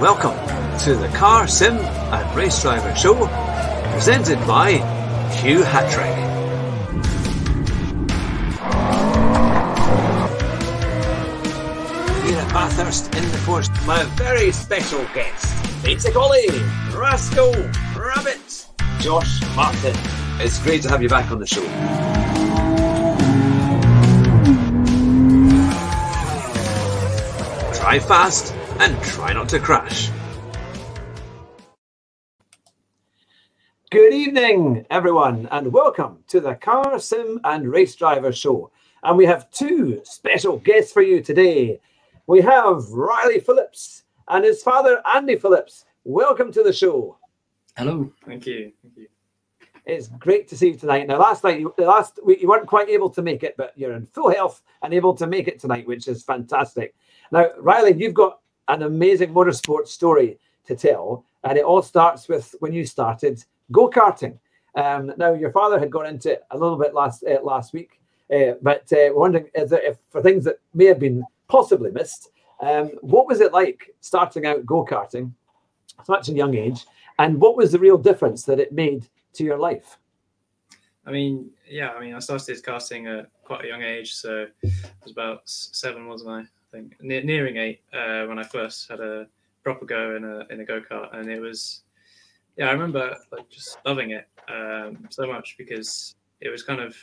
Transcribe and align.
welcome 0.00 0.78
to 0.78 0.94
the 0.94 1.08
Car 1.08 1.48
Sim 1.48 1.76
and 1.76 2.36
Race 2.36 2.62
Driver 2.62 2.94
Show, 2.94 3.26
presented 3.90 4.38
by 4.46 4.74
Hugh 5.40 5.64
Hatrick. 5.64 6.14
Here 12.24 12.38
at 12.38 12.52
Bathurst 12.52 13.12
in 13.16 13.24
the 13.24 13.38
Forest, 13.38 13.72
my 13.88 14.04
very 14.14 14.52
special 14.52 15.04
guest, 15.14 15.84
Pizza 15.84 16.12
Collie, 16.12 16.46
Rascal, 16.94 17.52
Rabbit, 17.96 18.66
Josh 19.00 19.40
Martin. 19.56 19.96
It's 20.38 20.62
great 20.62 20.82
to 20.82 20.88
have 20.90 21.02
you 21.02 21.08
back 21.08 21.32
on 21.32 21.40
the 21.40 21.46
show. 21.46 21.64
Drive 27.80 28.06
fast 28.06 28.54
and 28.78 29.00
try 29.02 29.32
not 29.32 29.48
to 29.48 29.58
crash. 29.58 30.10
Good 33.90 34.12
evening, 34.12 34.86
everyone, 34.90 35.48
and 35.50 35.72
welcome 35.72 36.18
to 36.28 36.40
the 36.40 36.54
Car 36.54 37.00
Sim 37.00 37.40
and 37.42 37.70
Race 37.70 37.94
Driver 37.94 38.32
Show. 38.32 38.70
And 39.02 39.16
we 39.16 39.24
have 39.26 39.50
two 39.50 40.00
special 40.04 40.58
guests 40.58 40.92
for 40.92 41.02
you 41.02 41.22
today. 41.22 41.80
We 42.26 42.40
have 42.42 42.88
Riley 42.90 43.40
Phillips 43.40 44.04
and 44.28 44.44
his 44.44 44.62
father, 44.62 45.02
Andy 45.14 45.36
Phillips. 45.36 45.84
Welcome 46.04 46.52
to 46.52 46.62
the 46.62 46.72
show. 46.72 47.16
Hello. 47.76 48.12
Thank 48.26 48.46
you. 48.46 48.72
Thank 48.82 48.96
you. 48.96 49.08
It's 49.86 50.08
great 50.08 50.48
to 50.48 50.56
see 50.56 50.68
you 50.68 50.76
tonight. 50.76 51.06
Now, 51.08 51.18
last 51.18 51.42
night, 51.42 51.60
you, 51.60 51.74
last 51.78 52.20
week, 52.22 52.42
you 52.42 52.48
weren't 52.48 52.66
quite 52.66 52.90
able 52.90 53.08
to 53.10 53.22
make 53.22 53.42
it, 53.42 53.56
but 53.56 53.72
you're 53.74 53.94
in 53.94 54.06
full 54.06 54.30
health 54.30 54.60
and 54.82 54.92
able 54.92 55.14
to 55.14 55.26
make 55.26 55.48
it 55.48 55.58
tonight, 55.58 55.86
which 55.86 56.08
is 56.08 56.22
fantastic. 56.22 56.94
Now, 57.32 57.46
Riley, 57.58 57.94
you've 57.94 58.12
got 58.12 58.40
an 58.68 58.82
amazing 58.82 59.32
motorsport 59.32 59.88
story 59.88 60.38
to 60.66 60.76
tell, 60.76 61.24
and 61.44 61.58
it 61.58 61.64
all 61.64 61.82
starts 61.82 62.28
with 62.28 62.54
when 62.60 62.72
you 62.72 62.84
started 62.84 63.42
go 63.72 63.90
karting. 63.90 64.38
Um, 64.74 65.12
now, 65.16 65.32
your 65.34 65.50
father 65.50 65.78
had 65.78 65.90
gone 65.90 66.06
into 66.06 66.32
it 66.32 66.44
a 66.50 66.58
little 66.58 66.76
bit 66.76 66.94
last 66.94 67.24
uh, 67.24 67.40
last 67.42 67.72
week, 67.72 68.00
uh, 68.32 68.52
but 68.62 68.90
uh, 68.92 69.10
wondering 69.12 69.46
there, 69.54 69.80
if 69.82 69.98
for 70.10 70.22
things 70.22 70.44
that 70.44 70.60
may 70.74 70.84
have 70.84 71.00
been 71.00 71.24
possibly 71.48 71.90
missed, 71.90 72.30
um, 72.60 72.90
what 73.00 73.26
was 73.26 73.40
it 73.40 73.52
like 73.52 73.94
starting 74.00 74.46
out 74.46 74.66
go 74.66 74.84
karting 74.84 75.32
at 75.98 76.06
such 76.06 76.28
a 76.28 76.32
young 76.32 76.54
age, 76.54 76.86
and 77.18 77.40
what 77.40 77.56
was 77.56 77.72
the 77.72 77.78
real 77.78 77.98
difference 77.98 78.44
that 78.44 78.60
it 78.60 78.72
made 78.72 79.08
to 79.32 79.44
your 79.44 79.58
life? 79.58 79.98
I 81.06 81.10
mean, 81.10 81.50
yeah, 81.66 81.92
I 81.92 82.00
mean, 82.00 82.14
I 82.14 82.18
started 82.18 82.62
karting 82.62 83.06
at 83.18 83.30
quite 83.42 83.64
a 83.64 83.68
young 83.68 83.82
age, 83.82 84.14
so 84.14 84.46
I 84.64 84.68
was 85.02 85.12
about 85.12 85.40
seven, 85.46 86.06
wasn't 86.06 86.48
I? 86.72 86.76
Think 86.76 86.96
ne- 87.00 87.22
nearing 87.22 87.56
eight 87.56 87.80
uh, 87.92 88.24
when 88.26 88.38
I 88.38 88.42
first 88.42 88.88
had 88.90 89.00
a 89.00 89.26
proper 89.62 89.84
go 89.84 90.16
in 90.16 90.24
a 90.24 90.46
in 90.52 90.60
a 90.60 90.64
go 90.64 90.80
kart, 90.80 91.16
and 91.16 91.30
it 91.30 91.40
was, 91.40 91.82
yeah, 92.56 92.68
I 92.68 92.72
remember 92.72 93.16
like 93.32 93.48
just 93.48 93.78
loving 93.84 94.10
it 94.10 94.28
um, 94.48 95.06
so 95.10 95.26
much 95.26 95.56
because 95.58 96.14
it 96.40 96.50
was 96.50 96.62
kind 96.62 96.80
of 96.80 96.96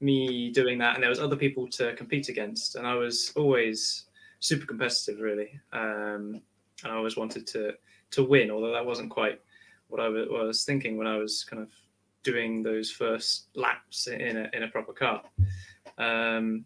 me 0.00 0.50
doing 0.50 0.78
that, 0.78 0.94
and 0.94 1.02
there 1.02 1.10
was 1.10 1.20
other 1.20 1.36
people 1.36 1.68
to 1.68 1.94
compete 1.94 2.28
against, 2.28 2.76
and 2.76 2.86
I 2.86 2.94
was 2.94 3.32
always 3.36 4.06
super 4.40 4.66
competitive, 4.66 5.20
really, 5.20 5.58
um, 5.72 6.40
and 6.84 6.92
I 6.92 6.96
always 6.96 7.16
wanted 7.16 7.46
to 7.48 7.74
to 8.10 8.24
win, 8.24 8.50
although 8.50 8.72
that 8.72 8.86
wasn't 8.86 9.10
quite 9.10 9.40
what 9.88 10.00
I 10.00 10.08
was, 10.08 10.28
what 10.28 10.40
I 10.40 10.44
was 10.44 10.64
thinking 10.64 10.96
when 10.96 11.06
I 11.06 11.16
was 11.16 11.44
kind 11.44 11.62
of 11.62 11.70
doing 12.22 12.62
those 12.62 12.90
first 12.90 13.48
laps 13.54 14.08
in 14.08 14.36
a 14.36 14.50
in 14.52 14.64
a 14.64 14.68
proper 14.68 14.92
car. 14.92 15.22
Um, 15.98 16.64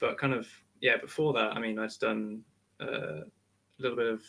but 0.00 0.18
kind 0.18 0.34
of 0.34 0.48
yeah, 0.82 0.96
before 0.98 1.32
that, 1.32 1.52
I 1.56 1.60
mean, 1.60 1.78
I'd 1.78 1.92
done 2.00 2.42
uh, 2.80 3.22
a 3.22 3.78
little 3.78 3.96
bit 3.96 4.08
of 4.08 4.22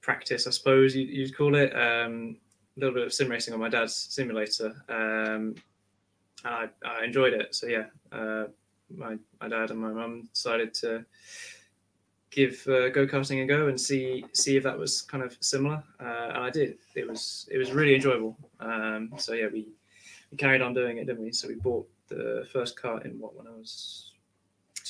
practice, 0.00 0.46
I 0.46 0.50
suppose 0.50 0.96
you, 0.96 1.04
you'd 1.04 1.36
call 1.36 1.54
it. 1.54 1.72
Um, 1.76 2.38
a 2.76 2.80
little 2.80 2.94
bit 2.94 3.06
of 3.06 3.12
sim 3.12 3.28
racing 3.28 3.54
on 3.54 3.60
my 3.60 3.68
dad's 3.68 3.94
simulator, 3.94 4.74
um, 4.88 5.54
and 6.44 6.54
I, 6.54 6.68
I 6.84 7.04
enjoyed 7.04 7.34
it. 7.34 7.54
So 7.54 7.66
yeah, 7.66 7.86
uh, 8.12 8.44
my 8.96 9.16
my 9.40 9.48
dad 9.48 9.70
and 9.70 9.80
my 9.80 9.92
mum 9.92 10.28
decided 10.32 10.72
to 10.74 11.04
give 12.30 12.64
uh, 12.68 12.88
go 12.90 13.06
karting 13.06 13.42
a 13.42 13.46
go 13.46 13.66
and 13.66 13.80
see 13.80 14.24
see 14.32 14.56
if 14.56 14.62
that 14.62 14.78
was 14.78 15.02
kind 15.02 15.24
of 15.24 15.36
similar, 15.40 15.82
uh, 16.00 16.28
and 16.34 16.38
I 16.38 16.50
did. 16.50 16.78
It 16.94 17.08
was 17.08 17.48
it 17.50 17.58
was 17.58 17.72
really 17.72 17.96
enjoyable. 17.96 18.36
Um, 18.60 19.10
so 19.16 19.34
yeah, 19.34 19.48
we 19.52 19.68
we 20.30 20.38
carried 20.38 20.62
on 20.62 20.72
doing 20.72 20.98
it, 20.98 21.06
didn't 21.06 21.22
we? 21.22 21.32
So 21.32 21.48
we 21.48 21.56
bought 21.56 21.88
the 22.08 22.46
first 22.52 22.80
car 22.80 23.02
in 23.02 23.18
what 23.18 23.36
when 23.36 23.48
I 23.48 23.50
was 23.50 24.12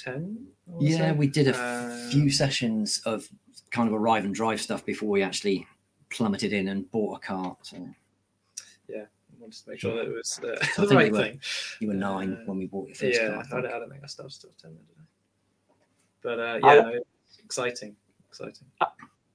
ten. 0.04 0.46
Yeah, 0.80 0.96
say? 0.98 1.12
we 1.12 1.26
did 1.26 1.48
a 1.48 1.56
Uh, 1.56 2.10
few 2.10 2.30
sessions 2.30 3.00
of 3.04 3.28
kind 3.70 3.88
of 3.88 3.94
arrive 3.94 4.24
and 4.24 4.34
drive 4.34 4.60
stuff 4.60 4.84
before 4.84 5.08
we 5.08 5.22
actually 5.22 5.66
plummeted 6.10 6.52
in 6.52 6.68
and 6.68 6.90
bought 6.90 7.16
a 7.16 7.20
car. 7.26 7.56
So 7.62 7.76
I 7.76 9.06
wanted 9.40 9.62
to 9.64 9.70
make 9.70 9.78
sure 9.80 9.94
that 9.96 10.06
it 10.10 10.14
was 10.14 10.40
uh, 10.42 10.64
So 10.74 10.82
the 10.82 10.88
think 10.88 10.98
right 11.00 11.12
we 11.12 11.18
were- 11.18 11.24
thing. 11.24 11.40
you 11.80 11.88
were 11.88 11.94
nine 11.94 12.32
Uh, 12.34 12.44
when 12.46 12.58
we 12.58 12.66
bought 12.66 12.88
your 12.88 12.96
first 12.96 13.20
Yeah, 13.20 13.28
car. 13.28 13.36
I 13.36 13.58
I 13.58 13.60
don't, 13.62 13.72
I 13.74 13.78
don't 13.78 13.90
think 13.90 14.02
I 14.02 14.06
started 14.06 14.40
till 14.40 14.50
ten. 14.60 14.72
Did 14.72 14.96
I? 14.98 15.02
But 16.22 16.38
uh, 16.40 16.66
I- 16.66 16.74
yeah, 16.74 16.80
no, 16.82 16.88
it's 17.28 17.38
exciting, 17.38 17.94
exciting. 18.28 18.66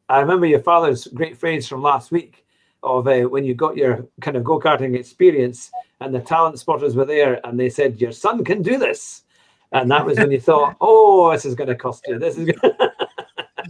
I 0.09 0.19
remember 0.19 0.45
your 0.45 0.59
father's 0.59 1.07
great 1.07 1.37
phrase 1.37 1.67
from 1.67 1.81
last 1.81 2.11
week 2.11 2.45
of 2.83 3.07
uh, 3.07 3.21
when 3.21 3.45
you 3.45 3.55
got 3.55 3.77
your 3.77 4.05
kind 4.19 4.35
of 4.35 4.43
go 4.43 4.59
karting 4.59 4.95
experience 4.99 5.71
and 6.01 6.13
the 6.13 6.19
talent 6.19 6.59
spotters 6.59 6.95
were 6.97 7.05
there 7.05 7.39
and 7.47 7.57
they 7.57 7.69
said, 7.69 8.01
Your 8.01 8.11
son 8.11 8.43
can 8.43 8.61
do 8.61 8.77
this. 8.77 9.23
And 9.73 9.89
that 9.91 10.05
was 10.05 10.17
when 10.17 10.31
you 10.31 10.39
thought, 10.49 10.75
Oh, 10.81 11.31
this 11.31 11.45
is 11.45 11.55
going 11.55 11.69
to 11.69 11.75
cost 11.75 12.03
you. 12.07 12.19
This 12.19 12.37
is 12.37 12.45
going 12.45 12.73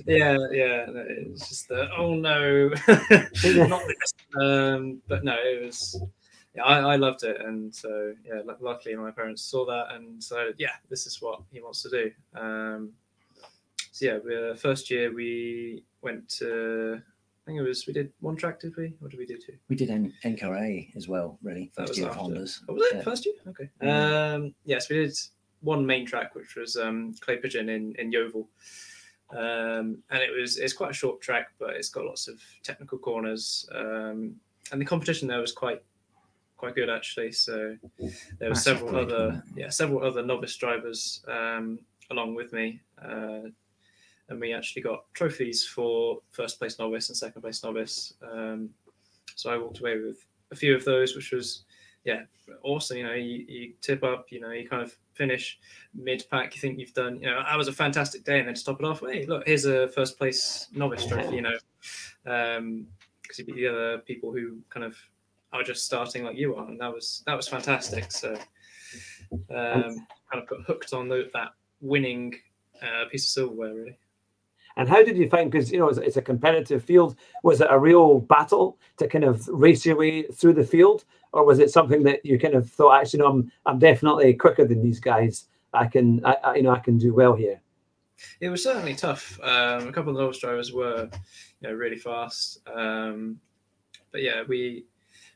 yeah, 0.06 0.38
yeah. 0.52 0.86
It's 0.90 1.48
just 1.50 1.68
the 1.70 1.90
oh 1.98 2.14
no, 2.16 2.70
not 3.68 3.82
this. 3.88 4.14
Um, 4.42 5.02
but 5.08 5.24
no, 5.24 5.36
it 5.40 5.64
was. 5.66 6.02
Yeah, 6.56 6.64
I, 6.66 6.94
I 6.94 6.96
loved 6.98 7.24
it, 7.24 7.42
and 7.42 7.74
so 7.74 8.14
yeah. 8.26 8.42
lu- 8.46 8.58
Luckily, 8.60 8.96
my 8.96 9.10
parents 9.12 9.42
saw 9.44 9.66
that 9.66 9.96
and 9.96 10.20
decided, 10.20 10.56
yeah, 10.60 10.74
this 10.90 11.08
is 11.08 11.20
what 11.22 11.42
he 11.52 11.62
wants 11.62 11.82
to 11.84 11.90
do. 11.90 12.12
Um, 12.40 12.92
so 13.92 14.06
yeah, 14.06 14.18
we, 14.24 14.36
uh, 14.52 14.56
first 14.56 14.90
year 14.92 15.12
we 15.14 15.84
went 16.02 16.28
to. 16.40 17.02
I 17.02 17.46
think 17.46 17.60
it 17.60 17.64
was 17.64 17.88
we 17.88 17.94
did 17.94 18.12
one 18.20 18.36
track, 18.36 18.60
did 18.60 18.76
we? 18.78 18.94
What 19.00 19.12
did 19.12 19.20
we 19.20 19.26
do 19.26 19.38
two? 19.38 19.54
We 19.68 19.76
did 19.76 19.90
N- 19.90 20.14
NKRA 20.24 20.96
as 20.96 21.08
well, 21.08 21.40
really. 21.44 21.72
That 21.76 21.84
First 21.88 21.90
was 21.92 21.98
year 22.00 22.08
of 22.10 22.18
after. 22.18 22.32
Hondas. 22.34 22.60
Oh, 22.70 22.74
was 22.74 22.86
it 22.92 22.96
Yeah. 22.98 23.02
first 23.04 23.26
year? 23.26 23.36
Okay. 23.48 23.70
Um, 23.88 24.54
yes, 24.64 24.90
we 24.90 24.98
did 24.98 25.18
one 25.64 25.86
main 25.86 26.06
track, 26.06 26.36
which 26.36 26.56
was 26.56 26.76
um, 26.76 27.14
Clay 27.22 27.38
Pigeon 27.38 27.70
in 27.70 27.96
in 27.98 28.12
Yeovil, 28.12 28.48
um, 29.32 29.98
and 30.10 30.22
it 30.22 30.32
was 30.38 30.58
it's 30.58 30.74
quite 30.74 30.92
a 30.92 30.94
short 30.94 31.22
track, 31.22 31.52
but 31.60 31.72
it's 31.72 31.90
got 31.90 32.06
lots 32.06 32.28
of 32.28 32.40
technical 32.62 32.98
corners, 32.98 33.68
um, 33.74 34.36
and 34.72 34.80
the 34.80 34.86
competition 34.86 35.28
there 35.28 35.40
was 35.40 35.52
quite 35.52 35.82
quite 36.58 36.76
good 36.76 36.90
actually. 36.90 37.32
So 37.32 37.76
there 38.40 38.50
were 38.50 38.56
several 38.56 38.96
other 38.96 39.44
yeah 39.56 39.70
several 39.70 40.04
other 40.04 40.24
novice 40.24 40.56
drivers 40.56 41.24
um, 41.28 41.80
along 42.12 42.36
with 42.36 42.54
me. 42.54 42.82
Uh, 43.04 43.50
and 44.30 44.40
we 44.40 44.54
actually 44.54 44.82
got 44.82 45.04
trophies 45.14 45.68
for 45.68 46.20
first 46.32 46.58
place 46.58 46.80
novice 46.80 47.10
and 47.10 47.18
second 47.18 47.42
place 47.42 47.64
novice. 47.64 48.14
Um, 48.22 48.70
so 49.36 49.50
I 49.52 49.58
walked 49.58 49.80
away 49.80 50.00
with 50.00 50.26
a 50.52 50.56
few 50.56 50.76
of 50.76 50.86
those, 50.86 51.16
which 51.16 51.32
was 51.32 51.66
yeah, 52.06 52.24
awesome. 52.64 52.98
You 52.98 53.04
know, 53.04 53.14
you, 53.14 53.46
you 53.48 53.74
tip 53.82 54.04
up, 54.04 54.28
you 54.30 54.40
know, 54.40 54.52
you 54.52 54.68
kind 54.68 54.82
of 54.82 54.96
finish 55.14 55.60
mid 55.94 56.24
pack. 56.30 56.56
You 56.56 56.62
think 56.62 56.80
you've 56.80 56.94
done, 56.94 57.20
you 57.20 57.28
know, 57.28 57.42
that 57.48 57.58
was 57.58 57.68
a 57.68 57.74
fantastic 57.74 58.24
day, 58.24 58.40
and 58.40 58.48
then 58.48 58.56
to 58.56 58.64
top 58.64 58.80
it 58.80 58.86
off, 58.86 59.02
hey, 59.02 59.26
look, 59.26 59.44
here's 59.46 59.66
a 59.66 59.88
first 59.90 60.18
place 60.18 60.68
novice 60.74 61.06
trophy. 61.06 61.36
You 61.36 61.42
know, 61.42 61.58
because 62.24 63.40
you 63.40 63.46
beat 63.46 63.56
the 63.56 63.68
other 63.68 63.98
people 64.00 64.32
who 64.32 64.60
kind 64.70 64.86
of 64.86 64.98
are 65.52 65.64
just 65.64 65.86
starting 65.86 66.24
like 66.24 66.38
you 66.38 66.56
are, 66.56 66.68
and 66.68 66.80
that 66.80 66.92
was 66.94 67.24
that 67.26 67.36
was 67.36 67.48
fantastic. 67.48 68.12
So, 68.12 68.38
um, 69.50 70.06
kind 70.32 70.42
of 70.42 70.48
got 70.48 70.62
hooked 70.66 70.94
on 70.94 71.08
the, 71.08 71.30
that 71.34 71.50
winning 71.82 72.36
uh, 72.82 73.06
piece 73.10 73.26
of 73.26 73.30
silverware, 73.30 73.74
really. 73.74 73.98
And 74.78 74.90
how 74.90 75.04
did 75.04 75.18
you 75.18 75.30
find? 75.30 75.52
Because 75.52 75.72
you 75.72 75.80
know 75.80 75.88
it's, 75.88 76.00
it's 76.00 76.18
a 76.18 76.22
competitive 76.22 76.84
field. 76.84 77.16
Was 77.44 77.62
it 77.62 77.68
a 77.70 77.80
real 77.80 78.20
battle 78.20 78.78
to 78.98 79.08
kind 79.08 79.24
of 79.24 79.48
race 79.48 79.86
your 79.86 79.98
way 79.98 80.24
through 80.24 80.54
the 80.54 80.64
field, 80.64 81.06
or 81.32 81.46
was 81.46 81.60
it 81.60 81.72
something 81.72 82.04
that 82.04 82.26
you 82.26 82.40
kind 82.40 82.56
of 82.56 82.70
thought, 82.70 83.02
actually, 83.02 83.20
no, 83.20 83.28
I'm 83.28 83.52
I'm 83.66 83.80
definitely 83.80 84.34
quicker 84.34 84.66
than 84.66 84.82
these 84.82 85.00
guys. 85.00 85.48
I 85.74 85.88
can, 85.88 86.24
I, 86.24 86.38
I 86.44 86.56
you 86.56 86.64
know, 86.64 86.72
I 86.72 86.80
can 86.80 86.98
do 86.98 87.14
well 87.14 87.34
here. 87.34 87.60
It 88.40 88.50
was 88.50 88.64
certainly 88.64 88.96
tough. 88.96 89.40
Um, 89.42 89.88
a 89.88 89.92
couple 89.92 90.12
of 90.12 90.18
novice 90.18 90.40
drivers 90.40 90.72
were, 90.72 91.10
you 91.62 91.70
know, 91.70 91.74
really 91.74 91.98
fast. 91.98 92.60
Um, 92.74 93.40
but 94.12 94.22
yeah, 94.22 94.44
we 94.48 94.86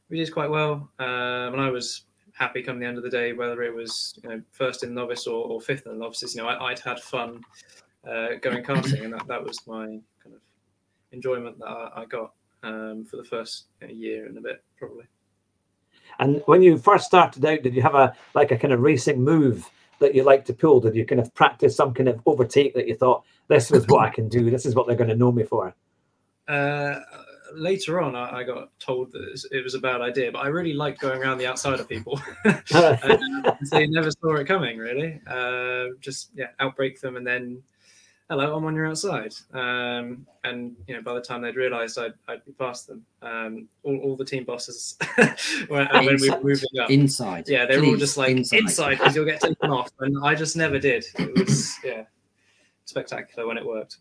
we 0.10 0.18
did 0.18 0.32
quite 0.32 0.50
well, 0.50 0.90
um, 1.00 1.54
and 1.54 1.62
I 1.62 1.70
was 1.70 2.04
happy 2.34 2.62
come 2.62 2.80
the 2.80 2.86
end 2.86 2.98
of 2.98 3.04
the 3.04 3.10
day, 3.10 3.34
whether 3.34 3.64
it 3.64 3.74
was 3.74 4.20
you 4.24 4.30
know 4.30 4.42
first 4.52 4.84
in 4.84 4.94
novice 4.94 5.28
or, 5.28 5.46
or 5.46 5.60
fifth 5.60 5.88
in 5.88 6.00
novices. 6.00 6.36
You 6.36 6.44
know, 6.44 6.48
I, 6.48 6.72
I'd 6.72 6.80
had 6.80 7.00
fun 7.00 7.42
uh, 8.06 8.36
going 8.42 8.64
karting, 8.64 9.04
and 9.04 9.14
that, 9.14 9.28
that 9.28 9.44
was 9.44 9.66
my 9.68 9.86
kind 9.86 10.36
of 10.36 10.42
enjoyment 11.12 11.60
that 11.60 11.68
I, 11.68 12.02
I 12.02 12.06
got 12.06 12.34
um, 12.64 13.06
for 13.06 13.18
the 13.18 13.24
first 13.24 13.66
year 13.88 14.26
and 14.26 14.38
a 14.38 14.42
bit, 14.42 14.64
probably. 14.78 15.06
And 16.20 16.42
when 16.46 16.62
you 16.62 16.78
first 16.78 17.06
started 17.06 17.46
out, 17.46 17.64
did 17.64 17.76
you 17.76 17.82
have 17.82 17.96
a 17.96 18.14
like 18.34 18.52
a 18.52 18.58
kind 18.58 18.74
of 18.74 18.80
racing 18.82 19.24
move 19.24 19.70
that 20.00 20.16
you 20.16 20.24
like 20.24 20.46
to 20.46 20.54
pull? 20.54 20.80
Did 20.80 20.96
you 20.96 21.06
kind 21.06 21.22
of 21.22 21.34
practice 21.34 21.76
some 21.76 21.94
kind 21.94 22.10
of 22.10 22.22
overtake 22.26 22.74
that 22.76 22.88
you 22.88 22.96
thought 22.96 23.24
this 23.48 23.72
was 23.72 23.86
what 23.88 24.06
I 24.06 24.10
can 24.10 24.28
do? 24.28 24.50
This 24.50 24.66
is 24.66 24.76
what 24.76 24.88
they're 24.88 24.96
going 24.96 25.10
to 25.10 25.16
know 25.16 25.32
me 25.32 25.44
for. 25.44 25.76
Uh, 26.48 27.00
later 27.54 28.02
on, 28.02 28.16
I, 28.16 28.38
I, 28.38 28.44
got 28.44 28.70
told 28.80 29.12
that 29.12 29.48
it 29.52 29.64
was 29.64 29.76
a 29.76 29.80
bad 29.80 30.00
idea, 30.00 30.32
but 30.32 30.40
I 30.40 30.48
really 30.48 30.74
liked 30.74 31.02
going 31.02 31.22
around 31.22 31.40
the 31.40 31.48
outside 31.48 31.80
of 31.80 31.90
people. 31.90 32.22
so 32.66 33.78
you 33.78 33.92
never 33.92 34.12
saw 34.12 34.36
it 34.36 34.48
coming, 34.48 34.78
really. 34.78 35.20
Uh, 35.28 35.88
just 36.00 36.32
yeah, 36.36 36.48
outbrake 36.62 37.02
them 37.02 37.18
and 37.18 37.28
then 37.28 37.62
hello, 38.30 38.56
I'm 38.56 38.66
on 38.66 38.76
your 38.76 38.88
outside. 38.88 39.34
Um, 39.54 40.26
and 40.44 40.76
you 40.88 40.96
know, 40.96 41.02
by 41.02 41.14
the 41.14 41.22
time 41.22 41.42
they'd 41.42 41.56
realised 41.56 41.98
I'd, 41.98 42.14
I'd 42.28 42.44
be 42.46 42.52
past 42.54 42.88
them, 42.88 43.06
um, 43.22 43.68
all, 43.84 43.98
all 44.00 44.16
the 44.16 44.26
team 44.26 44.44
bosses 44.44 44.98
when, 45.68 45.88
when, 45.88 46.06
we 46.06 46.30
were 46.30 46.42
moving 46.42 46.80
up 46.82 46.90
inside, 46.90 47.48
yeah, 47.48 47.66
they 47.66 47.78
were 47.78 47.86
all 47.86 47.98
just 47.98 48.18
like 48.18 48.36
inside 48.36 48.98
because 48.98 49.16
you'll 49.16 49.26
get 49.26 49.42
taken 49.42 49.72
off, 49.72 49.92
and 50.00 50.16
I 50.24 50.36
just 50.36 50.56
never 50.56 50.80
did. 50.80 51.06
It 51.18 51.38
was 51.38 51.76
yeah, 51.84 52.04
spectacular 52.86 53.48
when 53.48 53.58
it 53.58 53.66
worked. 53.66 53.98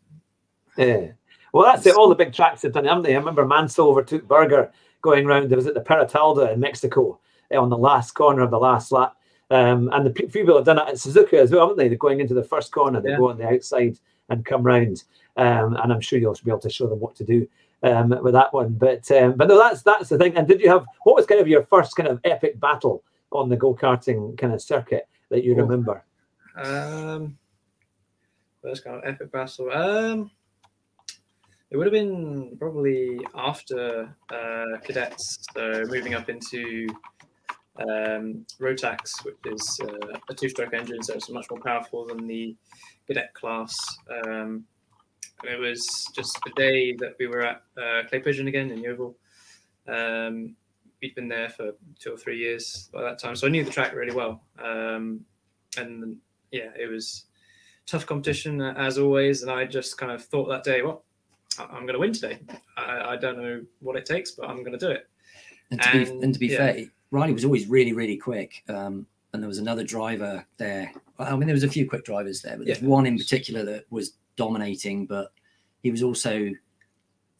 Yeah. 0.76 1.08
Well, 1.52 1.64
that's 1.64 1.86
it. 1.86 1.94
All 1.94 2.08
the 2.08 2.14
big 2.14 2.34
tracks 2.34 2.62
have 2.62 2.72
done, 2.72 2.84
it, 2.84 2.88
haven't 2.88 3.04
they? 3.04 3.14
I 3.14 3.18
remember 3.18 3.46
Mansell 3.46 3.88
overtook 3.88 4.28
Berger 4.28 4.70
going 5.00 5.26
round. 5.26 5.48
There 5.48 5.56
was 5.56 5.66
at 5.66 5.74
the 5.74 5.80
Peraltada 5.80 6.52
in 6.52 6.60
Mexico 6.60 7.18
eh, 7.50 7.56
on 7.56 7.70
the 7.70 7.78
last 7.78 8.10
corner 8.12 8.42
of 8.42 8.50
the 8.50 8.58
last 8.58 8.92
lap. 8.92 9.16
Um, 9.48 9.88
and 9.92 10.04
the 10.04 10.10
people 10.10 10.56
have 10.56 10.66
done 10.66 10.78
it 10.78 10.88
at 10.88 10.94
Suzuka 10.96 11.34
as 11.34 11.52
well, 11.52 11.62
haven't 11.62 11.78
they? 11.78 11.88
They're 11.88 11.96
going 11.96 12.20
into 12.20 12.34
the 12.34 12.42
first 12.42 12.72
corner, 12.72 13.00
they 13.00 13.10
yeah. 13.10 13.16
go 13.16 13.30
on 13.30 13.38
the 13.38 13.46
outside 13.46 13.96
and 14.28 14.44
come 14.44 14.62
round. 14.62 15.04
Um, 15.36 15.76
and 15.76 15.92
I'm 15.92 16.00
sure 16.00 16.18
you'll 16.18 16.36
be 16.44 16.50
able 16.50 16.60
to 16.60 16.70
show 16.70 16.86
them 16.86 17.00
what 17.00 17.14
to 17.16 17.24
do 17.24 17.48
um, 17.82 18.10
with 18.22 18.34
that 18.34 18.52
one. 18.52 18.72
But 18.72 19.10
um, 19.10 19.34
but 19.34 19.48
no, 19.48 19.58
that's 19.58 19.82
that's 19.82 20.08
the 20.08 20.18
thing. 20.18 20.36
And 20.36 20.48
did 20.48 20.60
you 20.60 20.68
have 20.68 20.84
what 21.04 21.16
was 21.16 21.26
kind 21.26 21.40
of 21.40 21.48
your 21.48 21.62
first 21.62 21.96
kind 21.96 22.08
of 22.08 22.20
epic 22.24 22.58
battle 22.60 23.02
on 23.32 23.48
the 23.48 23.56
go 23.56 23.74
karting 23.74 24.36
kind 24.38 24.52
of 24.52 24.62
circuit 24.62 25.08
that 25.30 25.44
you 25.44 25.54
remember? 25.54 26.02
Um, 26.56 27.36
first 28.62 28.84
kind 28.84 28.96
of 28.96 29.04
epic 29.04 29.30
battle. 29.30 29.70
Um, 29.70 30.30
it 31.70 31.76
would 31.76 31.86
have 31.86 31.92
been 31.92 32.56
probably 32.58 33.20
after 33.34 34.14
uh, 34.32 34.78
cadets, 34.84 35.44
so 35.52 35.82
moving 35.88 36.14
up 36.14 36.28
into 36.28 36.86
um, 37.80 38.46
Rotax, 38.60 39.24
which 39.24 39.36
is 39.46 39.80
uh, 39.82 40.18
a 40.30 40.34
two-stroke 40.34 40.72
engine, 40.72 41.02
so 41.02 41.14
it's 41.14 41.28
much 41.28 41.46
more 41.50 41.60
powerful 41.60 42.06
than 42.06 42.26
the 42.26 42.56
cadet 43.06 43.32
class. 43.34 43.74
Um, 44.24 44.64
it 45.44 45.58
was 45.58 46.10
just 46.14 46.38
the 46.44 46.52
day 46.56 46.94
that 46.98 47.16
we 47.18 47.26
were 47.26 47.42
at 47.42 47.62
uh, 47.76 48.02
Clay 48.08 48.20
Pigeon 48.20 48.48
again 48.48 48.70
in 48.70 48.82
Yeovil. 48.82 49.16
Um, 49.86 50.56
we'd 51.00 51.14
been 51.14 51.28
there 51.28 51.50
for 51.50 51.72
two 51.98 52.12
or 52.12 52.16
three 52.16 52.38
years 52.38 52.88
by 52.92 53.02
that 53.02 53.18
time, 53.18 53.36
so 53.36 53.46
I 53.46 53.50
knew 53.50 53.64
the 53.64 53.70
track 53.70 53.94
really 53.94 54.14
well. 54.14 54.42
Um, 54.62 55.24
and 55.76 56.16
yeah, 56.50 56.70
it 56.78 56.90
was 56.90 57.26
tough 57.86 58.06
competition 58.06 58.60
as 58.60 58.98
always, 58.98 59.42
and 59.42 59.50
I 59.50 59.64
just 59.64 59.98
kind 59.98 60.12
of 60.12 60.24
thought 60.24 60.48
that 60.48 60.64
day, 60.64 60.82
well, 60.82 61.04
I'm 61.58 61.82
going 61.82 61.94
to 61.94 61.98
win 61.98 62.12
today. 62.12 62.38
I, 62.76 63.12
I, 63.12 63.16
don't 63.16 63.38
know 63.38 63.62
what 63.80 63.96
it 63.96 64.04
takes, 64.04 64.32
but 64.32 64.48
I'm 64.48 64.58
going 64.58 64.78
to 64.78 64.78
do 64.78 64.90
it. 64.90 65.08
And 65.70 65.80
to 65.80 65.88
and, 65.90 66.04
be, 66.04 66.24
and 66.24 66.34
to 66.34 66.40
be 66.40 66.46
yeah. 66.48 66.56
fair, 66.56 66.84
Riley 67.10 67.32
was 67.32 67.44
always 67.44 67.66
really, 67.66 67.92
really 67.92 68.16
quick. 68.16 68.62
Um, 68.68 69.06
and 69.32 69.42
there 69.42 69.48
was 69.48 69.58
another 69.58 69.84
driver 69.84 70.44
there. 70.56 70.92
I 71.18 71.36
mean, 71.36 71.46
there 71.46 71.54
was 71.54 71.64
a 71.64 71.68
few 71.68 71.88
quick 71.88 72.04
drivers 72.04 72.42
there, 72.42 72.56
but 72.56 72.66
there's 72.66 72.80
one 72.80 73.06
in 73.06 73.16
particular 73.16 73.64
that 73.64 73.84
was 73.90 74.12
dominating, 74.36 75.06
but 75.06 75.32
he 75.82 75.90
was 75.90 76.02
also 76.02 76.50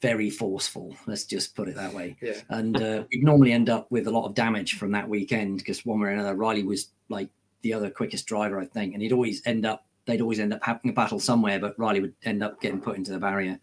very 0.03 0.31
forceful. 0.31 0.95
Let's 1.07 1.25
just 1.25 1.55
put 1.55 1.69
it 1.69 1.77
that 1.77 1.93
way. 1.93 2.17
Yeah. 2.21 2.41
And 2.51 2.81
uh, 2.81 3.05
we'd 3.11 3.25
normally 3.25 3.53
end 3.53 3.71
up 3.71 3.91
with 3.91 4.07
a 4.07 4.11
lot 4.11 4.27
of 4.27 4.35
damage 4.35 4.79
from 4.79 4.93
that 4.93 5.09
weekend 5.09 5.59
because 5.59 5.85
one 5.85 6.01
way 6.01 6.09
or 6.09 6.13
another, 6.13 6.35
Riley 6.35 6.63
was 6.63 6.89
like 7.09 7.29
the 7.63 7.73
other 7.73 7.91
quickest 7.91 8.27
driver, 8.27 8.61
I 8.61 8.67
think, 8.67 8.95
and 8.95 9.03
he'd 9.03 9.13
always 9.13 9.43
end 9.47 9.67
up. 9.67 9.87
They'd 10.05 10.21
always 10.21 10.39
end 10.39 10.53
up 10.53 10.61
having 10.63 10.91
a 10.91 10.95
battle 10.95 11.19
somewhere, 11.19 11.59
but 11.59 11.77
Riley 11.79 12.01
would 12.01 12.15
end 12.25 12.43
up 12.43 12.61
getting 12.61 12.81
put 12.81 12.97
into 12.97 13.11
the 13.11 13.19
barrier 13.19 13.59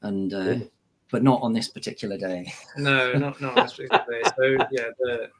and 0.00 0.32
uh, 0.32 0.56
but 1.10 1.22
not 1.22 1.42
on 1.42 1.52
this 1.52 1.68
particular 1.68 2.16
day. 2.16 2.52
No, 2.78 3.12
not 3.12 3.40
not 3.40 3.58
on 3.58 3.64
this 3.64 3.74
particular 3.74 4.04
day. 4.08 4.22
So 4.36 4.66
yeah, 4.70 4.88
the 4.98 5.30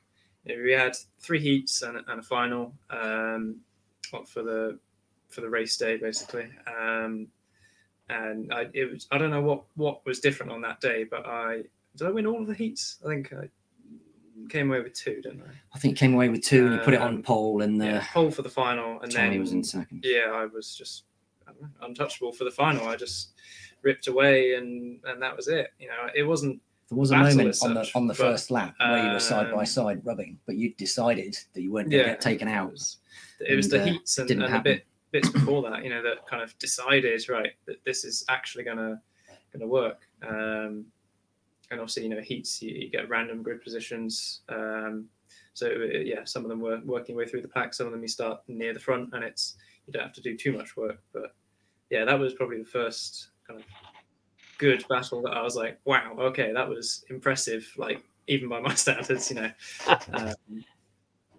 we 0.44 0.72
had 0.72 0.96
three 1.20 1.40
heats 1.40 1.82
and, 1.82 1.98
and 2.06 2.20
a 2.20 2.22
final 2.22 2.74
um, 2.90 3.60
for 4.28 4.42
the 4.42 4.78
for 5.28 5.40
the 5.40 5.48
race 5.48 5.76
day 5.76 5.96
basically. 5.96 6.48
Um, 6.66 7.28
and 8.08 8.52
I 8.52 8.66
it 8.74 8.90
was 8.90 9.06
I 9.10 9.18
don't 9.18 9.30
know 9.30 9.42
what 9.42 9.64
what 9.74 10.04
was 10.04 10.20
different 10.20 10.52
on 10.52 10.60
that 10.62 10.80
day, 10.80 11.04
but 11.04 11.26
I 11.26 11.62
did 11.96 12.06
I 12.06 12.10
win 12.10 12.26
all 12.26 12.40
of 12.40 12.46
the 12.46 12.54
heats? 12.54 12.98
I 13.04 13.08
think 13.08 13.32
I 13.32 13.48
came 14.48 14.70
away 14.70 14.80
with 14.80 14.94
two, 14.94 15.20
didn't 15.22 15.42
I? 15.42 15.52
I 15.74 15.78
think 15.78 15.96
came 15.96 16.14
away 16.14 16.28
with 16.28 16.42
two, 16.42 16.66
and 16.66 16.74
you 16.76 16.80
put 16.80 16.94
it 16.94 17.00
on 17.00 17.16
um, 17.16 17.22
pole, 17.22 17.62
and 17.62 17.80
the 17.80 17.86
yeah, 17.86 18.04
pole 18.12 18.30
for 18.30 18.42
the 18.42 18.50
final, 18.50 19.00
and 19.00 19.10
then 19.12 19.32
he 19.32 19.38
was 19.38 19.52
in 19.52 19.64
second. 19.64 20.04
Yeah, 20.04 20.30
I 20.32 20.46
was 20.46 20.74
just 20.74 21.04
know, 21.60 21.68
untouchable 21.82 22.32
for 22.32 22.44
the 22.44 22.50
final. 22.50 22.86
I 22.86 22.96
just 22.96 23.32
ripped 23.82 24.06
away, 24.06 24.54
and 24.54 25.00
and 25.04 25.22
that 25.22 25.36
was 25.36 25.48
it. 25.48 25.70
You 25.78 25.88
know, 25.88 26.08
it 26.14 26.22
wasn't. 26.22 26.60
There 26.88 26.98
was 26.98 27.10
a 27.10 27.16
moment 27.16 27.56
on 27.62 27.74
the 27.74 27.90
on 27.94 28.06
the 28.06 28.14
but, 28.14 28.18
first 28.18 28.50
lap 28.50 28.74
where 28.78 29.06
you 29.06 29.12
were 29.12 29.20
side 29.20 29.50
by 29.50 29.60
um, 29.60 29.66
side 29.66 30.04
rubbing, 30.04 30.38
but 30.46 30.56
you 30.56 30.74
decided 30.74 31.36
that 31.54 31.62
you 31.62 31.72
weren't 31.72 31.90
going 31.90 32.02
to 32.02 32.08
yeah, 32.08 32.14
get 32.14 32.20
taken 32.20 32.48
out. 32.48 32.68
It 32.68 32.72
was, 32.72 32.98
it 33.46 33.56
was 33.56 33.68
the 33.68 33.80
uh, 33.80 33.84
heats 33.84 34.18
and, 34.18 34.30
and 34.30 34.42
the 34.42 34.60
bit, 34.60 34.86
bits 35.10 35.28
before 35.30 35.62
that, 35.70 35.84
you 35.84 35.90
know, 35.90 36.02
that 36.02 36.26
kind 36.28 36.42
of 36.42 36.56
decided 36.58 37.28
right 37.28 37.52
that 37.66 37.84
this 37.84 38.04
is 38.04 38.24
actually 38.28 38.64
gonna 38.64 39.00
gonna 39.52 39.66
work. 39.66 40.00
Um, 40.26 40.86
and 41.70 41.80
obviously, 41.80 42.02
you 42.04 42.10
know, 42.10 42.20
heats 42.20 42.60
you, 42.62 42.70
you 42.70 42.90
get 42.90 43.08
random 43.08 43.42
grid 43.42 43.62
positions. 43.62 44.40
Um, 44.48 45.06
so 45.54 45.68
yeah, 45.68 46.24
some 46.24 46.44
of 46.44 46.48
them 46.48 46.60
were 46.60 46.80
working 46.84 47.16
way 47.16 47.26
through 47.26 47.42
the 47.42 47.48
pack. 47.48 47.74
Some 47.74 47.86
of 47.86 47.92
them 47.92 48.02
you 48.02 48.08
start 48.08 48.40
near 48.48 48.74
the 48.74 48.80
front, 48.80 49.10
and 49.12 49.24
it's 49.24 49.56
you 49.86 49.92
don't 49.92 50.02
have 50.02 50.12
to 50.14 50.20
do 50.20 50.36
too 50.36 50.52
much 50.52 50.76
work. 50.76 51.02
But 51.12 51.34
yeah, 51.90 52.04
that 52.04 52.18
was 52.18 52.34
probably 52.34 52.58
the 52.58 52.68
first 52.68 53.28
kind 53.46 53.60
of 53.60 53.66
good 54.58 54.84
battle 54.88 55.22
that 55.22 55.32
I 55.32 55.42
was 55.42 55.56
like, 55.56 55.78
wow, 55.84 56.14
okay, 56.18 56.52
that 56.52 56.68
was 56.68 57.04
impressive. 57.10 57.70
Like 57.76 58.02
even 58.28 58.48
by 58.48 58.60
my 58.60 58.74
standards, 58.74 59.30
you 59.30 59.36
know. 59.36 59.50
Um, 60.12 60.64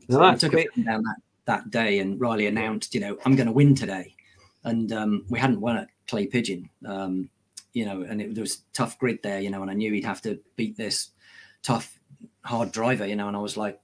so 0.10 0.20
no, 0.20 0.36
took 0.36 0.52
great. 0.52 0.68
it 0.76 0.84
down 0.84 1.02
that, 1.04 1.16
that 1.45 1.69
day, 1.72 2.00
and 2.00 2.19
Riley 2.19 2.48
announced, 2.48 2.94
you 2.94 3.01
know, 3.01 3.18
I'm 3.25 3.36
going 3.36 3.48
to 3.48 3.54
win 3.54 3.75
today, 3.75 4.16
and 4.63 4.92
um, 4.92 5.25
we 5.30 5.40
hadn't 5.40 5.62
won 5.62 5.78
at 5.78 5.90
Clay 6.07 6.28
Pigeon, 6.28 6.69
um, 6.86 7.30
you 7.74 7.86
know, 7.86 8.01
and 8.01 8.22
it, 8.22 8.36
there 8.36 8.42
was 8.44 8.62
tough 8.74 8.98
grid 9.00 9.19
there, 9.24 9.40
you 9.40 9.50
know, 9.50 9.62
and 9.62 9.72
I 9.72 9.74
knew 9.74 9.92
he'd 9.94 10.06
have 10.06 10.22
to 10.24 10.40
beat 10.56 10.78
this 10.78 11.10
tough, 11.63 12.00
hard 12.44 12.72
driver, 12.72 13.06
you 13.06 13.16
know, 13.16 13.28
and 13.28 13.38
I 13.38 13.40
was 13.40 13.57
like, 13.57 13.80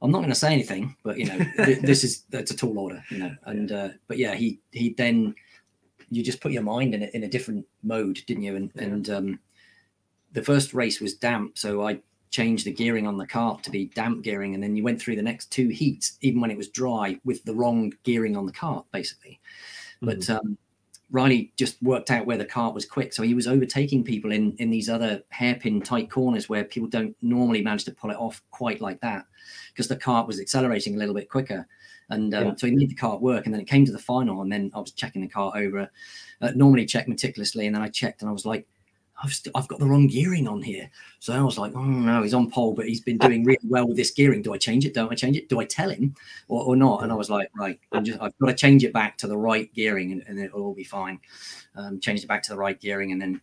I'm 0.00 0.10
not 0.10 0.18
going 0.18 0.30
to 0.30 0.34
say 0.34 0.52
anything, 0.52 0.96
but 1.02 1.18
you 1.18 1.26
know, 1.26 1.38
this 1.56 2.04
is 2.04 2.22
that's 2.30 2.50
a 2.50 2.56
tall 2.56 2.78
order, 2.78 3.02
you 3.10 3.18
know, 3.18 3.34
and 3.44 3.72
uh, 3.72 3.88
but 4.06 4.18
yeah, 4.18 4.34
he 4.34 4.60
he 4.70 4.94
then 4.96 5.34
you 6.10 6.22
just 6.22 6.40
put 6.40 6.52
your 6.52 6.62
mind 6.62 6.94
in 6.94 7.02
it 7.02 7.14
in 7.14 7.24
a 7.24 7.28
different 7.28 7.66
mode, 7.82 8.20
didn't 8.26 8.44
you? 8.44 8.56
And 8.56 8.70
yeah. 8.74 8.82
and 8.82 9.10
um, 9.10 9.40
the 10.32 10.42
first 10.42 10.72
race 10.72 11.00
was 11.00 11.14
damp, 11.14 11.58
so 11.58 11.86
I 11.86 12.00
changed 12.30 12.64
the 12.66 12.72
gearing 12.72 13.06
on 13.06 13.16
the 13.16 13.26
cart 13.26 13.62
to 13.64 13.70
be 13.70 13.86
damp 13.86 14.22
gearing, 14.22 14.54
and 14.54 14.62
then 14.62 14.76
you 14.76 14.82
went 14.82 15.00
through 15.00 15.16
the 15.16 15.22
next 15.22 15.50
two 15.50 15.68
heats, 15.68 16.18
even 16.20 16.40
when 16.40 16.50
it 16.50 16.56
was 16.56 16.68
dry, 16.68 17.18
with 17.24 17.44
the 17.44 17.54
wrong 17.54 17.92
gearing 18.02 18.36
on 18.36 18.46
the 18.46 18.52
cart, 18.52 18.84
basically. 18.92 19.40
Mm-hmm. 20.02 20.06
But 20.06 20.30
um, 20.30 20.58
Riley 21.10 21.52
just 21.56 21.82
worked 21.82 22.10
out 22.10 22.26
where 22.26 22.36
the 22.36 22.44
cart 22.44 22.74
was 22.74 22.84
quick, 22.84 23.12
so 23.12 23.22
he 23.22 23.34
was 23.34 23.46
overtaking 23.46 24.04
people 24.04 24.32
in 24.32 24.54
in 24.58 24.70
these 24.70 24.88
other 24.88 25.22
hairpin 25.30 25.80
tight 25.80 26.10
corners 26.10 26.48
where 26.48 26.64
people 26.64 26.88
don't 26.88 27.16
normally 27.22 27.62
manage 27.62 27.84
to 27.84 27.92
pull 27.92 28.10
it 28.10 28.18
off 28.18 28.42
quite 28.50 28.80
like 28.80 29.00
that, 29.00 29.24
because 29.72 29.88
the 29.88 29.96
cart 29.96 30.26
was 30.26 30.40
accelerating 30.40 30.94
a 30.94 30.98
little 30.98 31.14
bit 31.14 31.30
quicker. 31.30 31.66
And 32.10 32.34
um, 32.34 32.46
yeah. 32.46 32.54
so 32.56 32.66
he 32.66 32.74
made 32.74 32.88
the 32.88 32.94
cart 32.94 33.20
work. 33.20 33.44
And 33.44 33.54
then 33.54 33.60
it 33.60 33.66
came 33.66 33.84
to 33.84 33.92
the 33.92 33.98
final, 33.98 34.40
and 34.40 34.50
then 34.50 34.70
I 34.74 34.80
was 34.80 34.92
checking 34.92 35.20
the 35.20 35.28
cart 35.28 35.56
over. 35.56 35.90
Uh, 36.40 36.52
normally 36.54 36.86
check 36.86 37.06
meticulously, 37.06 37.66
and 37.66 37.74
then 37.74 37.82
I 37.82 37.88
checked, 37.88 38.22
and 38.22 38.30
I 38.30 38.32
was 38.32 38.46
like, 38.46 38.66
I've, 39.22 39.32
st- 39.32 39.54
I've 39.56 39.68
got 39.68 39.80
the 39.80 39.86
wrong 39.86 40.06
gearing 40.06 40.46
on 40.46 40.62
here. 40.62 40.90
So 41.18 41.32
I 41.32 41.42
was 41.42 41.58
like, 41.58 41.74
oh 41.74 41.82
no, 41.82 42.22
he's 42.22 42.34
on 42.34 42.50
pole, 42.50 42.74
but 42.74 42.86
he's 42.86 43.00
been 43.00 43.18
doing 43.18 43.44
really 43.44 43.58
well 43.64 43.86
with 43.86 43.96
this 43.96 44.10
gearing. 44.10 44.42
Do 44.42 44.54
I 44.54 44.58
change 44.58 44.86
it? 44.86 44.94
Don't 44.94 45.10
I 45.10 45.14
change 45.14 45.36
it? 45.36 45.48
Do 45.48 45.60
I 45.60 45.64
tell 45.64 45.90
him 45.90 46.14
or, 46.46 46.64
or 46.64 46.76
not? 46.76 47.02
And 47.02 47.10
I 47.10 47.14
was 47.14 47.30
like, 47.30 47.50
right, 47.56 47.78
I'm 47.92 48.04
just, 48.04 48.20
I've 48.20 48.36
got 48.38 48.46
to 48.46 48.54
change 48.54 48.84
it 48.84 48.92
back 48.92 49.18
to 49.18 49.26
the 49.26 49.36
right 49.36 49.72
gearing 49.74 50.12
and, 50.12 50.22
and 50.26 50.38
it'll 50.38 50.62
all 50.62 50.74
be 50.74 50.84
fine. 50.84 51.18
Um, 51.74 52.00
changed 52.00 52.24
it 52.24 52.28
back 52.28 52.42
to 52.44 52.50
the 52.50 52.58
right 52.58 52.78
gearing 52.80 53.12
and 53.12 53.20
then 53.20 53.40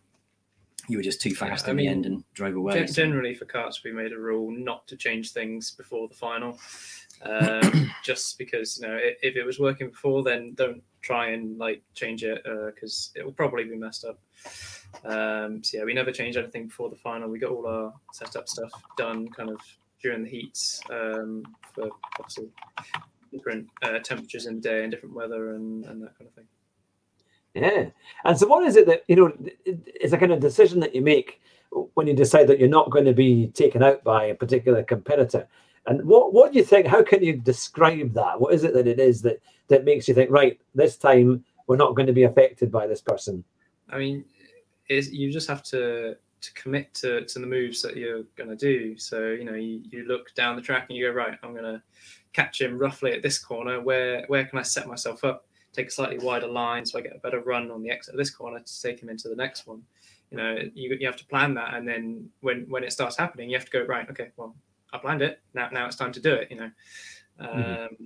you 0.88 0.98
were 0.98 1.02
just 1.02 1.20
too 1.20 1.34
fast 1.34 1.66
yeah, 1.66 1.70
in 1.70 1.76
mean, 1.76 1.86
the 1.86 1.92
end 1.92 2.06
and 2.06 2.24
drove 2.34 2.54
away. 2.54 2.86
Generally, 2.86 3.34
for 3.34 3.44
carts, 3.44 3.82
we 3.82 3.92
made 3.92 4.12
a 4.12 4.18
rule 4.18 4.50
not 4.52 4.86
to 4.86 4.96
change 4.96 5.32
things 5.32 5.72
before 5.72 6.06
the 6.08 6.14
final 6.14 6.58
um, 7.22 7.90
just 8.04 8.38
because 8.38 8.78
you 8.78 8.86
know 8.86 8.98
if 9.00 9.36
it 9.36 9.44
was 9.44 9.58
working 9.58 9.90
before, 9.90 10.22
then 10.22 10.54
don't 10.54 10.82
try 11.02 11.30
and 11.30 11.58
like 11.58 11.82
change 11.94 12.24
it 12.24 12.42
because 12.44 13.12
uh, 13.16 13.20
it 13.20 13.24
will 13.24 13.32
probably 13.32 13.64
be 13.64 13.76
messed 13.76 14.04
up. 14.04 14.18
Um, 15.04 15.62
so 15.62 15.78
yeah, 15.78 15.84
we 15.84 15.94
never 15.94 16.12
changed 16.12 16.38
anything 16.38 16.68
before 16.68 16.90
the 16.90 16.96
final. 16.96 17.28
We 17.28 17.38
got 17.38 17.50
all 17.52 17.66
our 17.66 17.94
setup 18.12 18.48
stuff 18.48 18.72
done 18.96 19.28
kind 19.30 19.50
of 19.50 19.60
during 20.02 20.22
the 20.24 20.30
heats 20.30 20.82
um, 20.90 21.44
for 21.74 21.90
obviously 22.18 22.48
different 23.32 23.68
uh, 23.82 23.98
temperatures 24.00 24.46
in 24.46 24.56
the 24.56 24.60
day 24.60 24.82
and 24.82 24.92
different 24.92 25.14
weather 25.14 25.54
and, 25.54 25.84
and 25.86 26.02
that 26.02 26.16
kind 26.18 26.28
of 26.28 26.34
thing. 26.34 26.46
Yeah, 27.54 27.86
and 28.24 28.38
so 28.38 28.46
what 28.46 28.64
is 28.64 28.76
it 28.76 28.86
that 28.86 29.04
you 29.08 29.16
know? 29.16 29.32
It's 29.66 30.12
a 30.12 30.18
kind 30.18 30.32
of 30.32 30.40
decision 30.40 30.80
that 30.80 30.94
you 30.94 31.02
make 31.02 31.40
when 31.94 32.06
you 32.06 32.14
decide 32.14 32.46
that 32.48 32.60
you're 32.60 32.68
not 32.68 32.90
going 32.90 33.04
to 33.06 33.14
be 33.14 33.48
taken 33.48 33.82
out 33.82 34.04
by 34.04 34.26
a 34.26 34.34
particular 34.34 34.82
competitor 34.84 35.48
And 35.86 36.04
what 36.04 36.32
what 36.32 36.52
do 36.52 36.58
you 36.58 36.64
think? 36.64 36.86
How 36.86 37.02
can 37.02 37.22
you 37.24 37.34
describe 37.36 38.14
that? 38.14 38.40
What 38.40 38.54
is 38.54 38.64
it 38.64 38.74
that 38.74 38.86
it 38.86 39.00
is 39.00 39.22
that 39.22 39.40
that 39.68 39.84
makes 39.84 40.08
you 40.08 40.14
think 40.14 40.30
right 40.30 40.60
this 40.74 40.96
time 40.96 41.44
we're 41.66 41.76
not 41.76 41.96
going 41.96 42.06
to 42.06 42.12
be 42.12 42.24
affected 42.24 42.70
by 42.70 42.86
this 42.86 43.00
person? 43.02 43.44
I 43.90 43.98
mean, 43.98 44.24
is 44.88 45.12
you 45.12 45.32
just 45.32 45.48
have 45.48 45.62
to 45.64 46.16
to 46.40 46.52
commit 46.52 46.92
to, 46.94 47.24
to 47.24 47.38
the 47.38 47.46
moves 47.46 47.80
that 47.82 47.96
you're 47.96 48.24
going 48.36 48.50
to 48.50 48.56
do. 48.56 48.96
So 48.98 49.28
you 49.30 49.44
know, 49.44 49.54
you, 49.54 49.80
you 49.88 50.04
look 50.04 50.34
down 50.34 50.54
the 50.54 50.62
track 50.62 50.86
and 50.88 50.96
you 50.96 51.06
go 51.06 51.12
right. 51.12 51.38
I'm 51.42 51.52
going 51.52 51.64
to 51.64 51.82
catch 52.32 52.60
him 52.60 52.78
roughly 52.78 53.12
at 53.12 53.22
this 53.22 53.38
corner. 53.38 53.80
Where 53.80 54.24
where 54.28 54.44
can 54.44 54.58
I 54.58 54.62
set 54.62 54.86
myself 54.86 55.24
up? 55.24 55.46
Take 55.72 55.88
a 55.88 55.90
slightly 55.90 56.18
wider 56.18 56.46
line 56.46 56.86
so 56.86 56.98
I 56.98 57.02
get 57.02 57.16
a 57.16 57.20
better 57.20 57.40
run 57.40 57.70
on 57.70 57.82
the 57.82 57.90
exit 57.90 58.14
of 58.14 58.18
this 58.18 58.30
corner 58.30 58.60
to 58.60 58.82
take 58.82 59.02
him 59.02 59.08
into 59.08 59.28
the 59.28 59.36
next 59.36 59.66
one. 59.66 59.82
You 60.30 60.38
know, 60.38 60.58
you, 60.74 60.96
you 60.98 61.06
have 61.06 61.16
to 61.16 61.26
plan 61.26 61.54
that, 61.54 61.74
and 61.74 61.86
then 61.86 62.28
when 62.40 62.66
when 62.68 62.82
it 62.82 62.92
starts 62.92 63.16
happening, 63.16 63.48
you 63.48 63.56
have 63.56 63.66
to 63.66 63.70
go 63.70 63.84
right. 63.84 64.08
Okay, 64.10 64.30
well, 64.36 64.56
I 64.92 64.98
planned 64.98 65.22
it. 65.22 65.40
Now 65.54 65.68
now 65.70 65.86
it's 65.86 65.96
time 65.96 66.12
to 66.12 66.20
do 66.20 66.34
it. 66.34 66.50
You 66.50 66.56
know. 66.56 66.70
Mm-hmm. 67.40 67.58
Um, 67.58 67.66
mm-hmm 67.66 68.04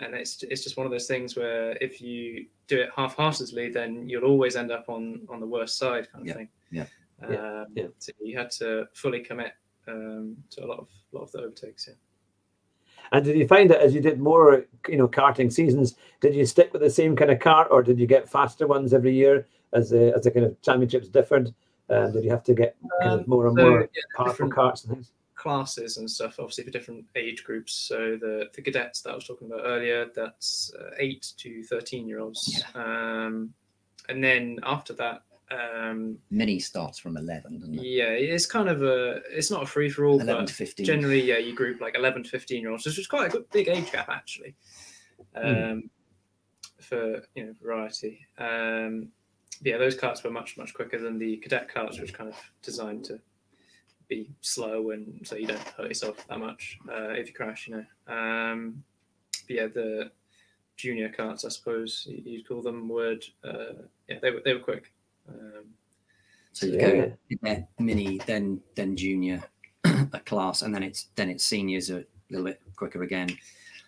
and 0.00 0.14
it's 0.14 0.42
it's 0.44 0.62
just 0.62 0.76
one 0.76 0.86
of 0.86 0.92
those 0.92 1.06
things 1.06 1.36
where 1.36 1.76
if 1.80 2.00
you 2.00 2.46
do 2.66 2.80
it 2.80 2.90
half-heartedly, 2.96 3.70
then 3.70 4.08
you'll 4.08 4.24
always 4.24 4.56
end 4.56 4.72
up 4.72 4.86
on 4.88 5.20
on 5.28 5.40
the 5.40 5.46
worst 5.46 5.78
side, 5.78 6.10
kind 6.10 6.22
of 6.22 6.28
yeah. 6.28 6.34
thing. 6.34 6.48
Yeah. 6.70 6.86
Um, 7.22 7.66
yeah. 7.74 7.86
So 7.98 8.12
you 8.20 8.36
had 8.36 8.50
to 8.52 8.88
fully 8.94 9.20
commit 9.20 9.52
um, 9.88 10.36
to 10.50 10.64
a 10.64 10.66
lot 10.66 10.78
of 10.78 10.88
a 11.12 11.16
lot 11.16 11.24
of 11.24 11.32
the 11.32 11.38
overtakes. 11.38 11.88
Yeah. 11.88 11.94
And 13.12 13.24
did 13.24 13.36
you 13.36 13.46
find 13.46 13.70
that 13.70 13.80
as 13.80 13.94
you 13.94 14.00
did 14.00 14.18
more, 14.18 14.64
you 14.88 14.96
know, 14.96 15.08
karting 15.08 15.52
seasons, 15.52 15.96
did 16.20 16.34
you 16.34 16.46
stick 16.46 16.72
with 16.72 16.82
the 16.82 16.90
same 16.90 17.14
kind 17.14 17.30
of 17.30 17.38
kart, 17.38 17.70
or 17.70 17.82
did 17.82 17.98
you 17.98 18.06
get 18.06 18.28
faster 18.28 18.66
ones 18.66 18.94
every 18.94 19.14
year 19.14 19.46
as 19.72 19.90
the 19.90 20.12
as 20.14 20.24
the 20.24 20.30
kind 20.30 20.46
of 20.46 20.60
championships 20.62 21.08
differed? 21.08 21.54
Um, 21.90 22.12
did 22.12 22.24
you 22.24 22.30
have 22.30 22.44
to 22.44 22.54
get 22.54 22.76
kind 23.02 23.12
of 23.12 23.20
um, 23.20 23.24
more 23.26 23.46
and 23.46 23.58
so, 23.58 23.70
more 23.70 23.80
yeah, 23.80 24.02
powerful 24.16 24.48
carts 24.48 24.84
and 24.84 24.94
things? 24.94 25.12
Classes 25.44 25.98
and 25.98 26.10
stuff, 26.10 26.36
obviously 26.38 26.64
for 26.64 26.70
different 26.70 27.04
age 27.16 27.44
groups. 27.44 27.74
So 27.74 28.16
the 28.18 28.46
the 28.54 28.62
cadets 28.62 29.02
that 29.02 29.10
I 29.10 29.14
was 29.14 29.26
talking 29.26 29.46
about 29.46 29.60
earlier, 29.66 30.06
that's 30.16 30.72
uh, 30.80 30.90
eight 30.98 31.34
to 31.36 31.62
thirteen 31.64 32.08
year 32.08 32.20
olds. 32.20 32.64
Yeah. 32.74 32.82
Um, 32.82 33.52
and 34.08 34.24
then 34.24 34.58
after 34.62 34.94
that, 34.94 35.20
um, 35.50 36.16
Mini 36.30 36.58
starts 36.58 36.98
from 36.98 37.18
11, 37.18 37.58
doesn't 37.58 37.74
it? 37.74 37.84
Yeah, 37.84 38.06
it's 38.06 38.46
kind 38.46 38.70
of 38.70 38.82
a, 38.82 39.20
it's 39.30 39.50
not 39.50 39.62
a 39.62 39.66
free 39.66 39.90
for 39.90 40.06
all, 40.06 40.18
11 40.18 40.46
to 40.46 40.54
15. 40.54 40.86
Generally, 40.86 41.22
yeah, 41.22 41.36
you 41.36 41.54
group 41.54 41.80
like 41.80 41.94
11 41.94 42.24
to 42.24 42.30
15 42.30 42.62
year 42.62 42.70
olds, 42.70 42.86
which 42.86 42.98
is 42.98 43.06
quite 43.06 43.26
a 43.26 43.30
good, 43.30 43.50
big 43.50 43.68
age 43.68 43.92
gap 43.92 44.08
actually. 44.08 44.54
Hmm. 45.36 45.46
Um, 45.46 45.54
mm. 45.54 45.82
For, 46.80 47.22
you 47.34 47.46
know, 47.46 47.54
variety. 47.62 48.26
Um, 48.38 49.08
yeah, 49.62 49.76
those 49.76 49.94
carts 49.94 50.24
were 50.24 50.30
much, 50.30 50.56
much 50.56 50.72
quicker 50.72 50.98
than 50.98 51.18
the 51.18 51.36
cadet 51.36 51.72
carts, 51.72 52.00
which 52.00 52.14
kind 52.14 52.30
of 52.30 52.36
designed 52.62 53.04
to 53.04 53.20
be 54.08 54.30
slow 54.40 54.90
and 54.90 55.20
so 55.24 55.36
you 55.36 55.46
don't 55.46 55.58
hurt 55.60 55.88
yourself 55.88 56.26
that 56.28 56.38
much 56.38 56.78
uh, 56.88 57.10
if 57.10 57.28
you 57.28 57.34
crash, 57.34 57.68
you 57.68 57.76
know. 57.76 58.14
Um, 58.14 58.82
yeah, 59.48 59.66
the 59.66 60.10
junior 60.76 61.08
carts, 61.08 61.44
I 61.44 61.48
suppose 61.48 62.06
you'd 62.06 62.48
call 62.48 62.62
them, 62.62 62.88
would, 62.88 63.24
uh, 63.44 63.84
yeah, 64.08 64.18
they 64.20 64.30
were, 64.30 64.42
they 64.44 64.54
were 64.54 64.60
quick. 64.60 64.92
Um, 65.28 65.64
so 66.52 66.66
you 66.66 66.78
yeah. 66.78 67.06
go 67.42 67.66
mini, 67.78 68.20
then 68.26 68.60
then 68.76 68.96
junior, 68.96 69.42
a 69.84 70.20
class, 70.24 70.62
and 70.62 70.72
then 70.72 70.84
it's 70.84 71.08
then 71.16 71.28
it's 71.28 71.44
seniors 71.44 71.90
a 71.90 72.04
little 72.30 72.46
bit 72.46 72.62
quicker 72.76 73.02
again. 73.02 73.28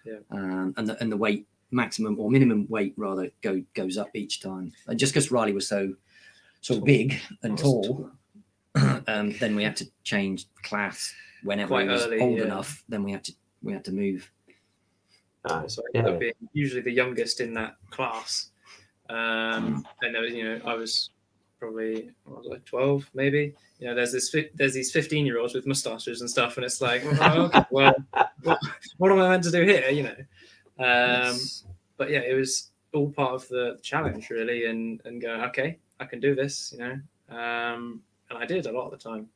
Yeah. 0.05 0.19
Um, 0.33 0.75
and 0.77 0.89
the 0.89 1.01
and 1.01 1.11
the 1.11 1.17
weight 1.17 1.47
maximum 1.71 2.19
or 2.19 2.31
minimum 2.31 2.67
weight 2.69 2.95
rather 2.97 3.31
go 3.41 3.63
goes 3.75 3.97
up 3.97 4.11
each 4.15 4.41
time. 4.41 4.73
And 4.89 4.99
just 4.99 5.13
because 5.13 5.31
Riley 5.31 5.53
was 5.53 5.69
so 5.69 5.95
so 6.61 6.81
big 6.81 7.21
and 7.43 7.57
tall, 7.57 8.11
um, 9.07 9.33
then 9.39 9.57
we 9.57 9.63
had 9.63 9.77
to 9.77 9.87
change 10.05 10.47
class 10.63 11.15
whenever 11.43 11.69
Quite 11.69 11.83
he 11.85 11.89
was 11.89 12.07
early, 12.07 12.21
old 12.21 12.39
yeah. 12.39 12.45
enough. 12.45 12.83
Then 12.89 13.03
we 13.03 13.13
had 13.13 13.25
to 13.25 13.33
we 13.63 13.73
had 13.73 13.85
to 13.85 13.93
move. 13.93 14.31
Uh, 15.45 15.69
so 15.69 15.83
I 15.83 15.99
ended 15.99 16.11
yeah. 16.11 16.15
up 16.15 16.21
being 16.21 16.49
usually 16.53 16.83
the 16.83 16.91
youngest 16.93 17.41
in 17.41 17.55
that 17.55 17.77
class. 17.91 18.51
Um, 19.09 19.87
and 20.03 20.15
there 20.15 20.23
was, 20.23 20.33
you 20.33 20.43
know, 20.43 20.61
I 20.65 20.75
was 20.75 21.11
probably 21.59 22.11
what 22.25 22.45
was 22.45 22.53
I, 22.53 22.59
12 22.67 23.11
maybe 23.15 23.55
you 23.79 23.87
know 23.87 23.95
there's 23.95 24.13
this 24.13 24.35
there's 24.55 24.75
these 24.75 24.93
15 24.93 25.25
year 25.25 25.39
olds 25.39 25.55
with 25.55 25.67
mustaches 25.67 26.21
and 26.21 26.29
stuff 26.29 26.57
and 26.57 26.65
it's 26.65 26.81
like 26.81 27.03
oh, 27.21 27.45
okay, 27.45 27.65
well 27.71 27.95
what, 28.43 28.59
what, 28.99 29.11
am 29.11 29.21
I 29.21 29.31
meant 29.31 29.45
to 29.45 29.51
do 29.51 29.63
here 29.63 29.89
you 29.89 30.03
know 30.03 30.17
um, 30.79 31.33
yes. 31.33 31.65
but 31.97 32.11
yeah 32.11 32.21
it 32.21 32.35
was 32.35 32.71
all 32.95 33.11
part 33.11 33.33
of 33.33 33.49
the 33.49 33.79
challenge 33.83 34.31
really 34.31 34.67
and 34.67 35.01
and 35.05 35.21
going 35.21 35.41
okay 35.43 35.79
I 35.99 36.05
can 36.05 36.21
do 36.21 36.35
this 36.35 36.75
you 36.77 36.79
know 36.79 37.37
um, 37.37 38.03
and 38.31 38.39
I 38.39 38.47
did 38.47 38.67
a 38.67 38.73
lot 38.73 38.87
of 38.87 38.91
the 38.93 39.11
time 39.11 39.29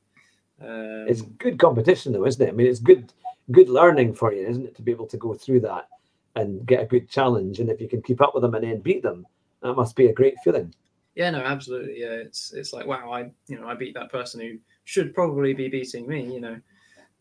um, 0.63 1.07
it's 1.09 1.23
good 1.23 1.59
competition 1.59 2.13
though 2.13 2.27
isn't 2.27 2.47
it 2.47 2.51
I 2.51 2.53
mean 2.53 2.67
it's 2.67 2.81
good 2.81 3.13
good 3.51 3.69
learning 3.69 4.15
for 4.15 4.33
you 4.33 4.47
isn't 4.47 4.67
it 4.67 4.77
to 4.77 4.83
be 4.83 4.93
able 4.93 5.07
to 5.09 5.17
go 5.17 5.35
through 5.35 5.61
that 5.61 5.89
and 6.37 6.65
get 6.67 6.83
a 6.83 6.87
good 6.87 7.09
challenge 7.09 7.61
and 7.61 7.71
if 7.71 7.81
you 7.81 7.89
can 7.89 8.03
keep 8.03 8.21
up 8.21 8.35
with 8.35 8.43
them 8.43 8.55
and 8.55 8.65
then 8.65 8.81
beat 8.81 9.03
them 9.03 9.27
that 9.63 9.75
must 9.75 9.97
be 9.97 10.07
a 10.07 10.13
great 10.13 10.35
feeling 10.45 10.73
yeah, 11.15 11.31
no, 11.31 11.41
absolutely. 11.41 12.01
Yeah, 12.01 12.13
it's 12.13 12.53
it's 12.53 12.73
like 12.73 12.87
wow, 12.87 13.11
I 13.13 13.31
you 13.49 13.61
know 13.61 13.69
I 13.69 13.75
beat 13.75 13.95
that 13.95 14.11
person 14.11 14.41
who 14.41 14.59
should 14.85 15.15
probably 15.15 15.53
be 15.53 15.69
beating 15.69 16.07
me, 16.07 16.23
you 16.33 16.41
know, 16.41 16.61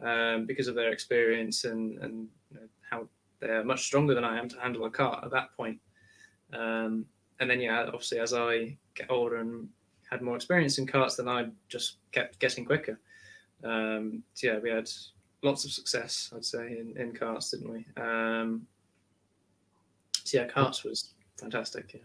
um, 0.02 0.46
because 0.46 0.68
of 0.68 0.76
their 0.76 0.92
experience 0.92 1.66
and 1.66 1.98
and 2.00 2.28
you 2.52 2.60
know, 2.60 2.68
how 2.90 3.08
they're 3.40 3.64
much 3.64 3.84
stronger 3.84 4.14
than 4.14 4.24
I 4.24 4.38
am 4.38 4.48
to 4.50 4.60
handle 4.60 4.86
a 4.86 4.90
cart 4.90 5.24
at 5.24 5.32
that 5.32 5.56
point. 5.58 5.80
Um, 6.54 7.06
and 7.40 7.50
then 7.50 7.62
yeah, 7.62 7.84
obviously 7.88 8.20
as 8.20 8.34
I 8.34 8.78
get 8.96 9.10
older 9.10 9.38
and 9.38 9.68
had 10.10 10.22
more 10.22 10.36
experience 10.36 10.78
in 10.78 10.88
carts, 10.88 11.16
than 11.16 11.28
I 11.28 11.48
just 11.68 11.98
kept 12.12 12.40
getting 12.40 12.66
quicker. 12.66 13.00
Um, 13.64 14.24
so 14.34 14.48
yeah, 14.48 14.60
we 14.60 14.70
had 14.70 14.90
lots 15.42 15.66
of 15.66 15.72
success, 15.72 16.32
I'd 16.36 16.46
say, 16.46 16.78
in, 16.80 16.96
in 16.98 17.14
carts, 17.14 17.52
didn't 17.52 17.72
we? 17.72 17.86
Um, 18.02 18.66
so 20.24 20.40
yeah, 20.40 20.48
carts 20.48 20.84
was 20.84 21.14
fantastic. 21.40 21.94
Yeah. 21.94 22.02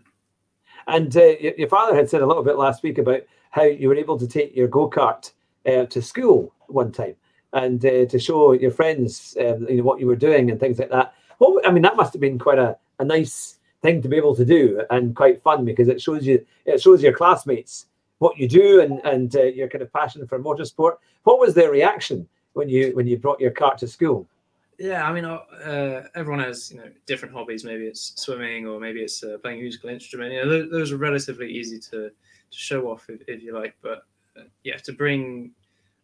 And 0.86 1.16
uh, 1.16 1.34
your 1.56 1.68
father 1.68 1.94
had 1.94 2.10
said 2.10 2.22
a 2.22 2.26
little 2.26 2.42
bit 2.42 2.56
last 2.56 2.82
week 2.82 2.98
about 2.98 3.22
how 3.50 3.62
you 3.62 3.88
were 3.88 3.96
able 3.96 4.18
to 4.18 4.26
take 4.26 4.54
your 4.54 4.68
go 4.68 4.90
kart 4.90 5.32
uh, 5.66 5.86
to 5.86 6.02
school 6.02 6.52
one 6.66 6.92
time 6.92 7.14
and 7.52 7.84
uh, 7.84 8.04
to 8.06 8.18
show 8.18 8.52
your 8.52 8.70
friends 8.70 9.36
um, 9.40 9.66
you 9.68 9.76
know 9.76 9.84
what 9.84 10.00
you 10.00 10.06
were 10.06 10.16
doing 10.16 10.50
and 10.50 10.60
things 10.60 10.78
like 10.78 10.90
that. 10.90 11.14
Well, 11.38 11.60
I 11.64 11.70
mean, 11.70 11.82
that 11.82 11.96
must 11.96 12.12
have 12.12 12.20
been 12.20 12.38
quite 12.38 12.58
a, 12.58 12.76
a 12.98 13.04
nice 13.04 13.58
thing 13.82 14.02
to 14.02 14.08
be 14.08 14.16
able 14.16 14.34
to 14.34 14.44
do 14.44 14.82
and 14.90 15.14
quite 15.14 15.42
fun 15.42 15.64
because 15.64 15.88
it 15.88 16.00
shows 16.00 16.26
you 16.26 16.44
it 16.64 16.80
shows 16.80 17.02
your 17.02 17.12
classmates 17.12 17.86
what 18.24 18.38
you 18.38 18.48
do 18.48 18.80
and 18.80 19.00
and 19.04 19.36
uh, 19.36 19.42
your 19.42 19.68
kind 19.68 19.82
of 19.82 19.92
passion 19.92 20.26
for 20.26 20.38
motorsport. 20.38 20.94
What 21.24 21.38
was 21.38 21.52
their 21.54 21.70
reaction 21.70 22.26
when 22.54 22.68
you 22.68 22.96
when 22.96 23.06
you 23.06 23.16
brought 23.18 23.38
your 23.38 23.50
kart 23.50 23.76
to 23.78 23.86
school? 23.86 24.26
Yeah, 24.78 25.08
I 25.08 25.12
mean, 25.12 25.24
uh, 25.24 25.40
uh, 25.72 26.06
everyone 26.16 26.42
has 26.42 26.72
you 26.72 26.78
know 26.78 26.88
different 27.06 27.34
hobbies. 27.34 27.62
Maybe 27.64 27.84
it's 27.84 28.04
swimming, 28.16 28.66
or 28.66 28.80
maybe 28.80 29.00
it's 29.00 29.22
uh, 29.22 29.36
playing 29.42 29.60
a 29.60 29.62
musical 29.62 29.90
instrument. 29.90 30.32
You 30.32 30.40
know, 30.40 30.48
those, 30.48 30.70
those, 30.70 30.92
are 30.92 30.96
relatively 30.96 31.48
easy 31.60 31.78
to, 31.78 31.98
to 32.08 32.58
show 32.68 32.90
off 32.90 33.08
if, 33.08 33.20
if 33.28 33.42
you 33.42 33.52
like. 33.54 33.76
But 33.82 33.98
uh, 34.36 34.44
yeah, 34.64 34.78
to 34.78 34.92
bring 34.92 35.52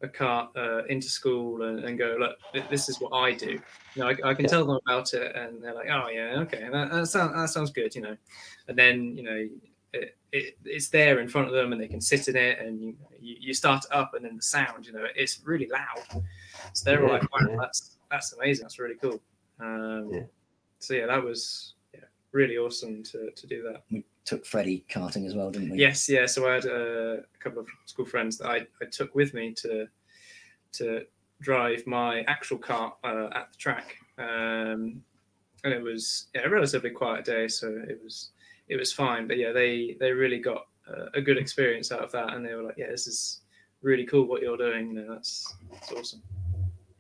a 0.02 0.08
cart 0.08 0.50
uh, 0.56 0.84
into 0.84 1.08
school 1.08 1.62
and, 1.62 1.84
and, 1.84 1.98
go, 1.98 2.16
look, 2.18 2.36
this 2.70 2.88
is 2.88 3.00
what 3.00 3.12
I 3.12 3.32
do. 3.32 3.52
You 3.94 3.98
know, 4.02 4.08
I, 4.08 4.14
I 4.30 4.34
can 4.34 4.44
yeah. 4.44 4.50
tell 4.54 4.64
them 4.64 4.78
about 4.86 5.14
it, 5.14 5.34
and 5.34 5.62
they're 5.62 5.74
like, 5.74 5.88
oh 5.90 6.08
yeah, 6.08 6.44
okay, 6.44 6.68
that, 6.70 6.90
that 6.92 7.06
sounds 7.08 7.34
that 7.34 7.48
sounds 7.48 7.70
good. 7.70 7.94
You 7.94 8.02
know, 8.02 8.16
and 8.68 8.78
then 8.78 9.16
you 9.16 9.24
know. 9.24 9.48
It, 9.92 10.16
it, 10.32 10.56
it's 10.64 10.88
there 10.88 11.18
in 11.18 11.28
front 11.28 11.48
of 11.48 11.54
them 11.54 11.72
and 11.72 11.80
they 11.80 11.88
can 11.88 12.00
sit 12.00 12.28
in 12.28 12.36
it 12.36 12.60
and 12.60 12.94
you, 13.20 13.36
you, 13.40 13.52
start 13.52 13.84
it 13.84 13.92
up 13.92 14.14
and 14.14 14.24
then 14.24 14.36
the 14.36 14.42
sound 14.42 14.86
you 14.86 14.92
know 14.92 15.04
it's 15.16 15.40
really 15.44 15.66
loud 15.66 16.22
so 16.72 16.84
they're 16.84 17.04
yeah, 17.04 17.10
like 17.10 17.22
wow 17.32 17.48
yeah. 17.50 17.56
that's 17.58 17.96
that's 18.10 18.32
amazing. 18.32 18.64
That's 18.64 18.78
really 18.78 18.96
cool. 18.96 19.20
Um, 19.60 20.10
yeah. 20.12 20.22
So 20.78 20.94
yeah, 20.94 21.06
that 21.06 21.22
was 21.22 21.74
yeah 21.94 22.00
really 22.32 22.58
awesome 22.58 23.02
to 23.04 23.30
to 23.30 23.46
do 23.46 23.62
that. 23.62 23.82
We 23.90 24.04
took 24.24 24.44
Freddie 24.44 24.84
karting 24.90 25.26
as 25.26 25.34
well, 25.34 25.50
didn't 25.50 25.70
we? 25.70 25.78
Yes, 25.78 26.08
yeah. 26.08 26.26
So 26.26 26.48
I 26.48 26.54
had 26.54 26.66
uh, 26.66 27.18
a 27.22 27.38
couple 27.38 27.60
of 27.60 27.68
school 27.86 28.04
friends 28.04 28.38
that 28.38 28.48
I, 28.48 28.66
I 28.82 28.86
took 28.90 29.14
with 29.14 29.32
me 29.34 29.54
to 29.58 29.86
to 30.72 31.04
drive 31.40 31.86
my 31.86 32.22
actual 32.22 32.58
car 32.58 32.94
uh, 33.04 33.28
at 33.34 33.50
the 33.52 33.58
track, 33.58 33.96
um, 34.18 35.02
and 35.64 35.72
it 35.72 35.82
was 35.82 36.28
yeah, 36.34 36.42
a 36.42 36.50
relatively 36.50 36.90
quiet 36.90 37.24
day, 37.24 37.48
so 37.48 37.68
it 37.88 38.00
was 38.02 38.30
it 38.70 38.78
was 38.78 38.92
fine. 38.92 39.26
But 39.26 39.36
yeah, 39.36 39.52
they 39.52 39.96
they 40.00 40.12
really 40.12 40.38
got 40.38 40.66
uh, 40.88 41.06
a 41.14 41.20
good 41.20 41.36
experience 41.36 41.92
out 41.92 42.00
of 42.00 42.12
that, 42.12 42.32
and 42.32 42.46
they 42.46 42.54
were 42.54 42.62
like, 42.62 42.78
yeah, 42.78 42.88
this 42.90 43.06
is 43.06 43.40
really 43.82 44.06
cool 44.06 44.26
what 44.26 44.40
you're 44.40 44.56
doing. 44.56 44.88
You 44.88 44.94
know, 44.94 45.14
that's 45.14 45.54
that's 45.70 45.92
awesome. 45.92 46.22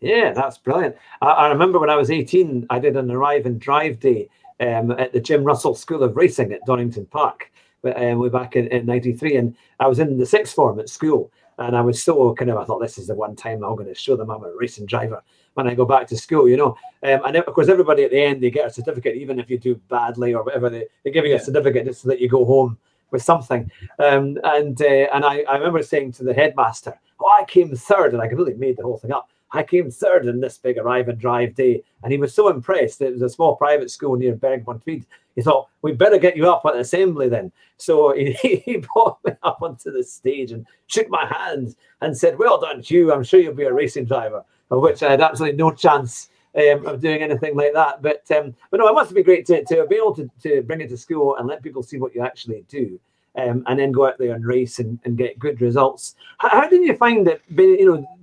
Yeah, 0.00 0.32
that's 0.32 0.58
brilliant. 0.58 0.96
I, 1.22 1.28
I, 1.28 1.48
remember 1.48 1.78
when 1.78 1.90
I 1.90 1.96
was 1.96 2.10
18, 2.10 2.66
I 2.70 2.78
did 2.78 2.96
an 2.96 3.10
arrive 3.10 3.44
and 3.44 3.60
drive 3.60 4.00
day 4.00 4.30
um, 4.58 4.92
at 4.92 5.12
the 5.12 5.20
Jim 5.20 5.44
Russell 5.44 5.74
School 5.74 6.02
of 6.02 6.16
Racing 6.16 6.52
at 6.52 6.64
Donington 6.64 7.04
Park 7.04 7.52
um, 7.84 8.18
way 8.18 8.30
back 8.30 8.56
in 8.56 8.86
93. 8.86 9.36
And 9.36 9.54
I 9.78 9.86
was 9.88 9.98
in 9.98 10.16
the 10.16 10.24
sixth 10.24 10.54
form 10.54 10.80
at 10.80 10.88
school. 10.88 11.30
And 11.60 11.76
I 11.76 11.82
was 11.82 12.02
so 12.02 12.34
kind 12.34 12.50
of, 12.50 12.56
I 12.56 12.64
thought, 12.64 12.80
this 12.80 12.98
is 12.98 13.06
the 13.06 13.14
one 13.14 13.36
time 13.36 13.62
I'm 13.62 13.76
going 13.76 13.86
to 13.86 13.94
show 13.94 14.16
them 14.16 14.30
I'm 14.30 14.42
a 14.42 14.50
racing 14.56 14.86
driver 14.86 15.22
when 15.54 15.68
I 15.68 15.74
go 15.74 15.84
back 15.84 16.06
to 16.08 16.16
school, 16.16 16.48
you 16.48 16.56
know. 16.56 16.76
Um, 17.02 17.20
and 17.26 17.36
of 17.36 17.46
course, 17.54 17.68
everybody 17.68 18.02
at 18.02 18.10
the 18.10 18.20
end, 18.20 18.42
they 18.42 18.50
get 18.50 18.66
a 18.66 18.72
certificate, 18.72 19.16
even 19.16 19.38
if 19.38 19.50
you 19.50 19.58
do 19.58 19.74
badly 19.88 20.34
or 20.34 20.42
whatever, 20.42 20.70
they, 20.70 20.86
they 21.04 21.10
give 21.10 21.26
you 21.26 21.36
a 21.36 21.38
certificate 21.38 21.86
just 21.86 22.02
so 22.02 22.08
that 22.08 22.20
you 22.20 22.28
go 22.28 22.44
home 22.44 22.78
with 23.10 23.22
something. 23.22 23.70
Um, 23.98 24.38
and 24.44 24.80
uh, 24.80 25.06
and 25.12 25.24
I, 25.24 25.42
I 25.42 25.56
remember 25.56 25.82
saying 25.82 26.12
to 26.12 26.24
the 26.24 26.34
headmaster, 26.34 26.98
oh, 27.20 27.36
I 27.38 27.44
came 27.44 27.74
third, 27.76 28.14
and 28.14 28.22
I 28.22 28.28
completely 28.28 28.54
made 28.54 28.76
the 28.76 28.84
whole 28.84 28.98
thing 28.98 29.12
up. 29.12 29.28
I 29.52 29.62
came 29.62 29.90
third 29.90 30.26
in 30.26 30.40
this 30.40 30.58
big 30.58 30.78
arrive 30.78 31.08
and 31.08 31.18
drive 31.18 31.54
day. 31.54 31.82
And 32.02 32.12
he 32.12 32.18
was 32.18 32.34
so 32.34 32.48
impressed. 32.48 33.00
It 33.00 33.12
was 33.12 33.22
a 33.22 33.28
small 33.28 33.56
private 33.56 33.90
school 33.90 34.16
near 34.16 34.34
Bergmont 34.34 34.84
He 34.84 35.42
thought, 35.42 35.68
we 35.82 35.92
better 35.92 36.18
get 36.18 36.36
you 36.36 36.50
up 36.50 36.64
at 36.66 36.76
assembly 36.76 37.28
then. 37.28 37.50
So 37.76 38.14
he, 38.16 38.32
he 38.64 38.76
brought 38.76 39.18
me 39.24 39.32
up 39.42 39.62
onto 39.62 39.90
the 39.90 40.04
stage 40.04 40.52
and 40.52 40.66
shook 40.86 41.08
my 41.08 41.26
hand 41.26 41.74
and 42.00 42.16
said, 42.16 42.38
Well 42.38 42.60
done, 42.60 42.82
Hugh. 42.82 43.12
I'm 43.12 43.24
sure 43.24 43.40
you'll 43.40 43.54
be 43.54 43.64
a 43.64 43.72
racing 43.72 44.04
driver, 44.04 44.44
of 44.70 44.80
which 44.82 45.02
I 45.02 45.10
had 45.10 45.20
absolutely 45.20 45.58
no 45.58 45.72
chance 45.72 46.30
um, 46.56 46.86
of 46.86 47.00
doing 47.00 47.22
anything 47.22 47.56
like 47.56 47.72
that. 47.74 48.02
But 48.02 48.30
um, 48.30 48.54
but 48.70 48.78
no, 48.78 48.88
it 48.88 48.94
must 48.94 49.14
be 49.14 49.22
great 49.22 49.46
to, 49.46 49.64
to 49.64 49.86
be 49.86 49.96
able 49.96 50.14
to, 50.14 50.30
to 50.42 50.62
bring 50.62 50.80
it 50.80 50.88
to 50.90 50.96
school 50.96 51.36
and 51.36 51.48
let 51.48 51.62
people 51.62 51.82
see 51.82 51.98
what 51.98 52.14
you 52.14 52.22
actually 52.22 52.64
do. 52.68 52.98
Um, 53.36 53.62
and 53.68 53.78
then 53.78 53.92
go 53.92 54.08
out 54.08 54.18
there 54.18 54.34
and 54.34 54.44
race 54.44 54.80
and, 54.80 54.98
and 55.04 55.16
get 55.16 55.38
good 55.38 55.60
results. 55.60 56.16
How, 56.38 56.48
how 56.48 56.68
did 56.68 56.82
you 56.82 56.96
find 56.96 57.28
it? 57.28 57.40
You 57.48 57.86
know, 57.86 58.19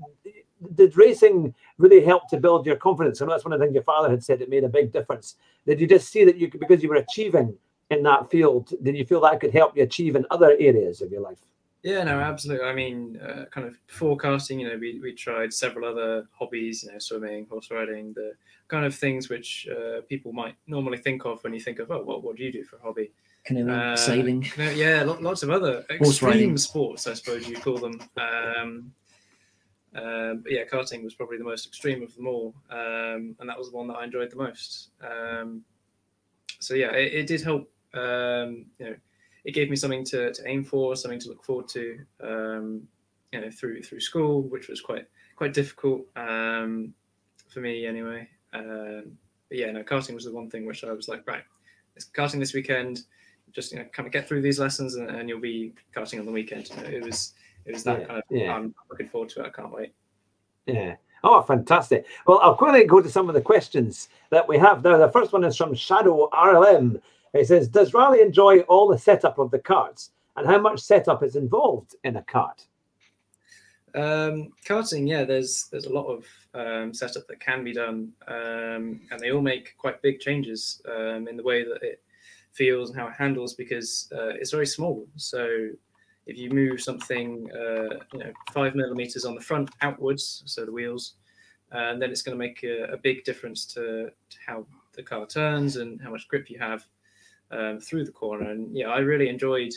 did 0.76 0.98
racing 0.98 1.54
really 1.78 2.04
help 2.04 2.30
to 2.30 2.38
build 2.38 2.66
your 2.66 2.76
confidence? 2.76 3.22
I 3.22 3.26
know 3.26 3.32
that's 3.32 3.46
one 3.46 3.54
of 3.54 3.60
the 3.60 3.66
things 3.66 3.76
your 3.76 3.84
father 3.84 4.10
had 4.10 4.24
said. 4.24 4.42
It 4.42 4.50
made 4.50 4.64
a 4.64 4.70
big 4.70 4.92
difference. 4.92 5.36
Did 5.66 5.80
you 5.80 5.88
just 5.88 6.10
see 6.10 6.24
that 6.26 6.38
you 6.38 6.50
could, 6.50 6.60
because 6.60 6.82
you 6.82 6.90
were 6.90 6.96
achieving 6.96 7.56
in 7.90 8.04
that 8.04 8.30
field? 8.30 8.74
Did 8.84 8.98
you 8.98 9.06
feel 9.06 9.22
that 9.22 9.40
could 9.40 9.54
help 9.54 9.78
you 9.78 9.84
achieve 9.84 10.16
in 10.16 10.26
other 10.32 10.56
areas 10.60 11.02
of 11.02 11.12
your 11.12 11.22
life? 11.22 11.40
Yeah, 11.84 12.04
no, 12.04 12.20
absolutely. 12.20 12.68
I 12.68 12.74
mean, 12.74 13.18
uh, 13.18 13.46
kind 13.46 13.68
of 13.68 13.78
forecasting. 13.88 14.60
You 14.60 14.70
know, 14.70 14.78
we, 14.78 15.00
we 15.00 15.14
tried 15.14 15.54
several 15.54 15.88
other 15.90 16.28
hobbies. 16.32 16.84
You 16.84 16.92
know, 16.92 17.00
swimming, 17.00 17.46
horse 17.50 17.70
riding, 17.72 18.14
the 18.14 18.34
kind 18.68 18.86
of 18.86 18.94
things 18.94 19.30
which 19.30 19.68
uh, 19.72 20.02
people 20.10 20.34
might 20.34 20.56
normally 20.66 20.98
think 20.98 21.26
of 21.26 21.42
when 21.44 21.54
you 21.54 21.62
think 21.62 21.80
of, 21.80 21.92
oh, 21.92 22.02
what 22.02 22.24
what 22.24 22.36
do 22.36 22.44
you 22.44 22.52
do 22.52 22.64
for 22.64 22.78
a 22.78 22.82
hobby? 22.82 23.12
Canoeing, 23.46 23.70
uh, 23.70 23.96
sailing. 23.96 24.44
You 24.58 24.64
yeah, 24.72 25.04
lots 25.04 25.44
of 25.44 25.50
other 25.50 25.86
extreme 25.90 26.58
sports, 26.58 27.08
I 27.08 27.14
suppose 27.14 27.48
you 27.48 27.56
call 27.56 27.78
them. 27.78 28.02
Um, 28.18 28.92
um, 29.98 30.42
but 30.44 30.52
yeah, 30.52 30.64
karting 30.72 31.04
was 31.04 31.16
probably 31.16 31.38
the 31.38 31.44
most 31.44 31.66
extreme 31.66 32.04
of 32.04 32.16
them 32.16 32.28
all, 32.28 32.54
um, 32.70 33.36
and 33.40 33.50
that 33.50 33.58
was 33.58 33.72
the 33.72 33.78
one 33.78 33.88
that 33.88 33.96
I 33.96 34.04
enjoyed 34.04 34.32
the 34.32 34.38
most. 34.38 34.90
Um, 35.02 35.64
so 36.60 36.76
yeah, 36.76 36.92
it, 36.92 37.14
it 37.14 37.28
did 37.28 37.42
help. 37.42 37.70
Um, 37.94 38.68
you 38.80 38.86
know, 38.86 38.96
it 39.44 39.52
gave 39.52 39.70
me 39.70 39.76
something 39.76 40.04
to, 40.06 40.32
to 40.34 40.48
aim 40.48 40.64
for, 40.64 40.96
something 40.96 41.20
to 41.22 41.30
look 41.30 41.44
forward 41.44 41.68
to. 41.70 42.00
Um, 42.22 42.88
you 43.34 43.42
know, 43.42 43.50
through 43.50 43.82
through 43.82 44.00
school, 44.00 44.44
which 44.44 44.68
was 44.68 44.82
quite 44.82 45.06
quite 45.36 45.54
difficult 45.54 46.06
um, 46.16 46.94
for 47.50 47.60
me 47.60 47.86
anyway. 47.86 48.28
but 48.52 49.04
yeah, 49.52 49.72
no, 49.72 49.84
karting 49.84 50.14
was 50.14 50.26
the 50.26 50.32
one 50.32 50.50
thing 50.50 50.66
which 50.66 50.84
I 50.84 50.92
was 50.92 51.08
like, 51.08 51.28
right, 51.28 51.44
it's 51.96 52.06
karting 52.06 52.40
this 52.40 52.54
weekend. 52.54 53.02
Just 53.52 53.72
you 53.72 53.80
know, 53.80 53.86
kind 53.94 54.06
of 54.06 54.14
get 54.14 54.28
through 54.28 54.42
these 54.42 54.60
lessons, 54.60 54.96
and, 54.96 55.10
and 55.10 55.28
you'll 55.28 55.40
be 55.40 55.74
karting 55.96 56.20
on 56.20 56.26
the 56.26 56.32
weekend. 56.32 56.70
You 56.70 56.76
know, 56.76 56.84
it 56.84 57.04
was 57.04 57.34
it 57.68 57.74
was 57.74 57.84
that 57.84 58.00
yeah, 58.00 58.06
kind 58.06 58.18
of. 58.20 58.24
Yeah. 58.30 58.56
I'm 58.56 58.76
looking 58.90 59.10
forward 59.10 59.30
to 59.30 59.42
it. 59.42 59.48
I 59.48 59.50
can't 59.50 59.72
wait. 59.72 59.94
Yeah. 60.66 60.96
Oh, 61.24 61.42
fantastic. 61.42 62.06
Well, 62.26 62.40
I'll 62.42 62.56
quickly 62.56 62.86
go 62.86 63.02
to 63.02 63.10
some 63.10 63.28
of 63.28 63.36
the 63.36 63.42
questions 63.42 64.10
that 64.30 64.48
we 64.48 64.58
have 64.58 64.84
now. 64.84 64.98
The 64.98 65.12
first 65.12 65.34
one 65.34 65.44
is 65.44 65.58
from 65.58 65.74
Shadow 65.74 66.30
RLM. 66.32 67.02
He 67.34 67.44
says, 67.44 67.68
Does 67.68 67.94
Riley 67.94 68.22
enjoy 68.22 68.60
all 68.62 68.88
the 68.88 68.98
setup 68.98 69.38
of 69.38 69.52
the 69.52 69.60
carts 69.60 70.12
and 70.36 70.48
how 70.48 70.60
much 70.60 70.80
setup 70.80 71.24
is 71.24 71.36
involved 71.36 71.96
in 72.04 72.16
a 72.16 72.22
cart? 72.24 72.66
Um, 73.96 74.54
karting, 74.66 75.08
yeah, 75.08 75.24
there's 75.24 75.68
there's 75.72 75.86
a 75.86 75.94
lot 75.94 76.06
of 76.06 76.26
um, 76.54 76.94
setup 76.94 77.28
that 77.28 77.40
can 77.40 77.64
be 77.64 77.74
done, 77.74 78.12
um, 78.28 79.02
and 79.10 79.20
they 79.20 79.32
all 79.32 79.42
make 79.42 79.76
quite 79.78 80.02
big 80.02 80.20
changes 80.20 80.82
um, 80.88 81.28
in 81.28 81.36
the 81.36 81.44
way 81.44 81.64
that 81.64 81.82
it 81.82 82.02
feels 82.52 82.90
and 82.90 83.00
how 83.00 83.08
it 83.08 83.14
handles 83.18 83.54
because 83.54 84.10
uh, 84.16 84.30
it's 84.40 84.52
very 84.52 84.68
small. 84.68 85.08
So 85.16 85.70
if 86.28 86.38
you 86.38 86.50
move 86.50 86.82
something, 86.82 87.50
uh, 87.52 87.96
you 88.14 88.20
know, 88.20 88.34
five 88.52 88.76
millimeters 88.76 89.26
on 89.26 89.34
the 89.34 89.42
front 89.42 89.70
outwards, 89.82 90.44
so 90.46 90.66
the 90.66 90.72
wheels, 90.72 91.14
uh, 91.72 91.96
then 91.98 92.12
it's 92.12 92.22
going 92.22 92.38
to 92.38 92.40
make 92.40 92.64
a, 92.64 92.84
a 92.94 92.98
big 92.98 93.24
difference 93.24 93.66
to, 93.66 94.12
to, 94.30 94.38
how 94.46 94.66
the 94.94 95.04
car 95.04 95.26
turns 95.26 95.78
and 95.78 96.02
how 96.02 96.12
much 96.12 96.28
grip 96.28 96.50
you 96.50 96.60
have 96.60 96.86
um, 97.52 97.80
through 97.80 98.06
the 98.06 98.12
corner. 98.12 98.52
And 98.52 98.76
yeah, 98.76 98.90
I 98.90 99.00
really 99.00 99.30
enjoyed 99.30 99.72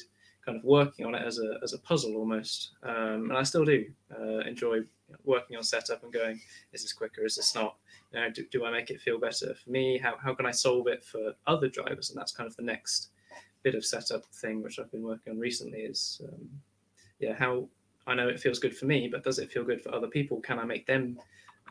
kind 0.44 0.58
of 0.58 0.64
working 0.64 1.06
on 1.06 1.14
it 1.14 1.22
as 1.24 1.38
a 1.38 1.58
as 1.62 1.72
a 1.72 1.78
puzzle 1.78 2.16
almost, 2.16 2.70
um, 2.82 3.28
and 3.28 3.36
I 3.36 3.42
still 3.42 3.64
do 3.64 3.84
uh, 4.18 4.38
enjoy 4.38 4.80
working 5.24 5.56
on 5.56 5.62
setup 5.62 6.02
and 6.02 6.12
going, 6.12 6.40
is 6.72 6.82
this 6.82 6.92
quicker? 6.92 7.24
Is 7.24 7.36
this 7.36 7.54
not? 7.54 7.76
You 8.12 8.20
know, 8.20 8.30
do, 8.30 8.44
do 8.50 8.64
I 8.64 8.70
make 8.70 8.90
it 8.90 9.00
feel 9.00 9.18
better 9.18 9.54
for 9.54 9.70
me? 9.70 9.98
How 9.98 10.16
how 10.16 10.34
can 10.34 10.46
I 10.46 10.52
solve 10.52 10.86
it 10.88 11.04
for 11.04 11.34
other 11.46 11.68
drivers? 11.68 12.10
And 12.10 12.18
that's 12.18 12.32
kind 12.32 12.48
of 12.48 12.56
the 12.56 12.62
next 12.62 13.10
bit 13.62 13.74
of 13.74 13.84
setup 13.84 14.24
thing 14.26 14.62
which 14.62 14.78
I've 14.78 14.90
been 14.90 15.02
working 15.02 15.32
on 15.32 15.38
recently 15.38 15.80
is 15.80 16.20
um, 16.24 16.48
yeah 17.18 17.34
how 17.34 17.68
I 18.06 18.14
know 18.14 18.28
it 18.28 18.40
feels 18.40 18.58
good 18.58 18.76
for 18.76 18.86
me, 18.86 19.08
but 19.08 19.22
does 19.22 19.38
it 19.38 19.52
feel 19.52 19.64
good 19.64 19.82
for 19.82 19.94
other 19.94 20.08
people? 20.08 20.40
Can 20.40 20.58
I 20.58 20.64
make 20.64 20.86
them 20.86 21.18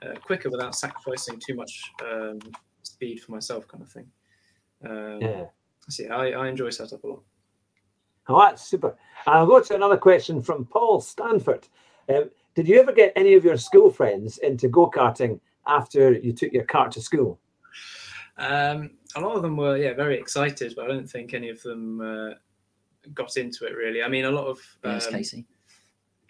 uh, 0.03 0.17
quicker 0.19 0.49
without 0.49 0.75
sacrificing 0.75 1.39
too 1.45 1.55
much 1.55 1.91
um, 2.09 2.39
speed 2.83 3.21
for 3.21 3.31
myself, 3.31 3.67
kind 3.67 3.83
of 3.83 3.91
thing? 3.91 4.07
Um, 4.85 5.21
yeah. 5.21 5.45
Yeah, 5.97 6.15
I, 6.15 6.31
I 6.31 6.47
enjoy 6.47 6.69
setup 6.69 7.03
a 7.03 7.07
lot. 7.07 7.23
Oh, 8.27 8.39
that's 8.41 8.63
super. 8.63 8.95
I'll 9.25 9.47
go 9.47 9.59
to 9.59 9.75
another 9.75 9.97
question 9.97 10.41
from 10.41 10.65
Paul 10.65 11.01
Stanford. 11.01 11.67
Um, 12.07 12.29
did 12.53 12.67
you 12.67 12.79
ever 12.79 12.91
get 12.91 13.11
any 13.15 13.33
of 13.33 13.43
your 13.43 13.57
school 13.57 13.89
friends 13.89 14.37
into 14.37 14.67
go 14.67 14.89
karting 14.89 15.39
after 15.65 16.13
you 16.13 16.31
took 16.31 16.53
your 16.53 16.65
cart 16.65 16.91
to 16.91 17.01
school? 17.01 17.39
Um, 18.39 18.91
a 19.15 19.19
lot 19.19 19.35
of 19.35 19.41
them 19.41 19.57
were 19.57 19.77
yeah 19.77 19.93
very 19.93 20.17
excited, 20.17 20.73
but 20.75 20.85
I 20.85 20.87
don't 20.87 21.09
think 21.09 21.33
any 21.33 21.49
of 21.49 21.61
them 21.61 22.01
uh, 22.01 22.33
got 23.13 23.37
into 23.37 23.65
it 23.65 23.75
really. 23.75 24.01
I 24.01 24.07
mean, 24.07 24.25
a 24.25 24.31
lot 24.31 24.47
of 24.47 24.59
um, 24.83 24.93
yes, 24.93 25.07
Casey. 25.07 25.45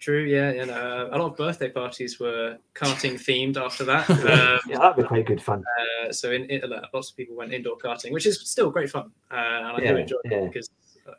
True, 0.00 0.24
yeah, 0.24 0.50
you 0.52 0.64
know, 0.64 1.10
a 1.12 1.18
lot 1.18 1.32
of 1.32 1.36
birthday 1.36 1.68
parties 1.68 2.18
were 2.18 2.56
karting 2.74 3.14
themed 3.14 3.58
after 3.58 3.84
that. 3.84 4.08
Um, 4.30 4.60
yeah, 4.66 4.78
that'd 4.78 4.96
be 4.96 5.02
quite 5.02 5.26
good 5.26 5.42
fun. 5.42 5.62
Uh, 5.78 6.10
so, 6.10 6.32
in, 6.32 6.44
in, 6.44 6.62
lots 6.94 7.10
of 7.10 7.16
people 7.16 7.36
went 7.36 7.52
indoor 7.52 7.76
karting, 7.76 8.12
which 8.12 8.24
is 8.24 8.40
still 8.48 8.70
great 8.70 8.88
fun, 8.88 9.10
uh, 9.30 9.34
and 9.34 9.66
I 9.66 9.78
yeah, 9.82 9.92
do 9.92 9.96
enjoy 9.98 10.16
yeah. 10.24 10.38
it 10.38 10.52
because 10.52 10.70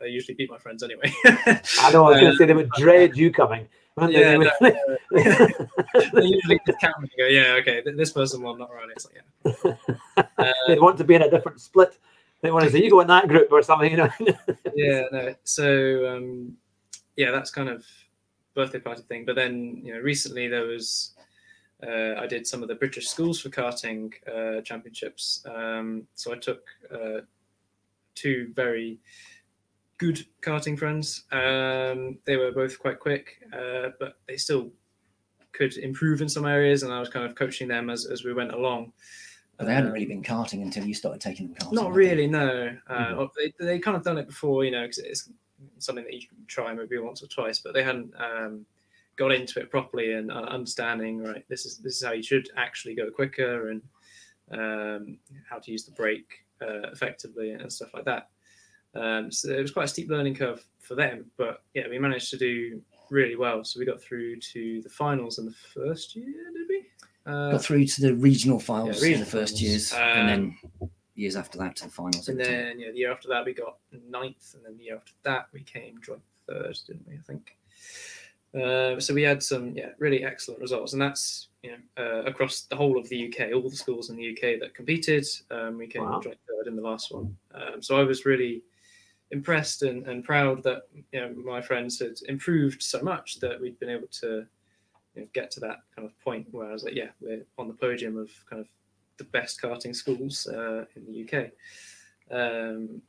I 0.02 0.06
usually 0.06 0.36
beat 0.36 0.50
my 0.50 0.58
friends 0.58 0.84
anyway. 0.84 1.14
I 1.26 1.92
know. 1.92 2.06
I 2.06 2.12
was 2.12 2.20
going 2.20 2.32
to 2.32 2.38
say 2.38 2.46
they 2.46 2.54
would 2.54 2.70
dread 2.72 3.18
you 3.18 3.32
coming. 3.32 3.68
Yeah, 4.10 4.38
no, 4.38 4.50
no, 4.62 4.72
they 5.12 6.24
usually 6.24 6.60
count 6.80 6.96
and 7.00 7.10
go, 7.18 7.26
yeah, 7.26 7.58
okay, 7.60 7.84
this 7.96 8.12
person 8.12 8.42
will 8.42 8.56
not 8.56 8.72
run. 8.74 8.90
It's 8.96 9.06
like, 9.06 9.22
yeah. 9.66 10.24
Uh, 10.38 10.54
they 10.68 10.80
want 10.80 10.98
to 10.98 11.04
be 11.04 11.16
in 11.16 11.22
a 11.22 11.30
different 11.30 11.60
split. 11.60 11.98
They 12.42 12.52
want 12.52 12.66
to 12.66 12.72
say, 12.72 12.82
you 12.82 12.90
go 12.90 13.02
in 13.02 13.08
that 13.08 13.28
group 13.28 13.52
or 13.52 13.62
something, 13.62 13.92
you 13.92 13.98
know. 13.98 14.10
yeah, 14.74 15.04
no. 15.12 15.36
So, 15.44 16.08
um, 16.08 16.58
yeah, 17.16 17.32
that's 17.32 17.52
kind 17.52 17.70
of 17.70 17.86
birthday 18.56 18.80
party 18.80 19.04
thing. 19.04 19.26
But 19.26 19.36
then, 19.36 19.82
you 19.84 19.94
know, 19.94 20.00
recently 20.00 20.48
there 20.48 20.66
was, 20.66 21.14
uh, 21.86 22.16
I 22.18 22.28
did 22.28 22.48
some 22.48 22.62
of 22.64 22.70
the 22.70 22.76
British 22.76 23.10
Schools 23.10 23.40
for 23.42 23.50
Karting 23.50 24.14
uh, 24.28 24.62
championships. 24.62 25.46
Um, 25.54 26.08
so 26.16 26.34
I 26.34 26.38
took 26.38 26.64
uh, 26.92 27.22
two 28.16 28.52
very 28.56 29.00
good 30.02 30.26
karting 30.42 30.78
friends. 30.78 31.26
Um, 31.32 32.18
they 32.26 32.36
were 32.36 32.52
both 32.52 32.80
quite 32.80 33.00
quick, 33.00 33.38
uh, 33.54 33.90
but 34.00 34.18
they 34.28 34.36
still 34.36 34.72
could 35.52 35.78
improve 35.78 36.22
in 36.22 36.28
some 36.28 36.46
areas, 36.46 36.82
and 36.82 36.92
I 36.92 37.00
was 37.00 37.08
kind 37.08 37.24
of 37.24 37.36
coaching 37.36 37.68
them 37.68 37.92
as, 37.92 38.08
as 38.08 38.26
we 38.26 38.34
went 38.34 38.52
along. 38.52 38.94
But 39.58 39.68
they 39.68 39.76
hadn't 39.76 39.92
really 39.92 40.08
been 40.08 40.24
karting 40.24 40.64
until 40.64 40.86
you 40.86 40.96
started 40.96 41.22
taking 41.22 41.48
them 41.48 41.56
karting. 41.56 41.74
Not 41.74 41.94
really, 41.94 42.26
no. 42.26 42.76
Uh, 42.88 42.94
mm-hmm. 42.94 43.26
They 43.38 43.54
they 43.64 43.78
kind 43.78 43.96
of 43.96 44.04
done 44.04 44.18
it 44.18 44.26
before, 44.26 44.66
you 44.66 44.72
know, 44.72 44.82
because 44.82 44.98
it's 44.98 45.30
something 45.78 46.04
that 46.04 46.14
you 46.14 46.28
can 46.28 46.38
try 46.48 46.74
maybe 46.74 46.98
once 46.98 47.22
or 47.22 47.28
twice, 47.28 47.60
but 47.60 47.76
they 47.76 47.84
hadn't 47.84 48.12
um, 48.18 48.66
got 49.18 49.32
into 49.32 49.60
it 49.60 49.70
properly 49.70 50.14
and 50.14 50.32
uh, 50.32 50.48
understanding. 50.50 51.22
Right, 51.22 51.46
this 51.48 51.68
is 51.68 51.78
this 51.78 51.98
is 51.98 52.04
how 52.04 52.14
you 52.14 52.24
should 52.24 52.50
actually 52.58 52.96
go 52.96 53.12
quicker 53.12 53.70
and 53.70 53.82
um, 54.52 55.20
how 55.48 55.60
to 55.60 55.72
use 55.72 55.86
the 55.86 55.92
brake 55.92 56.44
uh, 56.60 56.90
effectively 56.92 57.52
and 57.52 57.72
stuff 57.72 57.94
like 57.94 58.06
that. 58.06 58.31
Um, 58.96 59.32
so 59.32 59.50
it 59.50 59.62
was 59.62 59.72
quite 59.72 59.86
a 59.86 59.88
steep 59.88 60.10
learning 60.10 60.36
curve 60.36 60.66
for 60.80 60.96
them, 60.96 61.26
but 61.38 61.64
yeah, 61.74 61.88
we 61.90 62.00
managed 62.00 62.30
to 62.32 62.38
do 62.38 62.82
really 63.10 63.36
well. 63.36 63.64
So 63.64 63.80
we 63.80 63.86
got 63.86 64.02
through 64.02 64.38
to 64.40 64.82
the 64.82 64.90
finals 64.90 65.38
in 65.38 65.46
the 65.46 65.52
first 65.52 66.16
year, 66.16 66.52
did 66.54 66.68
we? 66.68 66.86
Uh, 67.26 67.52
got 67.52 67.64
through 67.64 67.86
to 67.86 68.02
the 68.02 68.16
regional 68.16 68.60
finals 68.60 68.98
yeah, 68.98 69.10
regional 69.10 69.14
in 69.14 69.20
the 69.20 69.32
first 69.32 69.58
finals. 69.58 69.62
years, 69.62 69.94
um, 69.94 70.00
and 70.00 70.30
then 70.30 70.58
um, 70.82 70.90
years 71.16 71.36
after 71.36 71.58
that 71.60 71.76
to 71.78 71.86
the 71.86 71.92
finals. 71.92 72.28
And 72.28 72.40
then 72.40 72.80
yeah, 72.80 72.92
the 72.92 72.98
year 72.98 73.12
after 73.12 73.28
that 73.28 73.46
we 73.46 73.54
got 73.54 73.78
ninth, 74.10 74.56
and 74.56 74.66
then 74.66 74.78
the 74.78 74.86
year 74.86 74.96
after 74.96 75.14
that 75.24 75.48
we 75.54 75.62
came 75.62 76.00
joint 76.02 76.22
third, 76.48 76.78
didn't 76.88 77.08
we? 77.08 77.16
I 77.16 77.22
think. 77.22 77.58
Uh, 78.54 79.00
so 79.00 79.14
we 79.14 79.22
had 79.22 79.42
some 79.42 79.76
yeah 79.78 79.90
really 80.00 80.26
excellent 80.26 80.60
results, 80.60 80.94
and 80.94 81.02
that's 81.02 81.50
you 81.64 81.72
know 81.72 82.04
uh, 82.04 82.24
across 82.24 82.62
the 82.62 82.76
whole 82.76 82.98
of 82.98 83.08
the 83.10 83.28
UK, 83.28 83.54
all 83.54 83.70
the 83.70 83.76
schools 83.76 84.10
in 84.10 84.18
the 84.18 84.32
UK 84.32 84.60
that 84.60 84.74
competed. 84.76 85.26
Um, 85.52 85.78
we 85.78 85.88
came 85.88 86.04
wow. 86.04 86.20
joint 86.20 86.38
third 86.48 86.68
in 86.68 86.76
the 86.76 86.82
last 86.82 87.14
one. 87.14 87.38
Um, 87.54 87.82
so 87.82 88.00
I 88.00 88.04
was 88.04 88.26
really 88.26 88.64
impressed 89.32 89.84
and, 89.84 90.06
and 90.08 90.24
proud 90.24 90.62
that 90.64 90.84
you 91.12 91.20
know 91.20 91.34
my 91.44 91.62
friends 91.62 92.00
had 92.00 92.20
improved 92.28 92.82
so 92.84 93.02
much 93.02 93.40
that 93.40 93.60
we'd 93.60 93.80
been 93.80 93.90
able 93.90 94.08
to 94.08 94.46
you 95.16 95.22
know, 95.22 95.28
get 95.34 95.52
to 95.52 95.60
that 95.62 95.80
kind 95.96 96.08
of 96.08 96.20
point 96.20 96.48
where 96.52 96.70
I 96.70 96.74
was 96.74 96.84
like, 96.84 96.96
yeah, 96.96 97.10
we're 97.20 97.46
on 97.58 97.68
the 97.68 97.74
podium 97.74 98.18
of 98.18 98.30
kind 98.50 98.62
of 98.62 98.68
the 99.18 99.24
best 99.26 99.62
karting 99.62 99.96
schools 99.96 100.48
uh, 100.48 100.86
in 100.96 101.06
the 101.06 101.26
UK. 101.26 101.52
Um, 102.32 103.02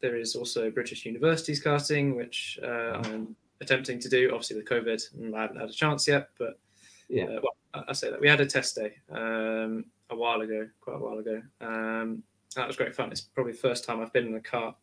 there 0.00 0.16
is 0.16 0.36
also 0.36 0.70
British 0.70 1.06
Universities 1.06 1.62
karting, 1.62 2.16
which 2.16 2.58
uh, 2.62 3.00
I'm 3.04 3.34
attempting 3.60 3.98
to 4.00 4.08
do. 4.08 4.30
Obviously, 4.32 4.56
with 4.56 4.68
COVID, 4.68 5.34
I 5.34 5.40
haven't 5.40 5.60
had 5.60 5.70
a 5.70 5.72
chance 5.72 6.06
yet, 6.06 6.28
but 6.38 6.58
yeah, 7.08 7.24
uh, 7.24 7.40
well, 7.42 7.84
I 7.88 7.92
say 7.92 8.10
that 8.10 8.20
we 8.20 8.28
had 8.28 8.40
a 8.40 8.46
test 8.46 8.74
day 8.74 8.94
um, 9.10 9.86
a 10.10 10.16
while 10.16 10.42
ago, 10.42 10.68
quite 10.80 10.96
a 10.96 10.98
while 10.98 11.18
ago. 11.18 11.42
Um, 11.60 12.22
that 12.54 12.66
was 12.66 12.76
great 12.76 12.94
fun. 12.94 13.10
It's 13.10 13.20
probably 13.20 13.52
the 13.52 13.58
first 13.58 13.84
time 13.84 14.00
I've 14.00 14.12
been 14.12 14.26
in 14.26 14.34
a 14.34 14.40
cart, 14.40 14.76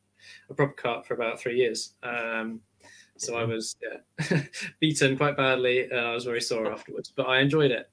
a 0.49 0.53
proper 0.53 0.73
cart, 0.73 1.05
for 1.05 1.13
about 1.13 1.39
three 1.39 1.57
years. 1.57 1.93
Um, 2.03 2.61
so 3.17 3.35
I 3.35 3.43
was 3.43 3.75
yeah, 3.81 4.41
beaten 4.79 5.17
quite 5.17 5.37
badly, 5.37 5.89
and 5.89 5.99
I 5.99 6.13
was 6.13 6.25
very 6.25 6.41
sore 6.41 6.71
afterwards. 6.71 7.13
But 7.15 7.27
I 7.27 7.39
enjoyed 7.39 7.71
it 7.71 7.89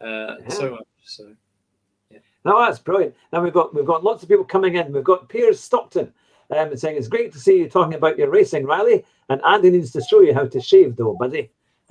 uh, 0.00 0.36
yeah. 0.40 0.48
so 0.48 0.70
much. 0.70 0.86
So. 1.04 1.32
Yeah. 2.10 2.18
No, 2.44 2.64
that's 2.64 2.78
brilliant. 2.78 3.14
Now 3.32 3.42
we've 3.42 3.52
got 3.52 3.74
we've 3.74 3.86
got 3.86 4.04
lots 4.04 4.22
of 4.22 4.28
people 4.28 4.44
coming 4.44 4.76
in. 4.76 4.92
We've 4.92 5.04
got 5.04 5.28
Piers 5.28 5.60
Stockton 5.60 6.12
um, 6.50 6.76
saying 6.76 6.96
it's 6.96 7.08
great 7.08 7.32
to 7.32 7.38
see 7.38 7.58
you 7.58 7.68
talking 7.68 7.94
about 7.94 8.18
your 8.18 8.30
racing, 8.30 8.66
rally, 8.66 9.04
And 9.28 9.40
Andy 9.44 9.70
needs 9.70 9.92
to 9.92 10.00
show 10.02 10.20
you 10.20 10.34
how 10.34 10.46
to 10.46 10.60
shave, 10.60 10.96
though, 10.96 11.16
buddy. 11.18 11.50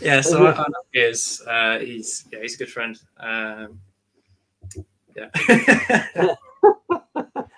yeah, 0.00 0.20
so 0.22 0.46
I, 0.46 0.52
I 0.52 0.66
know 0.68 0.82
Piers. 0.92 1.42
Uh, 1.46 1.78
he's 1.78 2.26
yeah, 2.32 2.40
he's 2.40 2.54
a 2.54 2.58
good 2.58 2.70
friend. 2.70 2.98
Um, 3.18 3.80
yeah. 5.14 6.34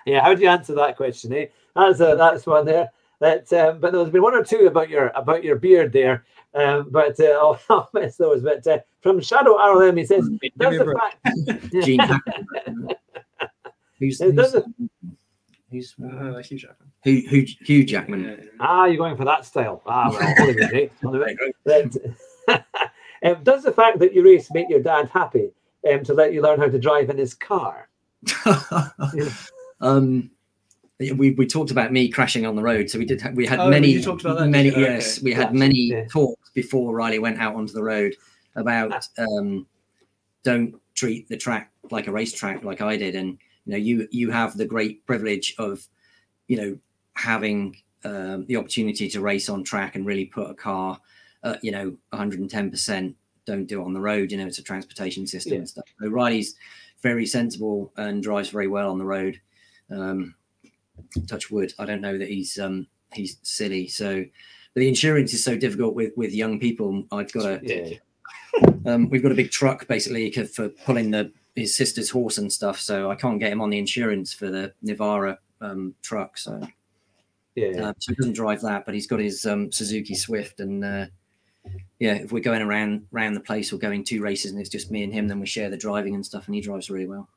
Yeah. 0.05 0.21
How 0.21 0.33
do 0.33 0.41
you 0.41 0.49
answer 0.49 0.73
that 0.75 0.97
question? 0.97 1.33
Eh? 1.33 1.45
That's 1.75 1.99
a, 1.99 2.15
that's 2.17 2.45
one 2.45 2.65
there. 2.65 2.91
That, 3.19 3.51
um, 3.53 3.79
but 3.79 3.93
there's 3.93 4.09
been 4.09 4.23
one 4.23 4.33
or 4.33 4.43
two 4.43 4.65
about 4.65 4.89
your 4.89 5.09
about 5.09 5.43
your 5.43 5.55
beard 5.55 5.93
there. 5.93 6.25
Um, 6.53 6.87
but 6.89 7.19
uh, 7.19 7.23
I'll, 7.41 7.59
I'll 7.69 7.89
miss 7.93 8.17
those. 8.17 8.41
But 8.41 8.65
uh, 8.67 8.79
from 9.01 9.21
Shadow 9.21 9.57
RLM, 9.57 9.97
he 9.97 10.05
says, 10.05 10.29
"Does 10.57 10.77
the 10.77 10.95
fact." 10.99 11.71
Gene 11.85 11.99
who's, 14.01 14.19
who's, 14.19 14.55
who's 15.69 15.95
uh, 16.03 16.41
Hugh 16.43 16.57
Jackman? 16.57 16.91
Who, 17.03 17.21
who, 17.29 17.45
Hugh 17.63 17.85
Jackman. 17.85 18.23
Yeah, 18.23 18.35
yeah. 18.37 18.45
Ah, 18.59 18.85
you're 18.85 18.97
going 18.97 19.15
for 19.15 19.25
that 19.25 19.45
style. 19.45 19.81
Ah, 19.85 20.09
well, 20.09 20.35
Hollywood, 20.37 20.73
eh? 20.73 20.87
um, 23.23 23.43
does 23.43 23.63
the 23.63 23.71
fact 23.71 23.99
that 23.99 24.13
you 24.13 24.23
race 24.23 24.49
make 24.51 24.69
your 24.69 24.81
dad 24.81 25.09
happy 25.13 25.51
um, 25.89 26.03
to 26.03 26.13
let 26.13 26.33
you 26.33 26.41
learn 26.41 26.59
how 26.59 26.67
to 26.67 26.79
drive 26.79 27.09
in 27.09 27.17
his 27.17 27.33
car? 27.33 27.87
Um, 29.81 30.31
we, 30.99 31.31
we 31.31 31.47
talked 31.47 31.71
about 31.71 31.91
me 31.91 32.09
crashing 32.09 32.45
on 32.45 32.55
the 32.55 32.61
road. 32.61 32.89
So 32.89 32.99
we 32.99 33.05
did. 33.05 33.23
we 33.35 33.45
had 33.45 33.59
oh, 33.59 33.69
many. 33.69 33.93
many. 34.47 34.81
Yes, 34.81 35.17
okay. 35.17 35.25
we 35.25 35.33
had 35.33 35.53
many 35.53 35.91
yeah. 35.91 36.05
talks 36.07 36.49
before 36.51 36.93
Riley 36.93 37.19
went 37.19 37.39
out 37.39 37.55
onto 37.55 37.73
the 37.73 37.83
road 37.83 38.15
about 38.55 39.07
um, 39.17 39.65
don't 40.43 40.75
treat 40.93 41.27
the 41.29 41.37
track 41.37 41.71
like 41.89 42.07
a 42.07 42.11
racetrack 42.11 42.63
like 42.63 42.81
I 42.81 42.97
did, 42.97 43.15
and 43.15 43.37
you 43.65 43.71
know 43.71 43.77
you 43.77 44.07
you 44.11 44.29
have 44.31 44.57
the 44.57 44.65
great 44.65 45.05
privilege 45.05 45.55
of 45.57 45.87
you 46.47 46.57
know 46.57 46.77
having 47.13 47.75
um, 48.03 48.45
the 48.45 48.55
opportunity 48.55 49.09
to 49.09 49.21
race 49.21 49.49
on 49.49 49.63
track 49.63 49.95
and 49.95 50.05
really 50.05 50.25
put 50.25 50.49
a 50.49 50.53
car, 50.53 50.99
uh, 51.43 51.55
you 51.61 51.71
know, 51.71 51.95
110 52.09 52.71
percent. 52.71 53.15
Don't 53.45 53.65
do 53.65 53.81
it 53.81 53.85
on 53.85 53.93
the 53.93 53.99
road. 53.99 54.31
You 54.31 54.37
know, 54.37 54.45
it's 54.45 54.59
a 54.59 54.63
transportation 54.63 55.25
system 55.25 55.53
yeah. 55.53 55.59
and 55.59 55.69
stuff. 55.69 55.85
So 55.99 56.09
Riley's 56.09 56.55
very 57.01 57.25
sensible 57.25 57.91
and 57.97 58.21
drives 58.21 58.49
very 58.49 58.67
well 58.67 58.91
on 58.91 58.99
the 58.99 59.05
road. 59.05 59.41
Um, 59.91 60.35
touch 61.27 61.51
wood. 61.51 61.73
I 61.79 61.85
don't 61.85 62.01
know 62.01 62.17
that 62.17 62.29
he's 62.29 62.57
um, 62.59 62.87
he's 63.13 63.37
silly. 63.43 63.87
So 63.87 64.23
the 64.75 64.87
insurance 64.87 65.33
is 65.33 65.43
so 65.43 65.57
difficult 65.57 65.95
with 65.95 66.13
with 66.15 66.33
young 66.33 66.59
people. 66.59 67.03
I've 67.11 67.31
got 67.31 67.45
a 67.45 67.59
yeah. 67.63 67.97
um, 68.85 69.09
we've 69.09 69.23
got 69.23 69.31
a 69.31 69.35
big 69.35 69.51
truck 69.51 69.87
basically 69.87 70.31
for 70.31 70.69
pulling 70.69 71.11
the 71.11 71.31
his 71.55 71.75
sister's 71.75 72.09
horse 72.09 72.37
and 72.37 72.51
stuff. 72.51 72.79
So 72.79 73.11
I 73.11 73.15
can't 73.15 73.39
get 73.39 73.51
him 73.51 73.61
on 73.61 73.69
the 73.69 73.79
insurance 73.79 74.33
for 74.33 74.49
the 74.49 74.73
Navara 74.83 75.37
um, 75.59 75.93
truck. 76.01 76.37
So 76.37 76.61
yeah, 77.55 77.89
uh, 77.89 77.93
so 77.99 78.11
he 78.11 78.15
doesn't 78.15 78.33
drive 78.33 78.61
that, 78.61 78.85
but 78.85 78.93
he's 78.93 79.07
got 79.07 79.19
his 79.19 79.45
um, 79.45 79.71
Suzuki 79.71 80.15
Swift 80.15 80.59
and. 80.59 80.83
Uh, 80.83 81.05
yeah, 81.99 82.15
if 82.15 82.31
we're 82.31 82.39
going 82.39 82.63
around 82.63 83.05
around 83.13 83.35
the 83.35 83.39
place 83.39 83.71
or 83.71 83.77
going 83.77 84.03
two 84.03 84.23
races 84.23 84.49
and 84.49 84.59
it's 84.59 84.67
just 84.67 84.89
me 84.89 85.03
and 85.03 85.13
him, 85.13 85.27
then 85.27 85.39
we 85.39 85.45
share 85.45 85.69
the 85.69 85.77
driving 85.77 86.15
and 86.15 86.25
stuff, 86.25 86.47
and 86.47 86.55
he 86.55 86.61
drives 86.61 86.89
really 86.89 87.05
well. 87.05 87.29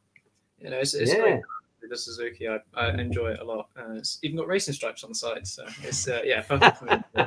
You 0.58 0.70
know, 0.70 0.78
it's, 0.78 0.94
it's 0.94 1.12
yeah. 1.12 1.20
great 1.20 1.40
the 1.88 1.96
Suzuki. 1.96 2.48
I, 2.48 2.58
I 2.74 2.90
enjoy 2.90 3.32
it 3.32 3.40
a 3.40 3.44
lot. 3.44 3.68
Uh, 3.76 3.94
it's 3.94 4.18
even 4.22 4.36
got 4.36 4.48
racing 4.48 4.74
stripes 4.74 5.04
on 5.04 5.10
the 5.10 5.14
side, 5.14 5.46
so 5.46 5.64
it's 5.82 6.08
uh, 6.08 6.22
yeah, 6.24 6.42
perfect 6.42 6.78
for 6.78 6.84
me. 6.86 7.02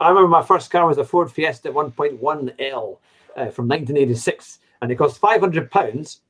I 0.00 0.08
remember 0.08 0.28
my 0.28 0.42
first 0.42 0.70
car 0.70 0.86
was 0.86 0.98
a 0.98 1.04
Ford 1.04 1.30
Fiesta 1.30 1.72
1.1L 1.72 2.98
uh, 3.36 3.50
from 3.50 3.68
1986, 3.68 4.60
and 4.80 4.92
it 4.92 4.96
cost 4.96 5.18
500 5.18 5.70
pounds, 5.70 6.20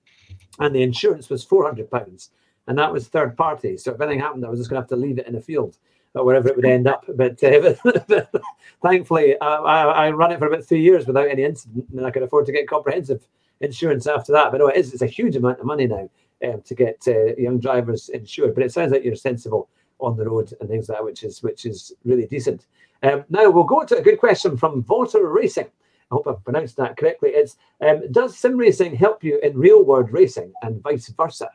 and 0.58 0.74
the 0.74 0.82
insurance 0.82 1.28
was 1.28 1.44
400 1.44 1.90
pounds, 1.90 2.30
and 2.66 2.78
that 2.78 2.92
was 2.92 3.08
third 3.08 3.36
party. 3.36 3.76
So 3.76 3.92
if 3.92 4.00
anything 4.00 4.20
happened, 4.20 4.46
I 4.46 4.48
was 4.48 4.60
just 4.60 4.70
going 4.70 4.78
to 4.78 4.82
have 4.82 4.88
to 4.88 4.96
leave 4.96 5.18
it 5.18 5.26
in 5.26 5.34
a 5.34 5.40
field 5.40 5.76
or 6.14 6.24
wherever 6.24 6.48
it 6.48 6.56
would 6.56 6.64
end 6.64 6.86
up. 6.86 7.04
But, 7.14 7.42
uh, 7.44 7.74
but 7.84 8.32
thankfully, 8.82 9.36
uh, 9.38 9.62
I, 9.62 10.06
I, 10.06 10.10
ran 10.10 10.32
it 10.32 10.38
for 10.38 10.46
about 10.46 10.64
three 10.64 10.80
years 10.80 11.06
without 11.06 11.28
any 11.28 11.44
incident, 11.44 11.86
and 11.90 12.06
I 12.06 12.10
could 12.10 12.22
afford 12.22 12.46
to 12.46 12.52
get 12.52 12.68
comprehensive 12.68 13.26
insurance 13.60 14.06
after 14.06 14.32
that. 14.32 14.50
But 14.50 14.58
no, 14.58 14.68
it 14.68 14.76
is, 14.76 14.92
it's 14.92 15.02
a 15.02 15.06
huge 15.06 15.36
amount 15.36 15.60
of 15.60 15.66
money 15.66 15.86
now 15.86 16.08
um, 16.44 16.62
to 16.62 16.74
get 16.74 17.02
uh, 17.06 17.34
young 17.36 17.58
drivers 17.58 18.08
insured. 18.08 18.54
But 18.54 18.64
it 18.64 18.72
sounds 18.72 18.92
like 18.92 19.04
you're 19.04 19.16
sensible 19.16 19.68
on 20.00 20.16
the 20.16 20.28
road 20.28 20.52
and 20.60 20.68
things 20.68 20.88
like 20.88 20.98
that, 20.98 21.04
which 21.04 21.24
is 21.24 21.42
which 21.42 21.66
is 21.66 21.92
really 22.04 22.26
decent. 22.26 22.66
Um, 23.02 23.24
now 23.28 23.50
we'll 23.50 23.64
go 23.64 23.84
to 23.84 23.98
a 23.98 24.02
good 24.02 24.18
question 24.18 24.56
from 24.56 24.82
Voter 24.82 25.28
Racing. 25.28 25.66
I 26.10 26.14
hope 26.14 26.26
I've 26.26 26.44
pronounced 26.44 26.76
that 26.76 26.96
correctly. 26.96 27.30
It's 27.30 27.56
um, 27.80 28.10
does 28.10 28.36
sim 28.36 28.56
racing 28.56 28.96
help 28.96 29.22
you 29.22 29.38
in 29.40 29.56
real 29.56 29.84
world 29.84 30.12
racing 30.12 30.52
and 30.62 30.82
vice 30.82 31.08
versa? 31.08 31.50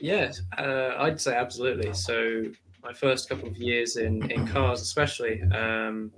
Yes, 0.00 0.42
uh, 0.58 0.94
I'd 0.98 1.20
say 1.20 1.34
absolutely. 1.34 1.92
So 1.94 2.44
my 2.82 2.92
first 2.92 3.28
couple 3.28 3.48
of 3.48 3.56
years 3.56 3.96
in 3.96 4.30
in 4.30 4.46
cars, 4.46 4.82
especially. 4.82 5.42
Um, 5.42 6.12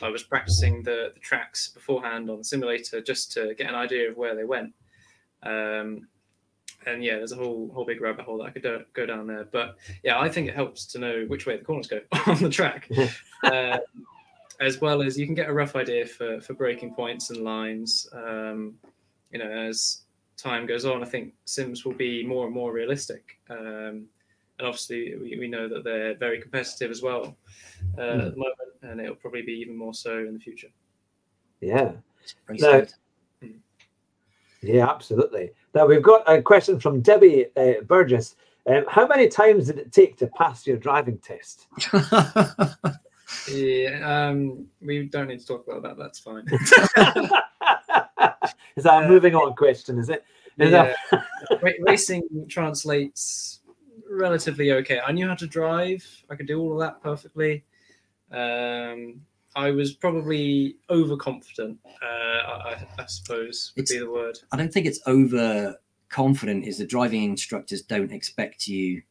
I 0.00 0.08
was 0.08 0.22
practicing 0.22 0.82
the, 0.82 1.10
the 1.12 1.20
tracks 1.20 1.68
beforehand 1.68 2.30
on 2.30 2.38
the 2.38 2.44
simulator 2.44 3.00
just 3.02 3.32
to 3.32 3.54
get 3.54 3.68
an 3.68 3.74
idea 3.74 4.10
of 4.10 4.16
where 4.16 4.34
they 4.34 4.44
went. 4.44 4.72
Um, 5.42 6.08
and 6.86 7.02
yeah, 7.02 7.16
there's 7.16 7.32
a 7.32 7.36
whole 7.36 7.70
whole 7.74 7.84
big 7.84 8.00
rabbit 8.00 8.24
hole 8.24 8.38
that 8.38 8.44
I 8.44 8.50
could 8.50 8.62
do, 8.62 8.84
go 8.92 9.06
down 9.06 9.26
there. 9.26 9.46
But 9.50 9.76
yeah, 10.02 10.18
I 10.18 10.28
think 10.28 10.48
it 10.48 10.54
helps 10.54 10.86
to 10.86 10.98
know 10.98 11.24
which 11.28 11.46
way 11.46 11.56
the 11.56 11.64
corners 11.64 11.86
go 11.86 12.00
on 12.26 12.42
the 12.42 12.48
track, 12.48 12.88
uh, 13.44 13.78
as 14.60 14.80
well 14.80 15.02
as 15.02 15.18
you 15.18 15.26
can 15.26 15.34
get 15.34 15.48
a 15.48 15.52
rough 15.52 15.76
idea 15.76 16.06
for 16.06 16.40
for 16.40 16.54
braking 16.54 16.94
points 16.94 17.30
and 17.30 17.42
lines. 17.42 18.08
Um, 18.12 18.74
you 19.30 19.38
know, 19.38 19.50
as 19.50 20.02
time 20.36 20.66
goes 20.66 20.84
on, 20.84 21.02
I 21.02 21.06
think 21.06 21.34
sims 21.44 21.84
will 21.84 21.94
be 21.94 22.24
more 22.24 22.46
and 22.46 22.54
more 22.54 22.72
realistic. 22.72 23.38
Um, 23.48 24.06
and 24.58 24.68
obviously, 24.68 25.14
we, 25.16 25.38
we 25.38 25.48
know 25.48 25.68
that 25.68 25.84
they're 25.84 26.14
very 26.14 26.40
competitive 26.40 26.90
as 26.90 27.02
well 27.02 27.36
uh, 27.98 28.00
mm. 28.00 28.26
at 28.26 28.32
the 28.32 28.38
moment, 28.38 28.58
and 28.82 29.00
it'll 29.00 29.16
probably 29.16 29.42
be 29.42 29.52
even 29.52 29.76
more 29.76 29.94
so 29.94 30.18
in 30.18 30.34
the 30.34 30.40
future. 30.40 30.68
Yeah. 31.60 31.92
No, 32.48 32.86
yeah, 34.62 34.88
absolutely. 34.88 35.50
Now 35.74 35.86
we've 35.86 36.02
got 36.02 36.22
a 36.30 36.42
question 36.42 36.78
from 36.78 37.00
Debbie 37.00 37.46
uh, 37.56 37.80
Burgess. 37.86 38.36
Um, 38.66 38.84
how 38.88 39.06
many 39.06 39.28
times 39.28 39.66
did 39.66 39.78
it 39.78 39.92
take 39.92 40.16
to 40.18 40.26
pass 40.28 40.66
your 40.66 40.76
driving 40.76 41.18
test? 41.18 41.66
yeah, 43.50 44.28
um, 44.28 44.66
we 44.80 45.04
don't 45.04 45.28
need 45.28 45.40
to 45.40 45.46
talk 45.46 45.66
about 45.66 45.82
that. 45.82 45.96
That's 45.98 46.18
fine. 46.20 46.44
is 48.76 48.84
that 48.84 49.04
a 49.04 49.08
moving 49.08 49.34
on 49.34 49.54
question? 49.54 49.98
Is 49.98 50.10
it? 50.10 50.24
Is 50.58 50.70
yeah. 50.70 50.94
That... 51.10 51.24
Racing 51.80 52.46
translates 52.48 53.60
relatively 54.08 54.72
okay. 54.72 55.00
I 55.00 55.12
knew 55.12 55.26
how 55.26 55.34
to 55.34 55.46
drive. 55.46 56.04
I 56.30 56.36
could 56.36 56.46
do 56.46 56.60
all 56.60 56.74
of 56.74 56.78
that 56.80 57.02
perfectly. 57.02 57.64
Um, 58.30 59.22
I 59.54 59.70
was 59.70 59.92
probably 59.92 60.76
overconfident. 60.90 61.78
Uh, 62.02 62.06
I, 62.06 62.86
I, 62.98 63.06
suppose 63.06 63.72
would 63.76 63.82
it's, 63.82 63.92
be 63.92 63.98
the 63.98 64.10
word. 64.10 64.38
I 64.52 64.56
don't 64.56 64.72
think 64.72 64.86
it's 64.86 65.00
overconfident. 65.06 66.64
Is 66.64 66.78
the 66.78 66.86
driving 66.86 67.24
instructors 67.24 67.82
don't 67.82 68.12
expect 68.12 68.66
you 68.66 69.02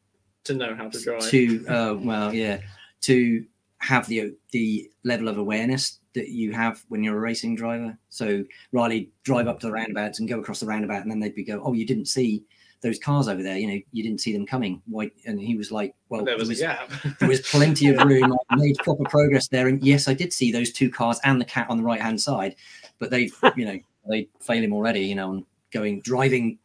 to 0.45 0.53
know 0.53 0.75
how 0.75 0.89
to 0.89 0.99
drive. 0.99 1.29
To 1.29 1.65
uh, 1.67 1.95
well, 1.99 2.33
yeah, 2.33 2.61
to 3.01 3.45
have 3.79 4.07
the 4.07 4.33
the 4.51 4.89
level 5.03 5.27
of 5.27 5.37
awareness 5.37 5.99
that 6.13 6.29
you 6.29 6.51
have 6.53 6.83
when 6.89 7.03
you're 7.03 7.17
a 7.17 7.21
racing 7.21 7.55
driver. 7.55 7.97
So 8.09 8.43
Riley 8.71 9.11
drive 9.23 9.47
up 9.47 9.59
to 9.61 9.67
the 9.67 9.73
roundabouts 9.73 10.19
and 10.19 10.27
go 10.27 10.39
across 10.39 10.59
the 10.59 10.65
roundabout, 10.65 11.01
and 11.01 11.11
then 11.11 11.19
they'd 11.19 11.35
be 11.35 11.43
go, 11.43 11.61
"Oh, 11.63 11.73
you 11.73 11.85
didn't 11.85 12.05
see." 12.05 12.43
Those 12.81 12.97
cars 12.99 13.27
over 13.27 13.43
there, 13.43 13.57
you 13.57 13.67
know, 13.67 13.79
you 13.91 14.03
didn't 14.03 14.21
see 14.21 14.33
them 14.33 14.45
coming. 14.45 14.81
Why? 14.87 15.11
And 15.25 15.39
he 15.39 15.55
was 15.55 15.71
like, 15.71 15.93
well, 16.09 16.25
there 16.25 16.37
was, 16.37 16.49
was, 16.49 16.59
there 16.59 17.29
was 17.29 17.41
plenty 17.41 17.89
of 17.89 18.03
room. 18.05 18.35
I 18.49 18.55
made 18.55 18.77
proper 18.79 19.03
progress 19.03 19.47
there. 19.47 19.67
And 19.67 19.83
yes, 19.83 20.07
I 20.07 20.13
did 20.13 20.33
see 20.33 20.51
those 20.51 20.71
two 20.71 20.89
cars 20.89 21.19
and 21.23 21.39
the 21.39 21.45
cat 21.45 21.67
on 21.69 21.77
the 21.77 21.83
right 21.83 22.01
hand 22.01 22.19
side, 22.19 22.55
but 22.99 23.11
they, 23.11 23.29
you 23.55 23.65
know, 23.65 23.79
they 24.09 24.27
fail 24.39 24.63
him 24.63 24.73
already, 24.73 25.01
you 25.01 25.15
know, 25.15 25.29
on 25.29 25.45
going 25.71 26.01
driving, 26.01 26.57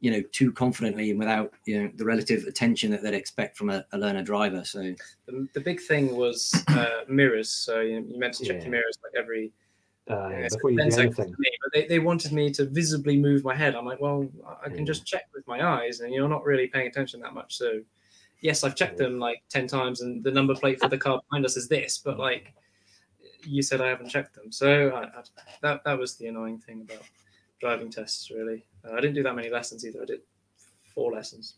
you 0.00 0.10
know, 0.12 0.22
too 0.30 0.52
confidently 0.52 1.10
and 1.10 1.18
without, 1.18 1.52
you 1.64 1.82
know, 1.82 1.90
the 1.96 2.04
relative 2.04 2.44
attention 2.44 2.92
that 2.92 3.02
they'd 3.02 3.14
expect 3.14 3.56
from 3.56 3.70
a, 3.70 3.84
a 3.92 3.98
learner 3.98 4.22
driver. 4.22 4.64
So 4.64 4.94
the, 5.26 5.48
the 5.52 5.60
big 5.60 5.80
thing 5.80 6.14
was 6.14 6.54
uh, 6.68 7.00
mirrors. 7.08 7.50
So 7.50 7.80
you, 7.80 8.06
you 8.08 8.18
meant 8.18 8.34
to 8.34 8.44
check 8.44 8.58
yeah. 8.58 8.62
your 8.62 8.70
mirrors 8.70 8.98
like 9.02 9.20
every 9.20 9.52
uh, 10.08 10.28
yeah, 10.30 10.48
before 10.48 10.70
you 10.70 10.76
do 10.78 10.98
anything. 10.98 11.34
Me, 11.38 11.50
but 11.62 11.72
they, 11.72 11.86
they 11.86 11.98
wanted 11.98 12.32
me 12.32 12.50
to 12.52 12.64
visibly 12.64 13.16
move 13.16 13.44
my 13.44 13.54
head. 13.54 13.74
I'm 13.74 13.84
like, 13.84 14.00
well, 14.00 14.28
I 14.64 14.68
can 14.68 14.86
just 14.86 15.04
check 15.04 15.28
with 15.34 15.46
my 15.46 15.66
eyes, 15.66 16.00
and 16.00 16.12
you're 16.12 16.28
not 16.28 16.44
really 16.44 16.68
paying 16.68 16.86
attention 16.86 17.20
that 17.20 17.34
much. 17.34 17.56
So, 17.56 17.80
yes, 18.40 18.62
I've 18.64 18.76
checked 18.76 18.98
them 18.98 19.18
like 19.18 19.42
ten 19.48 19.66
times, 19.66 20.02
and 20.02 20.22
the 20.22 20.30
number 20.30 20.54
plate 20.54 20.80
for 20.80 20.88
the 20.88 20.98
car 20.98 21.20
behind 21.28 21.44
us 21.44 21.56
is 21.56 21.68
this. 21.68 21.98
But 21.98 22.18
like, 22.18 22.52
you 23.42 23.62
said 23.62 23.80
I 23.80 23.88
haven't 23.88 24.08
checked 24.08 24.34
them. 24.34 24.52
So 24.52 24.88
I, 24.90 25.18
I, 25.18 25.22
that 25.62 25.84
that 25.84 25.98
was 25.98 26.16
the 26.16 26.28
annoying 26.28 26.58
thing 26.58 26.82
about 26.82 27.02
driving 27.60 27.90
tests. 27.90 28.30
Really, 28.30 28.64
uh, 28.84 28.92
I 28.92 29.00
didn't 29.00 29.14
do 29.14 29.22
that 29.24 29.34
many 29.34 29.50
lessons 29.50 29.84
either. 29.84 30.02
I 30.02 30.06
did 30.06 30.20
four 30.94 31.12
lessons. 31.12 31.54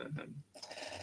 Um, 0.00 0.34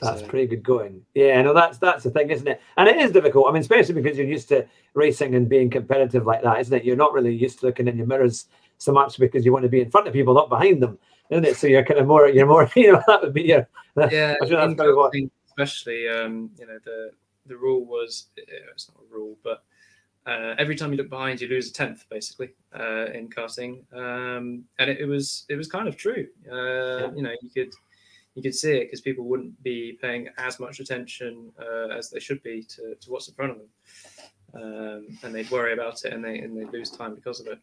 that's 0.02 0.22
so. 0.22 0.28
pretty 0.28 0.48
good 0.48 0.64
going. 0.64 1.02
Yeah, 1.14 1.42
no, 1.42 1.54
that's 1.54 1.78
that's 1.78 2.04
the 2.04 2.10
thing, 2.10 2.32
isn't 2.32 2.48
it? 2.48 2.62
And 2.78 2.90
it 2.90 2.98
is 2.98 3.12
difficult. 3.12 3.48
I 3.48 3.52
mean, 3.52 3.62
especially 3.62 4.02
because 4.02 4.18
you're 4.18 4.28
used 4.28 4.50
to 4.50 4.66
racing 4.94 5.36
and 5.36 5.48
being 5.48 5.70
competitive 5.70 6.26
like 6.26 6.42
that, 6.44 6.60
isn't 6.60 6.76
it? 6.76 6.84
You're 6.84 6.96
not 6.96 7.14
really 7.14 7.34
used 7.34 7.60
to 7.60 7.68
looking 7.68 7.88
in 7.88 7.98
your 7.98 8.08
mirrors 8.08 8.46
so 8.78 8.92
much 8.92 9.20
because 9.20 9.46
you 9.46 9.54
want 9.54 9.64
to 9.64 9.70
be 9.70 9.82
in 9.82 9.92
front 9.92 10.08
of 10.08 10.14
people, 10.14 10.34
not 10.34 10.50
behind 10.50 10.82
them, 10.82 10.98
isn't 11.30 11.46
it? 11.46 11.56
So 11.56 11.68
you're 11.68 11.86
kind 11.86 12.00
of 12.00 12.08
more, 12.08 12.28
you're 12.28 12.48
more, 12.48 12.70
you 12.76 12.94
know, 12.94 13.04
that 13.08 13.22
would 13.22 13.34
be 13.34 13.44
your. 13.44 13.68
Yeah, 13.96 14.36
especially, 15.48 16.08
um, 16.10 16.50
you 16.58 16.66
know, 16.66 16.80
the 16.84 17.12
the 17.46 17.58
rule 17.58 17.86
was 17.86 18.28
it's 18.36 18.90
not 18.90 19.04
a 19.04 19.14
rule, 19.14 19.38
but 19.44 19.64
uh, 20.26 20.56
every 20.58 20.76
time 20.76 20.92
you 20.92 20.98
look 20.98 21.10
behind, 21.10 21.42
you 21.42 21.48
lose 21.48 21.70
a 21.70 21.74
tenth, 21.74 22.06
basically, 22.10 22.50
uh, 22.78 23.06
in 23.14 23.28
karting, 23.28 23.84
um, 23.94 24.64
and 24.80 24.90
it, 24.90 25.00
it, 25.00 25.06
was 25.06 25.46
it 25.50 25.56
was 25.56 25.68
kind 25.68 25.88
of 25.88 25.98
true. 25.98 26.28
Uh, 26.52 26.56
yeah. 26.56 27.12
You 27.16 27.24
know, 27.24 27.34
you 27.42 27.50
could 27.50 27.74
you 28.36 28.42
could 28.42 28.56
see 28.56 28.74
it 28.74 28.86
because 28.86 29.02
people 29.02 29.26
wouldn't 29.26 29.62
be 29.64 29.98
paying 30.02 30.30
as 30.38 30.60
much 30.60 30.80
attention 30.80 31.52
uh, 31.60 31.88
as 31.88 32.10
they 32.10 32.20
should 32.20 32.42
be 32.44 32.64
to, 32.64 32.96
to 32.96 33.12
what's 33.12 33.28
in 33.28 33.36
front 33.36 33.52
of 33.52 33.58
them, 33.58 34.64
um, 34.64 35.18
and 35.24 35.36
they'd 35.36 35.52
worry 35.52 35.74
about 35.74 36.04
it 36.06 36.14
and 36.14 36.24
they 36.24 36.40
and 36.40 36.58
they 36.58 36.66
lose 36.78 36.90
time 36.90 37.16
because 37.16 37.40
of 37.40 37.48
it. 37.48 37.60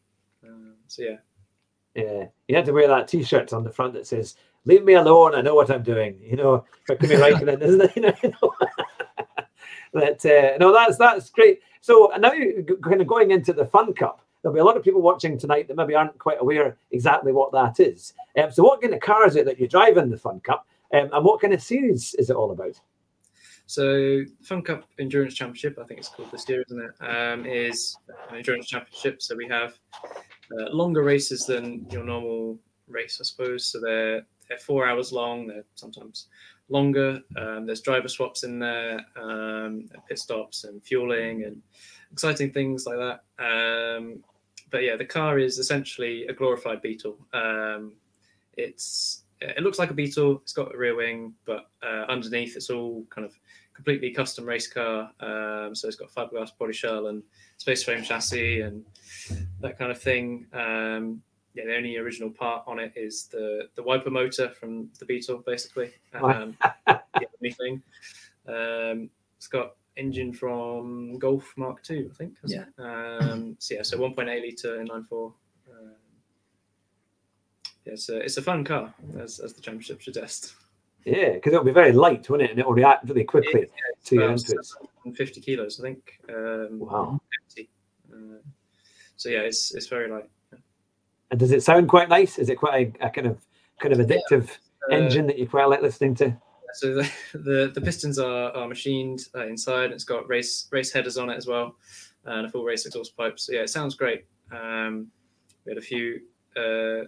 Um, 0.47 0.75
so 0.87 1.03
yeah, 1.03 1.17
yeah, 1.95 2.27
you 2.47 2.57
had 2.57 2.67
to 2.67 2.73
wear 2.73 2.89
that 2.89 3.09
T-shirt 3.09 3.53
on 3.53 3.65
the 3.65 3.73
front 3.73 3.95
that 3.95 4.07
says 4.07 4.37
"Leave 4.65 4.85
me 4.85 4.95
alone. 4.95 5.35
I 5.35 5.41
know 5.41 5.55
what 5.55 5.71
I'm 5.71 5.83
doing." 5.83 6.21
You 6.23 6.37
know, 6.37 6.65
for 6.85 6.97
Kimi 6.97 7.15
Raikkonen, 7.17 7.63
isn't 7.63 7.81
it? 7.81 7.97
You 8.23 8.31
know, 8.31 8.55
but 9.93 10.27
uh, 10.27 10.57
no, 10.61 10.73
that's 10.73 10.99
that's 10.99 11.31
great. 11.31 11.61
So 11.81 12.13
now, 12.19 12.33
kind 12.83 13.01
of 13.01 13.07
going 13.07 13.31
into 13.31 13.53
the 13.53 13.65
Fun 13.65 13.95
Cup, 13.95 14.21
there'll 14.43 14.55
be 14.55 14.61
a 14.61 14.65
lot 14.65 14.77
of 14.77 14.85
people 14.85 15.03
watching 15.03 15.39
tonight 15.39 15.69
that 15.69 15.77
maybe 15.77 15.95
aren't 15.95 16.19
quite 16.19 16.41
aware 16.41 16.77
exactly 16.91 17.33
what 17.33 17.53
that 17.53 17.81
is. 17.81 18.13
Um, 18.41 18.51
so, 18.51 18.63
what 18.63 18.81
kind 18.81 18.95
of 18.95 19.01
car 19.01 19.27
is 19.27 19.37
it 19.37 19.45
that 19.47 19.59
you 19.59 19.69
drive 19.69 19.97
in 19.97 20.11
the 20.11 20.17
Fun 20.17 20.41
Cup, 20.41 20.67
um, 20.95 21.11
and 21.13 21.25
what 21.25 21.41
kind 21.41 21.53
of 21.53 21.63
series 21.63 22.15
is 22.15 22.31
it 22.31 22.37
all 22.37 22.51
about? 22.51 22.79
So, 23.67 24.25
Fun 24.43 24.63
Cup 24.63 24.85
Endurance 24.99 25.35
Championship, 25.35 25.79
I 25.79 25.85
think 25.85 26.01
it's 26.01 26.09
called 26.09 26.31
this 26.31 26.49
year, 26.49 26.65
isn't 26.67 26.81
it? 26.81 27.05
Um, 27.05 27.45
is 27.45 27.97
an 28.31 28.37
endurance 28.37 28.67
championship. 28.67 29.21
So 29.21 29.37
we 29.37 29.47
have 29.49 29.79
uh, 30.03 30.71
longer 30.71 31.03
races 31.03 31.45
than 31.45 31.87
your 31.91 32.05
normal 32.05 32.59
race, 32.89 33.19
I 33.21 33.25
suppose. 33.25 33.67
So 33.67 33.81
they're 33.81 34.23
they're 34.49 34.59
four 34.59 34.89
hours 34.89 35.13
long. 35.13 35.47
They're 35.47 35.65
sometimes 35.75 36.29
longer. 36.69 37.21
Um, 37.37 37.67
there's 37.67 37.81
driver 37.81 38.09
swaps 38.09 38.45
in 38.45 38.59
there, 38.59 39.01
um, 39.21 39.89
pit 40.09 40.19
stops 40.19 40.65
and 40.65 40.83
fueling 40.83 41.45
and 41.45 41.61
exciting 42.13 42.53
things 42.53 42.87
like 42.87 42.97
that. 42.97 43.21
Um, 43.39 44.25
but 44.71 44.83
yeah, 44.83 44.97
the 44.97 45.05
car 45.05 45.39
is 45.39 45.59
essentially 45.59 46.27
a 46.27 46.33
glorified 46.33 46.83
Beetle. 46.83 47.19
Um, 47.33 47.93
it's 48.57 49.23
it 49.41 49.63
looks 49.63 49.79
like 49.79 49.91
a 49.91 49.95
Beetle. 49.95 50.41
It's 50.43 50.53
got 50.53 50.75
a 50.75 50.79
rear 50.79 50.97
wing, 50.97 51.35
but 51.45 51.71
uh, 51.83 52.05
underneath 52.09 52.57
it's 52.57 52.71
all 52.71 53.05
kind 53.11 53.25
of 53.25 53.39
completely 53.73 54.11
custom 54.11 54.45
race 54.45 54.67
car. 54.67 55.13
Um, 55.21 55.75
so 55.75 55.87
it's 55.87 55.97
got 55.97 56.11
fiberglass 56.11 56.51
body 56.59 56.73
shell 56.73 57.07
and 57.07 57.23
space 57.59 57.85
frame 57.85 58.03
chassis 58.03 58.63
and 58.63 58.85
that 59.61 59.79
kind 59.79 59.93
of 59.93 60.01
thing. 60.01 60.47
Um, 60.53 61.23
yeah, 61.55 61.65
the 61.67 61.77
only 61.77 61.97
original 61.97 62.31
part 62.31 62.65
on 62.67 62.79
it 62.79 62.93
is 62.97 63.27
the 63.27 63.69
the 63.77 63.83
wiper 63.83 64.11
motor 64.11 64.51
from 64.51 64.91
the 64.99 65.05
Beetle, 65.05 65.43
basically. 65.47 65.93
Um, 66.15 66.57
yeah, 66.87 66.99
thing. 67.43 67.83
Um, 68.47 69.11
it's 69.37 69.47
got 69.47 69.77
engine 69.99 70.33
from 70.33 71.19
Golf 71.19 71.53
Mark 71.57 71.83
II, 71.91 72.09
I 72.11 72.15
think. 72.15 72.37
Yeah. 72.47 72.65
Um, 72.79 73.57
so 73.59 73.75
yeah, 73.75 73.83
so 73.83 73.99
1.8 73.99 74.41
liter 74.41 74.79
inline-four. 74.79 75.35
Um, 75.71 75.93
yeah, 77.85 77.93
it's 77.93 78.09
a, 78.09 78.19
it's 78.19 78.37
a 78.37 78.43
fun 78.43 78.65
car, 78.65 78.95
as, 79.21 79.41
as 79.41 79.53
the 79.53 79.61
championship 79.61 80.03
suggests. 80.03 80.55
Yeah, 81.05 81.33
because 81.33 81.53
it'll 81.53 81.65
be 81.65 81.73
very 81.73 81.93
light, 81.93 82.29
won't 82.29 82.43
it? 82.43 82.51
And 82.51 82.59
it'll 82.59 82.73
react 82.73 83.09
really 83.09 83.25
quickly 83.25 83.63
yeah, 83.63 83.67
to 84.05 84.15
your 84.15 84.31
inputs. 84.31 84.75
50 85.17 85.41
kilos, 85.41 85.81
I 85.81 85.83
think. 85.83 86.21
Um, 86.29 86.79
wow. 86.81 87.21
Uh, 88.13 88.39
so 89.17 89.29
yeah, 89.29 89.41
it's 89.41 89.75
it's 89.75 89.87
very 89.87 90.11
light. 90.11 90.29
And 91.31 91.41
does 91.41 91.53
it 91.53 91.63
sound 91.63 91.89
quite 91.89 92.09
nice? 92.09 92.39
Is 92.39 92.49
it 92.49 92.57
quite 92.57 92.95
a, 93.01 93.07
a 93.07 93.11
kind 93.11 93.27
of 93.27 93.39
kind 93.81 93.93
of 93.93 94.07
addictive 94.07 94.49
yeah. 94.89 94.97
uh, 94.97 95.01
engine 95.01 95.27
that 95.27 95.39
you 95.39 95.49
quite 95.49 95.65
like 95.67 95.83
listening 95.83 96.15
to? 96.17 96.37
So 96.75 96.95
the 96.95 97.11
the, 97.35 97.71
the 97.75 97.81
pistons 97.81 98.19
are, 98.19 98.51
are 98.53 98.69
machined 98.69 99.21
uh, 99.35 99.47
inside. 99.47 99.93
It's 99.93 100.05
got 100.05 100.29
race 100.29 100.69
race 100.71 100.93
headers 100.93 101.19
on 101.19 101.31
it 101.31 101.37
as 101.37 101.47
well, 101.47 101.77
and 102.25 102.47
a 102.47 102.49
full 102.49 102.65
race 102.65 102.87
exhaust 102.87 103.17
pipe. 103.17 103.39
So 103.39 103.53
yeah, 103.53 103.61
it 103.61 103.71
sounds 103.71 103.95
great. 103.95 104.25
Um, 104.51 105.09
we 105.65 105.71
had 105.71 105.79
a 105.79 105.83
few 105.83 106.21
uh, 106.57 107.05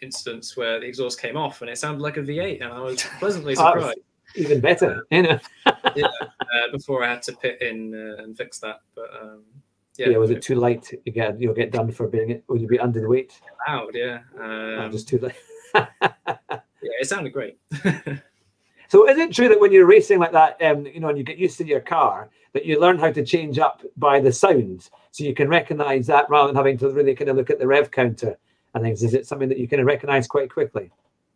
incidents 0.00 0.56
where 0.56 0.80
the 0.80 0.86
exhaust 0.86 1.20
came 1.20 1.36
off 1.36 1.60
and 1.62 1.70
it 1.70 1.78
sounded 1.78 2.02
like 2.02 2.16
a 2.16 2.20
V8, 2.20 2.62
and 2.62 2.72
I 2.72 2.80
was 2.80 3.02
pleasantly 3.18 3.54
surprised. 3.54 3.98
even 4.36 4.60
better, 4.60 5.06
you 5.10 5.22
know. 5.22 5.38
yeah, 5.96 6.06
uh, 6.06 6.70
before 6.72 7.04
I 7.04 7.10
had 7.10 7.22
to 7.22 7.32
pit 7.36 7.60
in 7.60 7.94
uh, 7.94 8.22
and 8.22 8.36
fix 8.36 8.58
that, 8.60 8.80
but 8.94 9.08
um, 9.20 9.42
yeah, 9.96 10.10
yeah, 10.10 10.16
was 10.16 10.30
it 10.30 10.42
too 10.42 10.54
light? 10.54 10.90
You 11.04 11.12
get 11.12 11.40
you'll 11.40 11.54
get 11.54 11.70
done 11.70 11.90
for 11.90 12.08
being 12.08 12.30
it. 12.30 12.44
Would 12.48 12.60
you 12.60 12.68
be 12.68 12.78
under 12.78 13.00
the 13.00 13.08
weight? 13.08 13.38
Loud, 13.68 13.94
yeah. 13.94 14.20
Um, 14.40 14.78
oh, 14.78 14.88
just 14.90 15.08
too 15.08 15.18
late. 15.18 15.34
yeah, 15.74 15.86
it 16.80 17.08
sounded 17.08 17.32
great. 17.32 17.58
So, 18.92 19.08
is 19.08 19.16
it 19.16 19.32
true 19.32 19.48
that 19.48 19.58
when 19.58 19.72
you're 19.72 19.86
racing 19.86 20.18
like 20.18 20.32
that, 20.32 20.60
um, 20.60 20.84
you 20.84 21.00
know, 21.00 21.08
and 21.08 21.16
you 21.16 21.24
get 21.24 21.38
used 21.38 21.56
to 21.56 21.66
your 21.66 21.80
car, 21.80 22.28
that 22.52 22.66
you 22.66 22.78
learn 22.78 22.98
how 22.98 23.10
to 23.10 23.24
change 23.24 23.58
up 23.58 23.80
by 23.96 24.20
the 24.20 24.30
sound, 24.30 24.90
so 25.12 25.24
you 25.24 25.32
can 25.32 25.48
recognise 25.48 26.06
that 26.08 26.28
rather 26.28 26.48
than 26.48 26.56
having 26.56 26.76
to 26.76 26.90
really 26.90 27.14
kind 27.14 27.30
of 27.30 27.36
look 27.36 27.48
at 27.48 27.58
the 27.58 27.66
rev 27.66 27.90
counter 27.90 28.36
and 28.74 28.84
things? 28.84 29.02
Is 29.02 29.14
it 29.14 29.26
something 29.26 29.48
that 29.48 29.56
you 29.56 29.66
can 29.66 29.82
recognise 29.82 30.26
quite 30.26 30.50
quickly? 30.50 30.90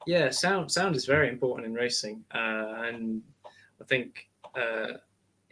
Yeah, 0.06 0.28
sound 0.28 0.70
sound 0.70 0.96
is 0.96 1.06
very 1.06 1.30
important 1.30 1.66
in 1.66 1.72
racing, 1.72 2.22
uh, 2.34 2.84
and 2.88 3.22
I 3.80 3.84
think. 3.84 4.28
Uh, 4.54 4.98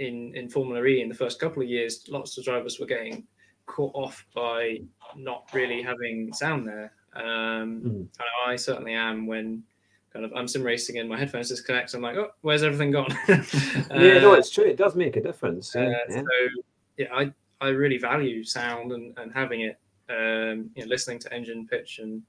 in 0.01 0.35
in 0.35 0.49
Formula 0.49 0.85
E 0.85 1.01
in 1.01 1.09
the 1.09 1.15
first 1.15 1.41
couple 1.41 1.63
of 1.63 1.69
years, 1.69 2.05
lots 2.09 2.37
of 2.37 2.45
drivers 2.45 2.81
were 2.81 2.87
getting 2.87 3.25
caught 3.67 3.95
off 3.95 4.27
by 4.35 4.81
not 5.17 5.49
really 5.53 5.83
having 5.83 6.33
sound 6.33 6.67
there. 6.67 6.93
Um, 7.15 7.81
mm. 7.81 7.87
And 7.87 8.11
I 8.47 8.57
certainly 8.57 8.95
am 8.95 9.27
when 9.27 9.63
kind 10.15 10.25
of 10.25 10.33
I'm 10.35 10.49
sim 10.49 10.63
racing 10.63 10.99
and 10.99 11.09
my 11.09 11.19
headphones 11.19 11.49
disconnect. 11.49 11.93
I'm 11.93 12.01
like, 12.01 12.17
oh, 12.17 12.31
where's 12.43 12.63
everything 12.63 12.93
gone? 12.93 13.13
uh, 13.13 13.17
yeah, 13.91 14.21
no, 14.21 14.35
it's 14.35 14.51
true. 14.51 14.65
It 14.65 14.77
does 14.77 14.95
make 14.95 15.17
a 15.17 15.21
difference. 15.21 15.75
Uh, 15.75 15.91
yeah. 16.09 16.15
So 16.15 16.25
yeah, 16.97 17.07
I 17.13 17.33
I 17.61 17.69
really 17.69 17.99
value 17.99 18.45
sound 18.45 18.93
and, 18.93 19.17
and 19.19 19.33
having 19.33 19.63
it. 19.63 19.79
Um, 20.09 20.71
you 20.75 20.83
know, 20.83 20.89
listening 20.89 21.19
to 21.21 21.33
engine 21.33 21.67
pitch 21.67 21.99
and 21.99 22.23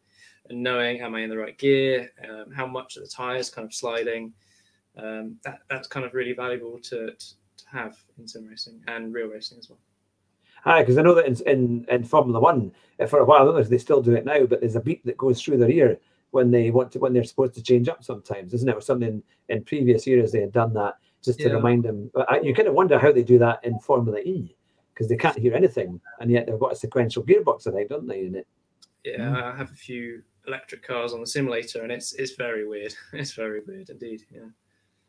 and 0.49 0.61
knowing 0.61 1.01
am 1.01 1.15
I 1.15 1.21
in 1.21 1.29
the 1.29 1.37
right 1.37 1.57
gear, 1.57 2.11
um, 2.27 2.51
how 2.51 2.65
much 2.65 2.97
of 2.97 3.03
the 3.03 3.09
tires 3.09 3.49
kind 3.49 3.65
of 3.65 3.73
sliding. 3.73 4.33
Um, 4.97 5.37
that 5.43 5.59
that's 5.69 5.87
kind 5.87 6.05
of 6.05 6.13
really 6.13 6.33
valuable 6.33 6.79
to, 6.79 7.11
to 7.11 7.65
have 7.71 7.97
in 8.17 8.27
sim 8.27 8.47
racing 8.47 8.81
and 8.87 9.13
real 9.13 9.27
racing 9.27 9.59
as 9.59 9.69
well. 9.69 9.79
Hi, 10.63 10.81
because 10.81 10.97
I 10.97 11.03
know 11.03 11.13
that 11.13 11.27
in, 11.27 11.35
in, 11.45 11.85
in 11.89 12.03
Formula 12.03 12.39
One, 12.39 12.71
uh, 12.99 13.05
for 13.05 13.19
a 13.19 13.25
while, 13.25 13.41
I 13.41 13.45
don't 13.45 13.53
know 13.53 13.59
if 13.59 13.69
they 13.69 13.77
still 13.77 14.01
do 14.01 14.15
it 14.15 14.25
now, 14.25 14.45
but 14.47 14.61
there's 14.61 14.75
a 14.75 14.79
beep 14.79 15.03
that 15.03 15.17
goes 15.17 15.39
through 15.39 15.57
their 15.57 15.69
ear 15.69 15.99
when 16.35 16.51
they 16.51 16.69
want 16.69 16.91
to 16.91 16.99
when 16.99 17.13
they're 17.13 17.23
supposed 17.23 17.55
to 17.55 17.63
change 17.63 17.87
up 17.87 18.03
sometimes, 18.03 18.53
isn't 18.53 18.69
it? 18.69 18.75
Or 18.75 18.81
something 18.81 19.07
in, 19.07 19.23
in 19.55 19.63
previous 19.63 20.05
years 20.05 20.31
they 20.31 20.41
had 20.41 20.51
done 20.51 20.73
that 20.73 20.95
just 21.23 21.39
to 21.39 21.47
yeah. 21.47 21.53
remind 21.53 21.83
them. 21.83 22.11
I, 22.27 22.41
you 22.41 22.53
kind 22.53 22.67
of 22.67 22.75
wonder 22.75 22.99
how 22.99 23.11
they 23.11 23.23
do 23.23 23.39
that 23.39 23.63
in 23.63 23.79
Formula 23.79 24.19
E 24.19 24.55
because 24.93 25.07
they 25.07 25.15
can't 25.15 25.39
hear 25.39 25.55
anything, 25.55 25.99
and 26.19 26.29
yet 26.29 26.45
they've 26.45 26.59
got 26.59 26.73
a 26.73 26.75
sequential 26.75 27.23
gearbox, 27.23 27.67
I 27.67 27.71
think, 27.71 27.89
don't 27.89 28.07
they? 28.07 28.25
In 28.25 28.35
it. 28.35 28.47
Yeah, 29.03 29.19
mm. 29.19 29.43
I 29.43 29.55
have 29.55 29.71
a 29.71 29.75
few 29.75 30.23
electric 30.45 30.83
cars 30.83 31.13
on 31.13 31.21
the 31.21 31.27
simulator, 31.27 31.81
and 31.81 31.91
it's 31.91 32.13
it's 32.13 32.35
very 32.35 32.67
weird. 32.67 32.93
It's 33.13 33.33
very 33.33 33.61
weird 33.65 33.89
indeed. 33.89 34.23
Yeah. 34.29 34.49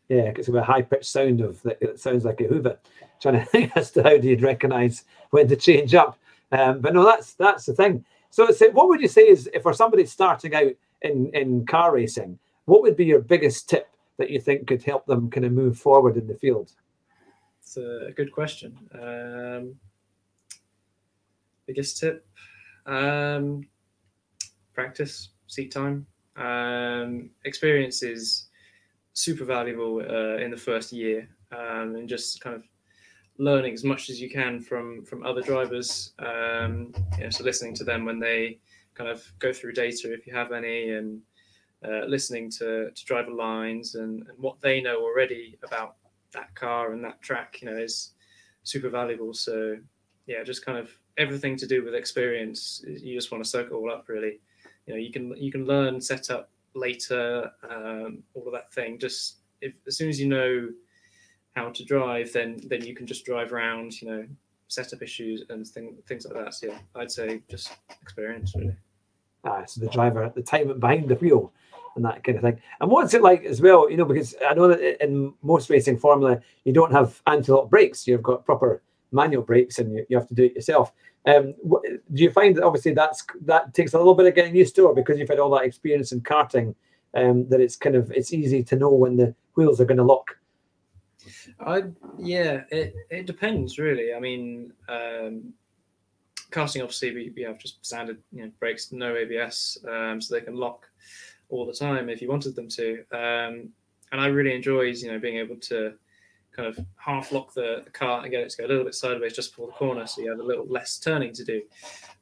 Yeah, 0.08 0.32
it's 0.36 0.48
a 0.48 0.62
high 0.62 0.82
pitched 0.82 1.06
sound 1.06 1.40
of 1.40 1.60
it 1.66 1.98
sounds 1.98 2.24
like 2.24 2.40
a 2.40 2.44
Hoover. 2.44 2.78
Trying 3.20 3.40
to 3.40 3.44
think 3.44 3.76
as 3.76 3.90
to 3.92 4.02
how 4.02 4.16
do 4.18 4.28
you 4.28 4.36
recognise 4.36 5.04
when 5.30 5.48
to 5.48 5.56
change 5.56 5.94
up. 5.94 6.18
Um, 6.52 6.80
but 6.80 6.94
no, 6.94 7.04
that's 7.04 7.34
that's 7.34 7.66
the 7.66 7.74
thing. 7.74 8.04
So, 8.30 8.50
so 8.50 8.70
what 8.70 8.88
would 8.88 9.00
you 9.00 9.08
say 9.08 9.22
is 9.22 9.48
if 9.54 9.62
for 9.62 9.72
somebody 9.72 10.04
starting 10.04 10.54
out 10.54 10.72
in 11.07 11.31
in 11.35 11.66
car 11.66 11.95
racing, 11.95 12.38
what 12.66 12.83
would 12.83 12.97
be 12.97 13.05
your 13.05 13.21
biggest 13.21 13.69
tip 13.69 13.88
that 14.19 14.31
you 14.31 14.40
think 14.40 14.66
could 14.66 14.83
help 14.83 15.07
them 15.07 15.31
kind 15.31 15.47
of 15.47 15.53
move 15.53 15.79
forward 15.79 16.16
in 16.16 16.27
the 16.27 16.35
field? 16.35 16.73
It's 17.61 17.77
a 17.77 18.12
good 18.14 18.33
question. 18.33 18.79
Um, 18.95 19.75
biggest 21.66 21.99
tip: 21.99 22.27
um, 22.87 23.66
practice, 24.75 25.31
seat 25.47 25.73
time. 25.73 26.07
Um, 26.37 27.31
experience 27.45 28.03
is 28.03 28.49
super 29.14 29.45
valuable 29.45 30.01
uh, 30.01 30.37
in 30.37 30.51
the 30.51 30.57
first 30.57 30.92
year 30.92 31.27
um, 31.51 31.97
and 31.97 32.09
just 32.09 32.40
kind 32.42 32.55
of 32.55 32.62
learning 33.38 33.73
as 33.73 33.83
much 33.83 34.11
as 34.11 34.21
you 34.21 34.29
can 34.31 34.61
from 34.61 35.05
from 35.05 35.25
other 35.25 35.40
drivers 35.40 36.12
um, 36.19 36.92
so 37.31 37.42
listening 37.42 37.75
to 37.75 37.85
them 37.85 38.05
when 38.05 38.19
they 38.19 38.59
kind 38.96 39.11
of 39.11 39.24
go 39.38 39.52
through 39.52 39.72
data 39.72 40.12
if 40.12 40.26
you 40.26 40.35
have 40.35 40.52
any 40.52 40.90
and 40.90 41.20
uh, 41.87 42.04
listening 42.06 42.50
to, 42.50 42.90
to 42.90 43.04
driver 43.04 43.30
lines 43.30 43.94
and, 43.94 44.26
and 44.28 44.38
what 44.38 44.61
they 44.61 44.80
know 44.80 45.02
already 45.02 45.59
about 45.62 45.96
that 46.32 46.54
car 46.54 46.92
and 46.92 47.04
that 47.04 47.20
track 47.22 47.59
you 47.61 47.70
know 47.70 47.76
is 47.76 48.14
super 48.64 48.88
valuable 48.88 49.32
so 49.32 49.76
yeah, 50.26 50.42
just 50.42 50.64
kind 50.64 50.78
of 50.78 50.90
everything 51.18 51.56
to 51.56 51.66
do 51.66 51.85
with 51.85 51.94
experience. 51.94 52.85
You 52.87 53.14
just 53.14 53.30
want 53.30 53.42
to 53.42 53.48
soak 53.48 53.68
it 53.68 53.72
all 53.72 53.90
up, 53.90 54.09
really. 54.09 54.40
You 54.87 54.94
know, 54.94 55.00
you 55.00 55.12
can 55.12 55.37
you 55.37 55.50
can 55.50 55.66
learn 55.66 56.00
setup 56.00 56.50
later, 56.74 57.50
um, 57.68 58.22
all 58.35 58.46
of 58.46 58.52
that 58.52 58.72
thing. 58.72 58.98
Just 58.98 59.38
if 59.61 59.72
as 59.87 59.96
soon 59.96 60.09
as 60.09 60.20
you 60.20 60.28
know 60.28 60.68
how 61.54 61.70
to 61.70 61.85
drive, 61.85 62.32
then 62.32 62.61
then 62.68 62.85
you 62.85 62.94
can 62.94 63.06
just 63.06 63.24
drive 63.24 63.52
around. 63.52 64.00
You 64.00 64.09
know, 64.09 64.26
setup 64.68 65.00
issues 65.02 65.44
and 65.48 65.66
thing, 65.66 65.96
things 66.06 66.26
like 66.26 66.44
that. 66.44 66.54
So 66.54 66.66
yeah, 66.66 66.78
I'd 66.96 67.11
say 67.11 67.40
just 67.48 67.72
experience 68.02 68.52
really. 68.56 68.76
Ah, 69.46 69.64
so 69.64 69.80
the 69.80 69.88
driver, 69.88 70.24
at 70.24 70.35
the 70.35 70.42
time 70.42 70.78
behind 70.80 71.09
the 71.09 71.14
wheel, 71.14 71.52
and 71.94 72.04
that 72.04 72.22
kind 72.24 72.37
of 72.37 72.42
thing. 72.42 72.61
And 72.80 72.90
what's 72.90 73.14
it 73.14 73.22
like 73.22 73.44
as 73.44 73.61
well? 73.61 73.90
You 73.90 73.96
know, 73.96 74.04
because 74.04 74.35
I 74.46 74.54
know 74.54 74.68
that 74.68 75.02
in 75.02 75.32
most 75.42 75.70
racing 75.70 75.98
formula, 75.98 76.40
you 76.64 76.72
don't 76.72 76.92
have 76.92 77.22
anti-lock 77.26 77.70
brakes. 77.70 78.06
You've 78.06 78.22
got 78.22 78.44
proper 78.44 78.82
manual 79.12 79.42
brakes, 79.42 79.78
and 79.78 79.92
you, 79.92 80.04
you 80.09 80.18
have 80.18 80.28
to 80.28 80.35
do 80.35 80.44
it 80.44 80.56
yourself. 80.56 80.92
Um, 81.26 81.54
what, 81.62 81.82
do 81.82 82.22
you 82.22 82.30
find 82.30 82.56
that 82.56 82.64
obviously 82.64 82.92
that's 82.92 83.24
that 83.44 83.74
takes 83.74 83.94
a 83.94 83.98
little 83.98 84.14
bit 84.14 84.26
of 84.26 84.35
getting 84.35 84.54
used 84.54 84.74
to, 84.76 84.87
or 84.87 84.94
because 84.94 85.18
you've 85.18 85.28
had 85.28 85.38
all 85.38 85.50
that 85.50 85.64
experience 85.64 86.12
in 86.12 86.20
karting, 86.20 86.74
um, 87.14 87.48
that 87.48 87.61
it's 87.61 87.76
kind 87.76 87.96
of 87.96 88.11
it's 88.12 88.32
easy 88.32 88.62
to 88.62 88.76
know 88.76 88.90
when 88.90 89.16
the 89.16 89.35
wheels 89.54 89.80
are 89.80 89.87
going 89.87 89.96
to 89.98 90.04
lock? 90.04 90.37
I 91.61 91.85
yeah, 92.18 92.62
it 92.70 92.94
it 93.11 93.26
depends 93.26 93.78
really. 93.78 94.14
I 94.14 94.20
mean, 94.20 94.72
um, 94.88 95.52
karting 96.57 96.83
obviously 96.83 97.14
we, 97.14 97.33
we 97.37 97.42
have 97.42 97.59
just 97.59 97.85
standard 97.85 98.19
you 98.33 98.45
know 98.45 98.51
brakes, 98.59 98.92
no 98.92 99.14
ABS, 99.14 99.79
um, 99.88 100.21
so 100.21 100.35
they 100.35 100.40
can 100.40 100.57
lock 100.57 100.87
all 101.49 101.66
the 101.66 101.73
time 101.73 102.09
if 102.09 102.23
you 102.23 102.29
wanted 102.29 102.57
them 102.57 102.69
to. 102.69 103.05
Um, 103.12 103.71
and 104.12 104.21
I 104.21 104.27
really 104.27 104.55
enjoyed 104.55 104.97
you 104.97 105.12
know 105.12 105.19
being 105.19 105.37
able 105.37 105.57
to 105.57 105.95
kind 106.57 106.69
of 106.69 106.79
half 106.97 107.33
lock 107.33 107.53
the, 107.53 107.83
the 107.85 107.90
car 107.90 108.23
and 108.23 108.31
get 108.31 108.40
it 108.40 108.49
to 108.49 108.57
go 108.57 108.66
a 108.66 108.69
little 108.69 108.85
bit 108.85 108.95
sideways 108.95 109.35
just 109.35 109.51
before 109.53 109.66
the 109.66 109.75
corner, 109.75 110.07
so 110.07 110.23
you 110.23 110.31
have 110.31 110.40
a 110.40 110.42
little 110.42 110.66
less 110.66 110.99
turning 110.99 111.35
to 111.35 111.45
do. 111.45 111.61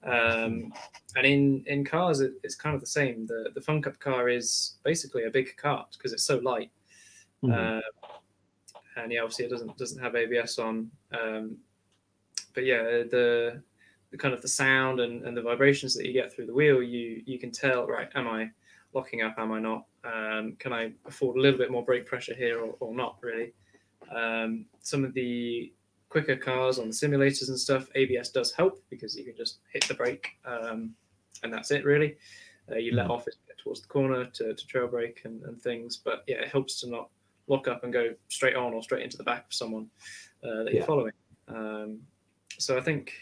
Um, 0.03 0.73
and 1.17 1.25
in 1.25 1.65
in 1.67 1.85
cars, 1.85 2.21
it, 2.21 2.33
it's 2.43 2.57
kind 2.57 2.75
of 2.75 2.81
the 2.81 2.87
same. 2.87 3.27
The 3.27 3.51
the 3.55 3.61
Fun 3.61 3.81
Cup 3.81 3.99
car 4.01 4.29
is 4.29 4.79
basically 4.85 5.25
a 5.25 5.31
big 5.31 5.57
kart 5.57 5.93
because 5.93 6.13
it's 6.13 6.25
so 6.25 6.39
light. 6.39 6.71
Mm-hmm. 7.45 7.79
Uh, 7.79 7.81
and 8.97 9.13
yeah, 9.13 9.21
obviously 9.21 9.45
it 9.45 9.51
doesn't 9.51 9.77
doesn't 9.79 10.03
have 10.03 10.17
ABS 10.17 10.59
on. 10.59 10.91
Um, 11.13 11.59
but 12.55 12.65
yeah, 12.65 12.83
the 12.83 13.63
the 14.15 14.19
kind 14.19 14.33
of 14.33 14.41
the 14.41 14.49
sound 14.49 15.01
and, 15.01 15.25
and 15.27 15.37
the 15.37 15.43
vibrations 15.43 15.93
that 15.93 16.07
you 16.07 16.13
get 16.13 16.33
through 16.33 16.47
the 16.47 16.55
wheel, 16.55 16.81
you 16.81 17.21
you 17.27 17.37
can 17.37 17.51
tell 17.51 17.85
right. 17.85 18.09
Am 18.15 18.29
I 18.29 18.49
locking 18.93 19.23
up? 19.23 19.35
Am 19.39 19.51
I 19.51 19.59
not? 19.59 19.87
Um, 20.05 20.55
can 20.61 20.73
I 20.73 20.93
afford 21.05 21.37
a 21.37 21.41
little 21.41 21.59
bit 21.59 21.73
more 21.73 21.85
brake 21.85 22.07
pressure 22.07 22.33
here 22.33 22.61
or, 22.61 22.77
or 22.79 22.95
not? 22.95 23.17
Really. 23.23 23.53
Um, 24.15 24.67
some 24.83 25.05
of 25.05 25.15
the 25.15 25.73
quicker 26.11 26.37
cars 26.37 26.79
on 26.79 26.87
the 26.87 26.95
simulators 26.95 27.49
and 27.49 27.59
stuff, 27.59 27.89
ABS 27.97 28.29
does 28.29 28.53
help 28.53 28.81
because 28.89 29.17
you 29.17 29.25
can 29.25 29.35
just 29.37 29.59
hit 29.73 29.83
the 29.89 29.95
brake 29.95 30.29
um, 30.45 30.95
and 31.43 31.53
that's 31.53 31.73
it 31.73 31.85
really. 31.85 32.15
Uh, 32.71 32.77
you 32.77 32.95
let 32.95 33.09
mm. 33.09 33.11
off 33.11 33.27
as 33.27 33.35
you 33.35 33.49
get 33.49 33.59
towards 33.59 33.81
the 33.81 33.89
corner 33.89 34.27
to, 34.27 34.55
to 34.55 34.67
trail 34.69 34.87
brake 34.87 35.23
and, 35.25 35.43
and 35.43 35.61
things, 35.61 35.97
but 35.97 36.23
yeah, 36.29 36.37
it 36.37 36.51
helps 36.51 36.79
to 36.81 36.89
not 36.89 37.09
lock 37.49 37.67
up 37.67 37.83
and 37.83 37.93
go 37.93 38.15
straight 38.29 38.55
on 38.55 38.75
or 38.75 38.81
straight 38.81 39.03
into 39.03 39.17
the 39.17 39.25
back 39.25 39.47
of 39.47 39.53
someone 39.53 39.89
uh, 40.45 40.63
that 40.63 40.73
you're 40.73 40.85
following. 40.85 41.13
Um, 41.49 41.99
so 42.59 42.79
I 42.79 42.81
think 42.81 43.13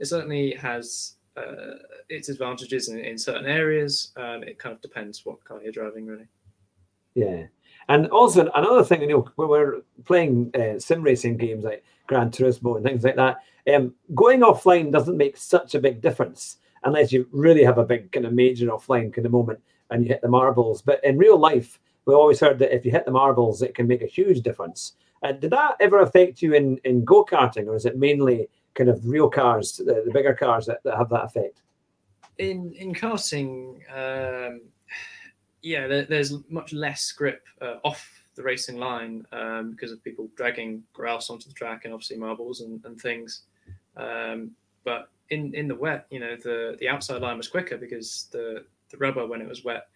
it 0.00 0.06
certainly 0.06 0.54
has 0.54 1.14
uh, 1.36 1.76
its 2.08 2.28
advantages 2.28 2.88
in, 2.88 2.98
in 2.98 3.16
certain 3.16 3.46
areas. 3.46 4.12
Um, 4.16 4.42
it 4.42 4.58
kind 4.58 4.74
of 4.74 4.80
depends 4.80 5.24
what 5.24 5.44
car 5.44 5.60
you're 5.62 5.72
driving, 5.72 6.06
really. 6.06 6.26
Yeah. 7.14 7.44
And 7.88 8.08
also 8.08 8.50
another 8.54 8.84
thing, 8.84 9.02
you 9.02 9.08
know, 9.08 9.28
when 9.36 9.48
we're 9.48 9.82
playing 10.04 10.50
uh, 10.54 10.78
sim 10.78 11.02
racing 11.02 11.36
games 11.36 11.64
like 11.64 11.84
Gran 12.06 12.30
Turismo 12.30 12.76
and 12.76 12.84
things 12.84 13.04
like 13.04 13.16
that, 13.16 13.38
um, 13.72 13.94
going 14.14 14.40
offline 14.40 14.90
doesn't 14.90 15.16
make 15.16 15.36
such 15.36 15.74
a 15.74 15.80
big 15.80 16.00
difference 16.00 16.58
unless 16.84 17.12
you 17.12 17.28
really 17.30 17.62
have 17.64 17.78
a 17.78 17.84
big 17.84 18.10
kind 18.12 18.26
of 18.26 18.32
major 18.32 18.68
offline 18.68 19.12
kind 19.12 19.26
of 19.26 19.32
moment 19.32 19.60
and 19.90 20.02
you 20.02 20.08
hit 20.08 20.22
the 20.22 20.28
marbles. 20.28 20.82
But 20.82 21.04
in 21.04 21.18
real 21.18 21.38
life, 21.38 21.78
we 22.06 22.14
always 22.14 22.40
heard 22.40 22.58
that 22.60 22.74
if 22.74 22.84
you 22.84 22.90
hit 22.90 23.04
the 23.04 23.10
marbles, 23.10 23.60
it 23.60 23.74
can 23.74 23.86
make 23.86 24.02
a 24.02 24.06
huge 24.06 24.40
difference. 24.40 24.94
Uh, 25.22 25.32
did 25.32 25.50
that 25.50 25.76
ever 25.80 26.00
affect 26.00 26.40
you 26.40 26.54
in, 26.54 26.78
in 26.84 27.04
go 27.04 27.24
karting, 27.24 27.66
or 27.66 27.76
is 27.76 27.84
it 27.84 27.98
mainly 27.98 28.48
kind 28.80 28.88
of 28.88 29.06
real 29.06 29.28
cars, 29.28 29.76
the, 29.76 30.02
the 30.06 30.10
bigger 30.10 30.32
cars 30.32 30.64
that, 30.64 30.82
that 30.84 30.96
have 30.96 31.10
that 31.10 31.24
effect? 31.24 31.60
In 32.38 32.72
in 32.72 32.94
karting, 32.94 33.76
um, 33.92 34.62
yeah, 35.60 35.86
there, 35.86 36.06
there's 36.06 36.32
much 36.48 36.72
less 36.72 37.12
grip 37.12 37.42
uh, 37.60 37.76
off 37.84 38.24
the 38.36 38.42
racing 38.42 38.78
line 38.78 39.26
um, 39.32 39.72
because 39.72 39.92
of 39.92 40.02
people 40.02 40.30
dragging 40.34 40.82
grouse 40.94 41.28
onto 41.28 41.46
the 41.46 41.54
track 41.54 41.84
and 41.84 41.92
obviously 41.92 42.16
marbles 42.16 42.62
and, 42.62 42.82
and 42.86 42.98
things. 42.98 43.42
Um, 43.98 44.52
but 44.82 45.10
in, 45.28 45.54
in 45.54 45.68
the 45.68 45.74
wet, 45.74 46.06
you 46.10 46.20
know, 46.20 46.36
the, 46.36 46.76
the 46.80 46.88
outside 46.88 47.20
line 47.20 47.36
was 47.36 47.48
quicker 47.48 47.76
because 47.76 48.28
the, 48.32 48.64
the 48.90 48.96
rubber 48.96 49.26
when 49.26 49.42
it 49.42 49.48
was 49.48 49.62
wet, 49.62 49.88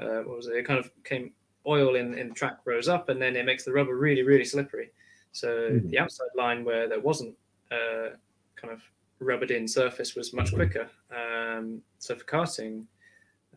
uh, 0.00 0.22
what 0.26 0.36
was 0.38 0.48
it? 0.48 0.56
It 0.56 0.66
kind 0.66 0.80
of 0.80 0.90
came 1.04 1.30
oil 1.68 1.94
in, 1.94 2.18
in 2.18 2.30
the 2.30 2.34
track 2.34 2.58
rose 2.64 2.88
up 2.88 3.10
and 3.10 3.22
then 3.22 3.36
it 3.36 3.46
makes 3.46 3.64
the 3.64 3.72
rubber 3.72 3.96
really, 3.96 4.22
really 4.22 4.44
slippery. 4.44 4.90
So 5.30 5.48
mm. 5.48 5.88
the 5.88 6.00
outside 6.00 6.34
line 6.36 6.64
where 6.64 6.88
there 6.88 7.00
wasn't 7.00 7.36
uh, 7.70 8.16
kind 8.64 8.76
of 8.76 8.82
rubbered 9.20 9.50
in 9.50 9.68
surface 9.68 10.14
was 10.14 10.32
much 10.32 10.52
quicker. 10.52 10.88
Um, 11.10 11.82
so 11.98 12.14
for 12.16 12.24
karting, 12.24 12.86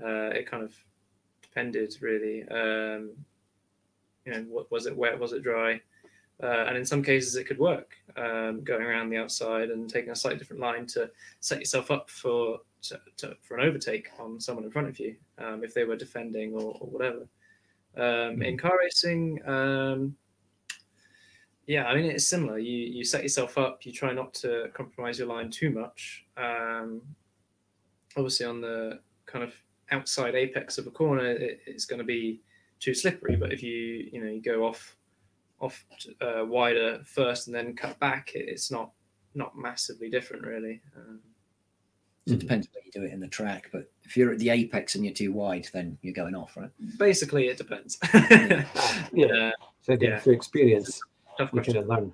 uh, 0.04 0.30
it 0.30 0.50
kind 0.50 0.64
of 0.64 0.74
depended 1.42 1.96
really. 2.02 2.48
Um, 2.50 3.12
you 4.26 4.34
know, 4.34 4.46
what, 4.50 4.72
was 4.72 4.86
it 4.86 4.96
wet? 4.96 5.20
Was 5.20 5.34
it 5.34 5.44
dry? 5.44 5.80
Uh, 6.44 6.66
and 6.68 6.78
in 6.78 6.86
some 6.86 7.02
cases, 7.02 7.36
it 7.36 7.46
could 7.46 7.58
work 7.58 7.96
um, 8.16 8.64
going 8.64 8.84
around 8.84 9.10
the 9.10 9.18
outside 9.18 9.70
and 9.70 9.90
taking 9.90 10.12
a 10.12 10.16
slightly 10.16 10.38
different 10.38 10.62
line 10.62 10.86
to 10.86 11.10
set 11.40 11.60
yourself 11.60 11.90
up 11.90 12.10
for 12.10 12.60
to, 12.84 13.00
to, 13.18 13.36
for 13.42 13.58
an 13.58 13.66
overtake 13.66 14.10
on 14.20 14.40
someone 14.40 14.64
in 14.64 14.70
front 14.70 14.88
of 14.88 15.00
you 15.00 15.16
um, 15.40 15.64
if 15.64 15.74
they 15.74 15.84
were 15.84 15.96
defending 15.96 16.54
or, 16.54 16.78
or 16.80 16.88
whatever. 16.88 17.28
Um, 17.98 18.44
in 18.44 18.56
car 18.56 18.78
racing, 18.80 19.40
um, 19.48 20.16
yeah, 21.68 21.86
I 21.86 21.96
mean 21.96 22.06
it's 22.06 22.26
similar. 22.26 22.58
You 22.58 22.78
you 22.78 23.04
set 23.04 23.24
yourself 23.24 23.58
up. 23.58 23.86
You 23.86 23.92
try 23.92 24.14
not 24.14 24.34
to 24.36 24.70
compromise 24.74 25.20
your 25.20 25.28
line 25.28 25.52
too 25.52 25.70
much. 25.70 26.26
Um, 26.38 27.02
obviously, 28.16 28.46
on 28.46 28.62
the 28.62 29.00
kind 29.26 29.44
of 29.44 29.54
outside 29.92 30.34
apex 30.34 30.78
of 30.78 30.88
a 30.88 30.92
corner, 30.92 31.26
it, 31.26 31.60
it's 31.66 31.86
going 31.86 32.00
to 32.00 32.06
be 32.06 32.42
too 32.80 32.94
slippery. 32.94 33.36
But 33.36 33.52
if 33.52 33.62
you 33.62 34.10
you 34.12 34.24
know 34.24 34.32
you 34.32 34.42
go 34.42 34.66
off 34.66 34.96
off 35.60 35.86
uh, 36.22 36.46
wider 36.46 37.02
first 37.06 37.48
and 37.48 37.56
then 37.56 37.76
cut 37.76 38.00
back, 38.00 38.32
it, 38.34 38.48
it's 38.48 38.72
not 38.72 38.92
not 39.36 39.58
massively 39.58 40.10
different 40.10 40.46
really. 40.46 40.82
Um, 40.96 41.20
so 42.28 42.34
it 42.34 42.40
depends 42.40 42.68
where 42.74 42.84
you 42.84 42.92
do 42.92 43.04
it 43.04 43.14
in 43.14 43.22
the 43.22 43.28
track, 43.28 43.70
but 43.72 43.90
if 44.04 44.18
you're 44.18 44.34
at 44.34 44.40
the 44.40 44.50
apex 44.50 44.96
and 44.96 45.06
you're 45.06 45.14
too 45.14 45.32
wide, 45.32 45.68
then 45.74 45.98
you're 46.02 46.14
going 46.14 46.36
off, 46.36 46.58
right? 46.58 46.70
Basically, 46.98 47.48
it 47.48 47.58
depends. 47.58 47.98
yeah. 48.14 48.66
yeah. 49.14 49.52
So 49.82 49.98
yeah. 50.00 50.20
through 50.20 50.34
experience, 50.34 51.02
you 51.40 51.62
can 51.62 51.88
learn. 51.88 52.14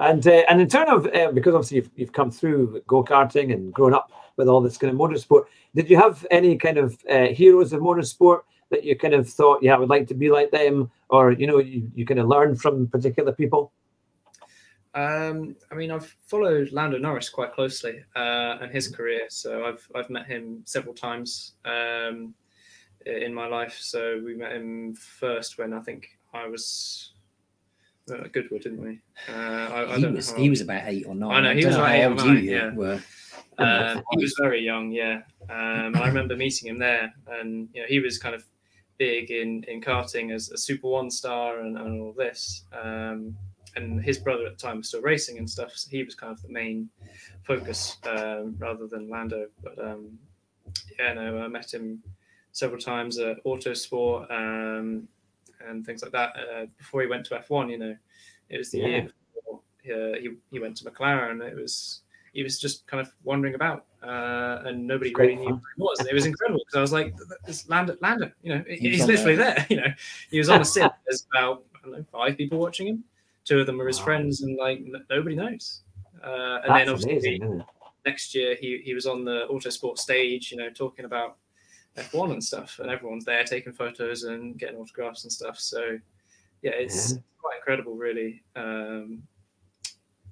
And 0.00 0.26
uh, 0.26 0.44
and 0.48 0.60
in 0.60 0.68
terms 0.68 0.90
of 0.90 1.06
uh, 1.12 1.32
because 1.32 1.54
obviously 1.54 1.78
you've, 1.78 1.90
you've 1.96 2.12
come 2.12 2.30
through 2.30 2.82
go 2.86 3.02
karting 3.02 3.52
and 3.52 3.72
grown 3.72 3.94
up 3.94 4.12
with 4.36 4.48
all 4.48 4.60
this 4.60 4.76
kind 4.76 4.92
of 4.92 4.98
motorsport, 4.98 5.46
did 5.74 5.90
you 5.90 5.96
have 5.96 6.24
any 6.30 6.56
kind 6.56 6.78
of 6.78 6.96
uh, 7.10 7.26
heroes 7.26 7.72
of 7.72 7.80
motorsport 7.80 8.40
that 8.70 8.84
you 8.84 8.96
kind 8.96 9.14
of 9.14 9.28
thought, 9.28 9.62
yeah, 9.62 9.74
I 9.74 9.78
would 9.78 9.88
like 9.88 10.06
to 10.08 10.14
be 10.14 10.30
like 10.30 10.50
them, 10.50 10.90
or 11.08 11.32
you 11.32 11.46
know, 11.46 11.58
you, 11.58 11.90
you 11.94 12.06
kind 12.06 12.20
of 12.20 12.28
learn 12.28 12.54
from 12.54 12.86
particular 12.86 13.32
people? 13.32 13.72
Um, 14.94 15.56
I 15.70 15.74
mean, 15.74 15.90
I've 15.90 16.16
followed 16.26 16.72
Lando 16.72 16.98
Norris 16.98 17.28
quite 17.28 17.52
closely 17.52 18.02
uh, 18.16 18.58
and 18.60 18.70
his 18.70 18.88
career, 18.88 19.26
so 19.28 19.64
I've 19.64 19.88
I've 19.94 20.10
met 20.10 20.26
him 20.26 20.62
several 20.64 20.94
times 20.94 21.54
um, 21.64 22.34
in 23.04 23.34
my 23.34 23.46
life. 23.46 23.78
So 23.80 24.20
we 24.24 24.34
met 24.34 24.52
him 24.52 24.94
first 24.94 25.58
when 25.58 25.72
I 25.72 25.80
think 25.80 26.08
I 26.32 26.46
was 26.46 27.14
uh, 28.10 28.28
Goodwood, 28.32 28.62
didn't 28.62 28.82
we? 28.82 29.00
Uh, 29.28 29.32
I, 29.32 29.94
I 29.94 29.98
he 29.98 30.06
was 30.06 30.32
he 30.32 30.50
was 30.50 30.60
about 30.60 30.82
eight 30.86 31.06
or 31.06 31.14
nine. 31.14 31.32
I 31.32 31.40
know 31.40 31.54
he 31.54 31.64
I 31.64 31.68
was 31.68 31.76
about 31.76 31.90
eight 31.90 32.26
nine. 32.26 32.44
Yeah. 32.44 32.74
Were. 32.74 33.00
Um, 33.58 34.04
he 34.12 34.22
was 34.22 34.34
very 34.40 34.60
young, 34.60 34.92
yeah. 34.92 35.22
Um, 35.50 35.96
I 35.96 36.06
remember 36.06 36.36
meeting 36.36 36.68
him 36.68 36.78
there, 36.78 37.12
and 37.26 37.68
you 37.74 37.82
know 37.82 37.88
he 37.88 37.98
was 37.98 38.18
kind 38.18 38.34
of 38.34 38.44
big 38.98 39.30
in 39.30 39.64
in 39.64 39.80
karting 39.80 40.32
as 40.32 40.50
a 40.50 40.58
Super 40.58 40.88
One 40.88 41.10
star 41.10 41.60
and, 41.60 41.76
and 41.76 42.00
all 42.00 42.12
this. 42.12 42.64
Um, 42.72 43.36
and 43.76 44.02
his 44.02 44.18
brother 44.18 44.46
at 44.46 44.58
the 44.58 44.62
time 44.62 44.78
was 44.78 44.88
still 44.88 45.02
racing 45.02 45.38
and 45.38 45.48
stuff. 45.48 45.72
So 45.74 45.88
he 45.90 46.02
was 46.02 46.14
kind 46.14 46.32
of 46.32 46.42
the 46.42 46.48
main 46.48 46.88
focus 47.42 47.96
um, 48.04 48.56
rather 48.58 48.86
than 48.86 49.08
Lando. 49.08 49.46
But 49.62 49.78
um, 49.78 50.18
yeah, 50.98 51.14
no, 51.14 51.38
I 51.38 51.48
met 51.48 51.72
him 51.72 52.02
several 52.52 52.80
times 52.80 53.18
at 53.18 53.42
Autosport 53.44 54.30
um, 54.30 55.06
and 55.66 55.84
things 55.86 56.02
like 56.02 56.12
that. 56.12 56.30
Uh, 56.36 56.66
before 56.76 57.02
he 57.02 57.06
went 57.06 57.24
to 57.26 57.36
F1, 57.36 57.70
you 57.70 57.78
know, 57.78 57.96
it 58.48 58.58
was 58.58 58.70
the 58.70 58.78
yeah. 58.78 58.86
year 58.86 59.08
before 59.34 59.60
uh, 59.86 60.18
he, 60.18 60.30
he 60.50 60.58
went 60.58 60.76
to 60.78 60.84
McLaren. 60.84 61.46
It 61.46 61.56
was 61.56 62.02
he 62.32 62.42
was 62.42 62.58
just 62.58 62.86
kind 62.86 63.00
of 63.00 63.12
wandering 63.24 63.54
about, 63.54 63.86
uh, 64.02 64.62
and 64.64 64.86
nobody 64.86 65.12
really 65.14 65.36
knew 65.36 65.48
who 65.48 65.60
he 65.76 65.82
was. 65.82 65.98
And 66.00 66.08
it 66.08 66.14
was 66.14 66.26
incredible 66.26 66.60
because 66.60 66.76
I 66.76 66.80
was 66.80 66.92
like, 66.92 67.14
"This 67.46 67.68
Lando, 67.68 67.96
Lando, 68.00 68.30
you 68.42 68.54
know, 68.54 68.64
he's, 68.68 68.80
he's 68.80 69.06
literally 69.06 69.36
there. 69.36 69.54
there. 69.54 69.66
You 69.70 69.76
know, 69.76 69.92
he 70.30 70.38
was 70.38 70.48
on 70.48 70.60
a 70.60 70.64
sit. 70.64 70.90
There's 71.06 71.26
about 71.32 71.64
I 71.74 71.78
don't 71.82 71.98
know 71.98 72.04
five 72.12 72.36
people 72.36 72.58
watching 72.58 72.86
him 72.88 73.04
two 73.48 73.60
of 73.60 73.66
them 73.66 73.80
are 73.80 73.86
his 73.86 73.98
wow. 73.98 74.04
friends, 74.04 74.42
and 74.42 74.56
like 74.56 74.78
n- 74.78 75.04
nobody 75.08 75.34
knows. 75.34 75.80
Uh, 76.22 76.60
and 76.62 76.74
That's 76.74 76.84
then 76.84 76.88
obviously 76.88 77.36
amazing, 77.36 77.64
next 78.04 78.34
year 78.34 78.56
he 78.60 78.80
he 78.84 78.94
was 78.94 79.06
on 79.06 79.24
the 79.24 79.46
Autosport 79.50 79.98
stage, 79.98 80.52
you 80.52 80.58
know, 80.58 80.70
talking 80.70 81.06
about 81.06 81.36
F1 81.96 82.32
and 82.32 82.44
stuff, 82.44 82.78
and 82.80 82.90
everyone's 82.90 83.24
there 83.24 83.44
taking 83.44 83.72
photos 83.72 84.24
and 84.24 84.58
getting 84.58 84.76
autographs 84.76 85.24
and 85.24 85.32
stuff. 85.32 85.58
So 85.58 85.98
yeah, 86.62 86.72
it's 86.74 87.12
yeah. 87.12 87.18
quite 87.40 87.56
incredible, 87.58 87.94
really. 87.94 88.42
Um, 88.56 89.22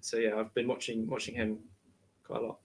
so 0.01 0.19
yeah, 0.19 0.37
I've 0.37 0.55
been 0.55 0.69
watching 0.69 1.07
watching 1.09 1.35
him 1.35 1.59
quite 2.25 2.43
a 2.43 2.47
lot. 2.47 2.59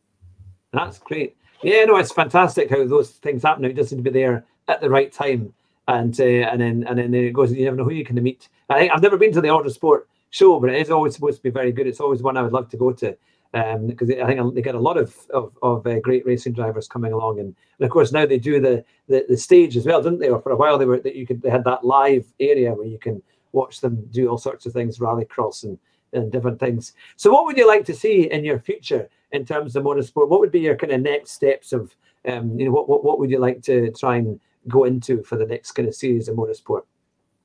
That's 0.74 1.00
great. 1.00 1.36
Yeah, 1.64 1.86
no, 1.86 1.98
it's 1.98 2.12
fantastic 2.12 2.70
how 2.70 2.86
those 2.88 3.12
things 3.12 3.44
happen. 3.44 3.66
It 3.66 3.74
doesn't 3.74 3.98
to 3.98 4.04
be 4.04 4.10
there 4.10 4.46
at 4.68 4.82
the 4.82 4.90
right 4.90 5.12
time, 5.12 5.54
and 5.88 6.20
uh, 6.20 6.24
and 6.24 6.62
then 6.62 6.86
and 6.88 6.98
then 6.98 7.14
it 7.14 7.34
goes. 7.34 7.52
You 7.52 7.66
never 7.66 7.78
know 7.78 7.84
who 7.84 7.94
you 7.94 8.06
can 8.06 8.22
meet. 8.22 8.50
I 8.70 8.80
think 8.80 8.92
I've 8.92 9.02
never 9.02 9.18
been 9.18 9.34
to 9.34 9.42
the 9.42 9.50
Autosport 9.50 10.04
show, 10.30 10.60
but 10.60 10.70
it 10.70 10.82
is 10.82 10.90
always 10.90 11.14
supposed 11.14 11.38
to 11.38 11.44
be 11.44 11.50
very 11.50 11.72
good. 11.72 11.88
It's 11.88 12.00
always 12.00 12.22
one 12.22 12.38
I 12.38 12.42
would 12.42 12.54
love 12.54 12.70
to 12.70 12.78
go 12.78 12.92
to 12.94 13.18
because 13.52 14.10
um, 14.10 14.24
I 14.24 14.28
think 14.28 14.56
they 14.56 14.62
get 14.62 14.76
a 14.76 14.80
lot 14.80 14.98
of 14.98 15.16
of, 15.34 15.58
of 15.62 15.86
uh, 15.86 16.00
great 16.00 16.26
racing 16.26 16.54
drivers 16.54 16.88
coming 16.88 17.12
along, 17.12 17.40
and, 17.40 17.56
and, 17.80 17.86
of 17.86 17.92
course 17.92 18.12
now 18.12 18.26
they 18.26 18.40
do 18.40 18.60
the, 18.62 18.84
the, 19.08 19.26
the 19.28 19.38
stage 19.38 19.76
as 19.76 19.86
well, 19.86 20.02
didn't 20.02 20.20
they? 20.20 20.30
Or 20.30 20.42
for 20.42 20.52
a 20.52 20.56
while 20.56 20.78
they 20.78 20.86
were 20.86 21.00
that 21.00 21.16
you 21.16 21.28
could 21.28 21.42
they 21.42 21.50
had 21.50 21.66
that 21.66 21.84
live 21.84 22.26
area 22.40 22.74
where 22.74 22.88
you 22.88 22.98
can 22.98 23.22
watch 23.52 23.82
them 23.82 24.08
do 24.12 24.28
all 24.28 24.38
sorts 24.38 24.66
of 24.66 24.74
things, 24.74 25.00
rallycross 25.00 25.64
and 25.64 25.78
and 26.14 26.32
different 26.32 26.60
things. 26.60 26.94
So, 27.16 27.32
what 27.32 27.46
would 27.46 27.58
you 27.58 27.68
like 27.68 27.86
to 27.86 27.94
see 27.94 28.30
in 28.30 28.44
your 28.44 28.60
future 28.60 29.10
in 29.32 29.46
terms 29.46 29.76
of 29.76 29.84
motorsport? 29.84 30.30
What 30.30 30.40
would 30.40 30.52
be 30.52 30.60
your 30.60 30.76
kind 30.76 30.92
of 30.92 31.02
next 31.02 31.32
steps 31.32 31.74
of 31.74 31.96
um, 32.28 32.60
you 32.60 32.66
know 32.66 32.72
what, 32.72 32.88
what 32.88 33.04
what 33.04 33.20
would 33.20 33.32
you 33.32 33.40
like 33.40 33.62
to 33.64 33.92
try 33.92 34.18
and 34.18 34.40
go 34.68 34.84
into 34.84 35.24
for 35.24 35.38
the 35.38 35.46
next 35.46 35.72
kind 35.72 35.88
of 35.88 35.96
series 35.96 36.28
of 36.28 36.36
motorsport? 36.36 36.84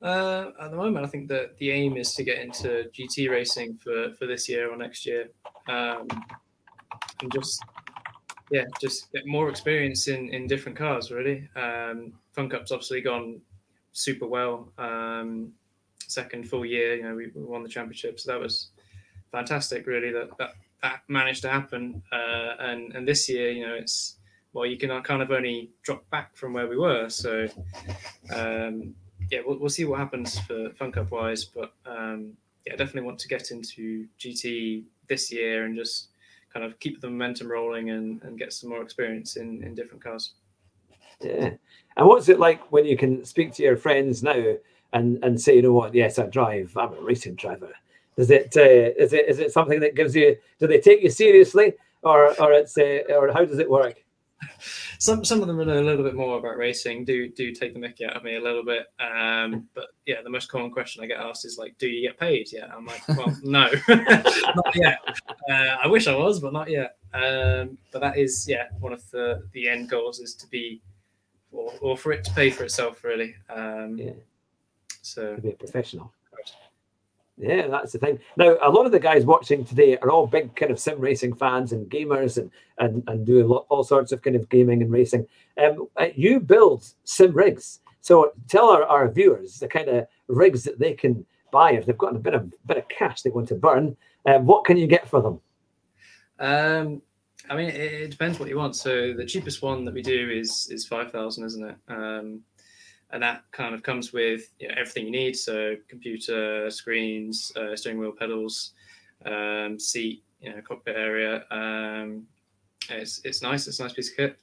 Uh, 0.01 0.51
at 0.61 0.69
the 0.69 0.77
moment, 0.77 1.05
I 1.05 1.09
think 1.09 1.27
that 1.29 1.57
the 1.57 1.71
aim 1.71 1.97
is 1.97 2.13
to 2.15 2.23
get 2.23 2.37
into 2.37 2.87
GT 2.93 3.31
racing 3.31 3.79
for, 3.83 4.13
for 4.13 4.27
this 4.27 4.47
year 4.47 4.71
or 4.71 4.77
next 4.77 5.07
year, 5.07 5.29
um, 5.67 6.07
and 7.21 7.31
just 7.33 7.63
yeah, 8.51 8.65
just 8.79 9.11
get 9.11 9.25
more 9.25 9.49
experience 9.49 10.07
in 10.07 10.29
in 10.29 10.45
different 10.47 10.77
cars. 10.77 11.09
Really, 11.11 11.49
um, 11.55 12.13
Fun 12.33 12.49
Cup's 12.49 12.71
obviously 12.71 13.01
gone 13.01 13.41
super 13.93 14.27
well. 14.27 14.71
Um, 14.77 15.51
second 16.07 16.49
full 16.49 16.65
year, 16.65 16.95
you 16.95 17.03
know, 17.03 17.15
we, 17.15 17.27
we, 17.35 17.43
won 17.43 17.63
the 17.63 17.69
championship, 17.69 18.19
so 18.19 18.31
that 18.31 18.39
was 18.39 18.69
fantastic. 19.31 19.85
Really, 19.85 20.11
that 20.11 20.37
that, 20.37 20.51
that 20.81 21.01
managed 21.07 21.41
to 21.43 21.49
happen. 21.49 22.01
Uh, 22.11 22.55
and 22.59 22.93
and 22.95 23.07
this 23.07 23.29
year, 23.29 23.51
you 23.51 23.65
know, 23.65 23.75
it's 23.75 24.17
well, 24.53 24.65
you 24.65 24.77
can 24.77 25.01
kind 25.03 25.21
of 25.21 25.31
only 25.31 25.69
drop 25.83 26.09
back 26.09 26.35
from 26.35 26.53
where 26.53 26.67
we 26.67 26.77
were. 26.77 27.09
So 27.09 27.47
um, 28.33 28.95
yeah, 29.31 29.41
we'll, 29.45 29.59
we'll 29.59 29.69
see 29.69 29.85
what 29.85 29.99
happens 29.99 30.39
for 30.39 30.71
Fun 30.71 30.91
Cup 30.91 31.11
wise, 31.11 31.45
but 31.45 31.73
um, 31.85 32.33
yeah, 32.65 32.75
definitely 32.75 33.01
want 33.01 33.19
to 33.19 33.27
get 33.27 33.51
into 33.51 34.07
GT 34.19 34.83
this 35.07 35.31
year 35.31 35.65
and 35.65 35.75
just 35.75 36.09
kind 36.51 36.65
of 36.65 36.79
keep 36.79 37.01
the 37.01 37.09
momentum 37.09 37.49
rolling 37.49 37.89
and, 37.91 38.21
and 38.23 38.39
get 38.39 38.53
some 38.53 38.69
more 38.69 38.81
experience 38.81 39.35
in, 39.37 39.63
in 39.63 39.75
different 39.75 40.03
cars. 40.03 40.33
Yeah. 41.21 41.51
And 41.95 42.07
what's 42.07 42.29
it 42.29 42.39
like 42.39 42.71
when 42.71 42.85
you 42.85 42.97
can 42.97 43.25
speak 43.25 43.53
to 43.53 43.63
your 43.63 43.77
friends 43.77 44.21
now 44.21 44.55
and, 44.93 45.23
and 45.23 45.39
say, 45.39 45.55
you 45.55 45.61
know 45.61 45.73
what, 45.73 45.93
yes, 45.93 46.19
I 46.19 46.27
drive, 46.27 46.75
I'm 46.77 46.93
a 46.93 47.01
racing 47.01 47.35
driver. 47.35 47.73
Is 48.17 48.31
it 48.31 48.57
uh, 48.57 48.61
is 48.61 49.13
it 49.13 49.29
is 49.29 49.37
it 49.37 49.51
something 49.51 49.79
that 49.81 49.95
gives 49.95 50.15
you? 50.15 50.35
Do 50.59 50.65
they 50.65 50.79
take 50.79 51.03
you 51.03 51.09
seriously, 51.11 51.73
or 52.01 52.29
or 52.41 52.51
it's 52.51 52.75
uh, 52.75 53.01
or 53.09 53.31
how 53.31 53.45
does 53.45 53.59
it 53.59 53.69
work? 53.69 54.03
some 54.99 55.23
some 55.23 55.41
of 55.41 55.47
them 55.47 55.57
know 55.57 55.79
a 55.79 55.81
little 55.81 56.03
bit 56.03 56.15
more 56.15 56.39
about 56.39 56.57
racing. 56.57 57.05
Do 57.05 57.29
do 57.29 57.53
take 57.53 57.73
the 57.73 57.79
mickey 57.79 58.05
out 58.05 58.15
of 58.15 58.23
me 58.23 58.35
a 58.35 58.41
little 58.41 58.63
bit. 58.63 58.87
Um, 58.99 59.67
but 59.75 59.87
yeah, 60.07 60.21
the 60.23 60.31
most 60.31 60.49
common 60.49 60.71
question 60.71 61.03
I 61.03 61.07
get 61.07 61.19
asked 61.19 61.45
is 61.45 61.59
like, 61.59 61.77
"Do 61.77 61.87
you 61.87 62.07
get 62.07 62.19
paid?" 62.19 62.51
Yeah, 62.51 62.71
I'm 62.75 62.87
like, 62.87 63.07
well, 63.09 63.35
no, 63.43 63.69
not 63.87 64.75
yet. 64.75 64.99
Uh, 65.49 65.77
I 65.83 65.87
wish 65.87 66.07
I 66.07 66.15
was, 66.15 66.39
but 66.39 66.53
not 66.53 66.69
yet. 66.71 66.97
Um, 67.13 67.77
but 67.91 67.99
that 67.99 68.17
is 68.17 68.47
yeah, 68.47 68.67
one 68.79 68.93
of 68.93 69.09
the 69.11 69.47
the 69.53 69.69
end 69.69 69.89
goals 69.89 70.19
is 70.19 70.33
to 70.35 70.47
be, 70.47 70.81
or, 71.51 71.71
or 71.81 71.97
for 71.97 72.11
it 72.11 72.23
to 72.23 72.33
pay 72.33 72.49
for 72.49 72.63
itself, 72.63 73.03
really. 73.03 73.35
Um, 73.49 73.97
yeah. 73.97 74.11
So 75.07 75.35
to 75.35 75.41
be 75.41 75.49
a 75.49 75.53
professional. 75.53 76.13
Yeah, 77.39 77.67
that's 77.67 77.91
the 77.91 77.99
thing. 77.99 78.19
Now, 78.35 78.57
a 78.63 78.71
lot 78.71 78.87
of 78.87 78.91
the 78.91 78.99
guys 78.99 79.23
watching 79.23 79.63
today 79.63 79.95
are 79.97 80.09
all 80.09 80.25
big 80.25 80.55
kind 80.55 80.71
of 80.71 80.79
sim 80.79 80.99
racing 80.99 81.35
fans 81.35 81.71
and 81.71 81.89
gamers 81.89 82.37
and 82.37 82.49
and 82.79 83.03
and 83.07 83.25
do 83.25 83.45
lot, 83.45 83.67
all 83.69 83.83
sorts 83.83 84.11
of 84.11 84.23
kind 84.23 84.35
of 84.35 84.49
gaming 84.49 84.81
and 84.81 84.91
racing. 84.91 85.27
Um, 85.63 85.87
uh, 85.97 86.07
you 86.15 86.39
build 86.39 86.83
sim 87.03 87.33
rigs, 87.33 87.79
so 88.01 88.31
tell 88.47 88.69
our, 88.69 88.83
our 88.83 89.07
viewers 89.07 89.59
the 89.59 89.67
kind 89.67 89.87
of 89.87 90.07
rigs 90.27 90.63
that 90.63 90.79
they 90.79 90.93
can 90.93 91.25
buy 91.51 91.73
if 91.73 91.85
they've 91.85 91.97
got 91.97 92.15
a 92.15 92.19
bit 92.19 92.33
of 92.33 92.51
bit 92.65 92.77
of 92.77 92.87
cash 92.89 93.21
they 93.21 93.29
want 93.29 93.49
to 93.49 93.55
burn. 93.55 93.95
Um, 94.25 94.47
what 94.47 94.65
can 94.65 94.77
you 94.77 94.87
get 94.87 95.07
for 95.07 95.21
them? 95.21 95.39
Um, 96.39 97.01
I 97.49 97.55
mean, 97.55 97.69
it, 97.69 97.75
it, 97.75 98.11
depends 98.11 98.39
what 98.39 98.49
you 98.49 98.57
want. 98.57 98.75
So 98.75 99.13
the 99.13 99.25
cheapest 99.25 99.61
one 99.61 99.85
that 99.85 99.93
we 99.93 100.01
do 100.01 100.29
is 100.29 100.69
is 100.71 100.87
five 100.87 101.11
thousand, 101.11 101.45
isn't 101.45 101.69
it? 101.69 101.75
Um, 101.87 102.41
and 103.11 103.23
that 103.23 103.43
kind 103.51 103.73
of 103.73 103.83
comes 103.83 104.11
with 104.11 104.51
you 104.59 104.67
know, 104.67 104.73
everything 104.77 105.05
you 105.05 105.11
need. 105.11 105.35
So 105.35 105.75
computer, 105.87 106.69
screens, 106.69 107.51
uh, 107.55 107.75
steering 107.75 107.99
wheel 107.99 108.11
pedals, 108.11 108.71
um, 109.25 109.79
seat, 109.79 110.23
you 110.41 110.49
know, 110.49 110.61
cockpit 110.61 110.95
area. 110.95 111.45
Um, 111.51 112.27
it's 112.89 113.21
it's 113.23 113.41
nice. 113.41 113.67
It's 113.67 113.79
a 113.79 113.83
nice 113.83 113.93
piece 113.93 114.11
of 114.11 114.17
kit. 114.17 114.39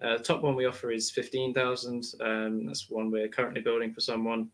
Uh, 0.00 0.16
the 0.16 0.22
top 0.22 0.42
one 0.42 0.54
we 0.54 0.66
offer 0.66 0.90
is 0.90 1.10
fifteen 1.10 1.54
thousand. 1.54 2.04
Um, 2.20 2.66
that's 2.66 2.90
one 2.90 3.10
we're 3.10 3.28
currently 3.28 3.60
building 3.60 3.92
for 3.92 4.00
someone, 4.00 4.48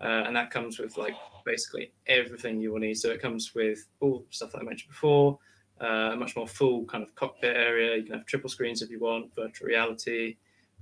uh, 0.00 0.24
and 0.26 0.34
that 0.36 0.50
comes 0.50 0.78
with 0.78 0.96
like 0.96 1.14
basically 1.44 1.92
everything 2.06 2.60
you 2.60 2.72
will 2.72 2.80
need. 2.80 2.94
So 2.94 3.10
it 3.10 3.22
comes 3.22 3.54
with 3.54 3.86
all 4.00 4.24
stuff 4.30 4.52
that 4.52 4.60
I 4.60 4.64
mentioned 4.64 4.90
before. 4.90 5.38
Uh, 5.80 6.10
a 6.12 6.16
much 6.16 6.34
more 6.34 6.48
full 6.48 6.84
kind 6.86 7.04
of 7.04 7.14
cockpit 7.14 7.56
area. 7.56 7.96
You 7.96 8.02
can 8.02 8.14
have 8.14 8.26
triple 8.26 8.50
screens 8.50 8.82
if 8.82 8.90
you 8.90 8.98
want, 8.98 9.32
virtual 9.36 9.68
reality, 9.68 10.36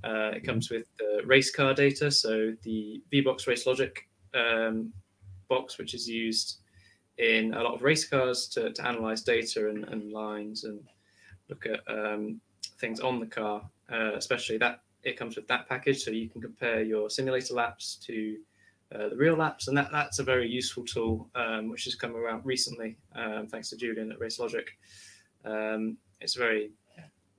uh, 0.04 0.30
it 0.34 0.44
comes 0.44 0.70
with 0.70 0.86
the 0.98 1.22
race 1.24 1.50
car 1.50 1.74
data, 1.74 2.10
so 2.10 2.52
the 2.62 3.02
VBox 3.12 3.46
Racelogic 3.46 3.98
um, 4.34 4.92
box, 5.48 5.78
which 5.78 5.94
is 5.94 6.08
used 6.08 6.58
in 7.18 7.54
a 7.54 7.62
lot 7.62 7.74
of 7.74 7.82
race 7.82 8.06
cars 8.06 8.46
to, 8.48 8.72
to 8.72 8.86
analyze 8.86 9.22
data 9.22 9.68
and, 9.68 9.84
and 9.84 10.12
lines 10.12 10.64
and 10.64 10.80
look 11.48 11.66
at 11.66 11.80
um, 11.88 12.40
things 12.78 13.00
on 13.00 13.20
the 13.20 13.26
car. 13.26 13.62
Uh, 13.92 14.12
especially 14.16 14.58
that 14.58 14.80
it 15.04 15.16
comes 15.16 15.36
with 15.36 15.46
that 15.46 15.68
package, 15.68 16.02
so 16.02 16.10
you 16.10 16.28
can 16.28 16.42
compare 16.42 16.82
your 16.82 17.08
simulator 17.08 17.54
laps 17.54 17.96
to 18.04 18.36
uh, 18.94 19.08
the 19.08 19.16
real 19.16 19.36
laps, 19.36 19.68
and 19.68 19.76
that 19.76 19.88
that's 19.92 20.18
a 20.18 20.24
very 20.24 20.48
useful 20.48 20.84
tool 20.84 21.30
um, 21.34 21.68
which 21.68 21.84
has 21.84 21.94
come 21.94 22.16
around 22.16 22.44
recently, 22.44 22.96
um, 23.14 23.46
thanks 23.46 23.70
to 23.70 23.76
Julian 23.76 24.10
at 24.10 24.18
Racelogic. 24.18 24.66
Um, 25.44 25.96
it's 26.20 26.34
very 26.34 26.72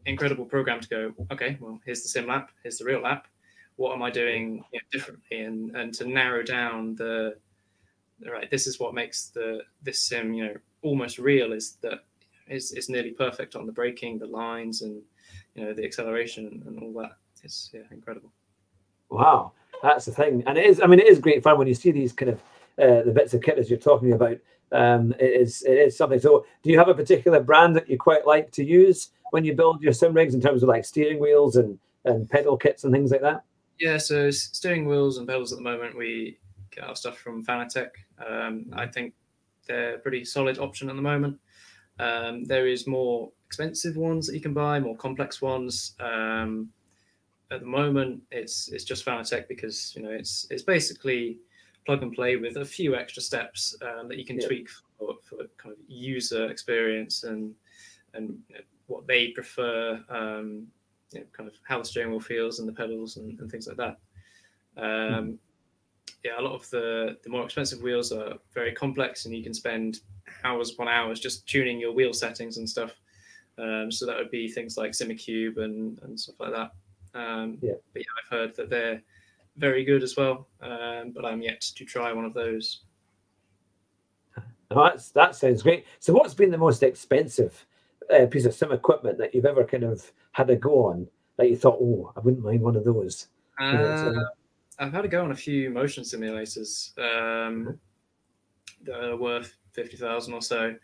incredible 0.08 0.46
program 0.46 0.80
to 0.80 0.88
go, 0.88 1.14
okay, 1.32 1.58
well, 1.60 1.80
here's 1.86 2.02
the 2.02 2.10
sim 2.10 2.28
lap, 2.28 2.52
here's 2.64 2.78
the 2.78 2.86
real 2.86 3.02
lap. 3.02 3.28
What 3.76 3.94
am 3.94 4.02
I 4.02 4.10
doing 4.10 4.64
you 4.72 4.80
know, 4.80 4.88
differently? 4.92 5.42
And 5.44 5.76
and 5.76 5.94
to 5.96 6.08
narrow 6.08 6.42
down 6.44 6.96
the 6.96 7.38
right, 8.26 8.50
this 8.50 8.66
is 8.66 8.80
what 8.80 8.94
makes 8.94 9.28
the 9.28 9.62
this 9.84 10.02
sim, 10.02 10.34
you 10.34 10.46
know, 10.46 10.56
almost 10.82 11.20
real 11.20 11.54
is 11.54 11.78
that 11.82 12.00
it's, 12.48 12.72
it's 12.72 12.90
nearly 12.90 13.12
perfect 13.12 13.56
on 13.56 13.66
the 13.66 13.72
braking, 13.72 14.18
the 14.18 14.26
lines, 14.26 14.82
and 14.82 15.02
you 15.56 15.66
know 15.66 15.74
the 15.74 15.86
acceleration 15.86 16.64
and 16.66 16.80
all 16.80 16.94
that. 17.02 17.18
It's 17.44 17.70
yeah, 17.74 17.82
incredible. 17.92 18.32
Wow, 19.10 19.52
that's 19.84 20.06
the 20.06 20.12
thing, 20.12 20.44
and 20.48 20.58
it 20.58 20.66
is. 20.66 20.82
I 20.82 20.88
mean, 20.88 21.00
it 21.00 21.08
is 21.08 21.20
great 21.20 21.44
fun 21.44 21.58
when 21.58 21.68
you 21.68 21.76
see 21.76 21.92
these 21.92 22.14
kind 22.14 22.32
of 22.32 22.40
uh, 22.80 23.04
the 23.04 23.12
bits 23.12 23.34
of 23.34 23.42
kit 23.42 23.58
as 23.58 23.70
you're 23.70 23.80
talking 23.80 24.14
about. 24.14 24.38
Um, 24.72 25.14
it 25.20 25.42
is 25.42 25.64
it 25.64 25.74
is 25.74 25.98
something. 25.98 26.20
So, 26.20 26.46
do 26.64 26.70
you 26.70 26.78
have 26.78 26.90
a 26.90 26.96
particular 26.96 27.42
brand 27.42 27.76
that 27.76 27.90
you 27.90 27.98
quite 27.98 28.26
like 28.26 28.52
to 28.54 28.64
use? 28.64 29.10
When 29.32 29.46
you 29.46 29.56
build 29.56 29.82
your 29.82 29.94
sim 29.94 30.14
rigs 30.14 30.34
in 30.34 30.42
terms 30.42 30.64
of 30.64 30.70
like 30.70 30.86
steering 30.86 31.20
wheels 31.20 31.56
and 31.56 31.80
and 32.06 32.30
pedal 32.30 32.58
kits 32.58 32.84
and 32.84 32.94
things 32.94 33.12
like 33.12 33.22
that? 33.22 33.44
Yeah, 33.80 33.98
so 33.98 34.32
steering 34.32 34.88
wheels 34.88 35.18
and 35.18 35.28
pedals 35.28 35.52
at 35.52 35.58
the 35.58 35.64
moment 35.64 35.98
we 35.98 36.38
get 36.72 36.84
our 36.84 36.96
stuff 36.96 37.18
from 37.18 37.46
Fanatec. 37.46 37.90
Um, 38.26 38.66
I 38.74 38.88
think 38.88 39.14
they're 39.68 39.96
a 39.96 40.00
pretty 40.00 40.26
solid 40.26 40.58
option 40.58 40.90
at 40.90 40.96
the 40.96 41.02
moment. 41.02 41.38
Um, 42.00 42.46
there 42.46 42.68
is 42.68 42.88
more 42.88 43.32
expensive 43.48 43.98
ones 43.98 44.28
that 44.28 44.34
you 44.34 44.42
can 44.42 44.54
buy, 44.54 44.80
more 44.80 44.96
complex 44.96 45.42
ones. 45.42 45.96
Um, 46.00 46.70
at 47.52 47.62
the 47.62 47.66
moment, 47.66 48.22
it's 48.32 48.70
it's 48.70 48.84
just 48.84 49.06
Fanatec 49.06 49.48
because 49.48 49.94
you 49.96 50.04
know 50.04 50.12
it's 50.12 50.48
it's 50.50 50.64
basically 50.64 51.40
plug 51.86 52.04
and 52.04 52.14
play 52.14 52.36
with 52.36 52.58
a 52.58 52.66
few 52.66 52.96
extra 52.96 53.22
steps 53.22 53.76
um, 53.82 54.10
that 54.10 54.18
you 54.18 54.26
can 54.26 54.40
yeah. 54.40 54.48
tweak 54.48 54.70
for, 54.98 55.16
for 55.24 55.38
kind 55.58 55.74
of 55.74 55.78
user 55.88 56.50
experience 56.50 57.24
and 57.24 57.56
and 58.14 58.38
what 58.88 59.08
they 59.08 59.30
prefer, 59.30 60.04
um, 60.10 60.68
you 61.12 61.20
know, 61.20 61.26
kind 61.32 61.48
of 61.48 61.56
how 61.64 61.80
the 61.80 61.86
steering 61.86 62.12
wheel 62.12 62.20
feels 62.20 62.60
and 62.60 62.68
the 62.68 62.74
pedals 62.74 63.18
and, 63.18 63.40
and 63.40 63.52
things 63.52 63.68
like 63.68 63.78
that. 63.78 63.98
Um, 64.78 64.86
mm. 64.86 65.38
Yeah, 66.24 66.40
a 66.40 66.42
lot 66.42 66.54
of 66.54 66.70
the 66.72 67.18
the 67.24 67.30
more 67.30 67.46
expensive 67.46 67.82
wheels 67.82 68.12
are 68.12 68.34
very 68.54 68.74
complex, 68.74 69.26
and 69.26 69.36
you 69.36 69.44
can 69.44 69.54
spend 69.54 70.00
hours 70.44 70.72
upon 70.72 70.88
hours 70.88 71.20
just 71.20 71.48
tuning 71.48 71.80
your 71.80 71.94
wheel 71.94 72.14
settings 72.14 72.58
and 72.58 72.70
stuff. 72.70 72.92
Um, 73.58 73.92
so 73.92 74.06
that 74.06 74.18
would 74.18 74.32
be 74.32 74.50
things 74.50 74.78
like 74.78 74.92
Simucube 74.92 75.58
and 75.58 76.00
and 76.04 76.20
stuff 76.20 76.40
like 76.40 76.52
that. 76.52 76.72
Um, 77.14 77.58
yeah. 77.62 77.74
But 77.94 78.02
yeah, 78.02 78.06
I've 78.24 78.30
heard 78.30 78.56
that 78.56 78.70
they're 78.70 79.02
very 79.58 79.84
good 79.84 80.04
as 80.04 80.16
well, 80.16 80.48
um, 80.62 81.12
but 81.12 81.26
I'm 81.26 81.42
yet 81.42 81.62
to 81.62 81.86
try 81.86 82.12
one 82.14 82.26
of 82.26 82.34
those. 82.34 82.82
Oh, 84.70 84.84
that's 84.84 85.12
that 85.12 85.34
sounds 85.34 85.64
great. 85.64 85.86
So, 86.00 86.12
what's 86.12 86.34
been 86.34 86.52
the 86.52 86.58
most 86.58 86.84
expensive 86.84 87.66
uh, 88.14 88.26
piece 88.28 88.46
of 88.46 88.54
sim 88.54 88.72
equipment 88.72 89.18
that 89.18 89.34
you've 89.34 89.46
ever 89.46 89.64
kind 89.64 89.84
of 89.84 90.12
had 90.32 90.50
a 90.50 90.56
go 90.56 90.86
on 90.88 91.08
that 91.38 91.50
you 91.50 91.56
thought, 91.56 91.78
oh, 91.82 92.12
I 92.16 92.20
wouldn't 92.20 92.44
mind 92.44 92.62
one 92.62 92.76
of 92.76 92.84
those? 92.84 93.28
Uh, 93.60 94.14
I've 94.80 94.94
had 94.94 95.02
to 95.02 95.08
go 95.08 95.24
on 95.24 95.32
a 95.32 95.36
few 95.36 95.70
motion 95.70 96.04
simulators 96.04 96.98
um, 97.00 97.80
that 98.84 99.04
are 99.04 99.18
worth 99.18 99.56
fifty 99.72 99.98
thousand 99.98 100.34
or 100.34 100.42
so, 100.42 100.76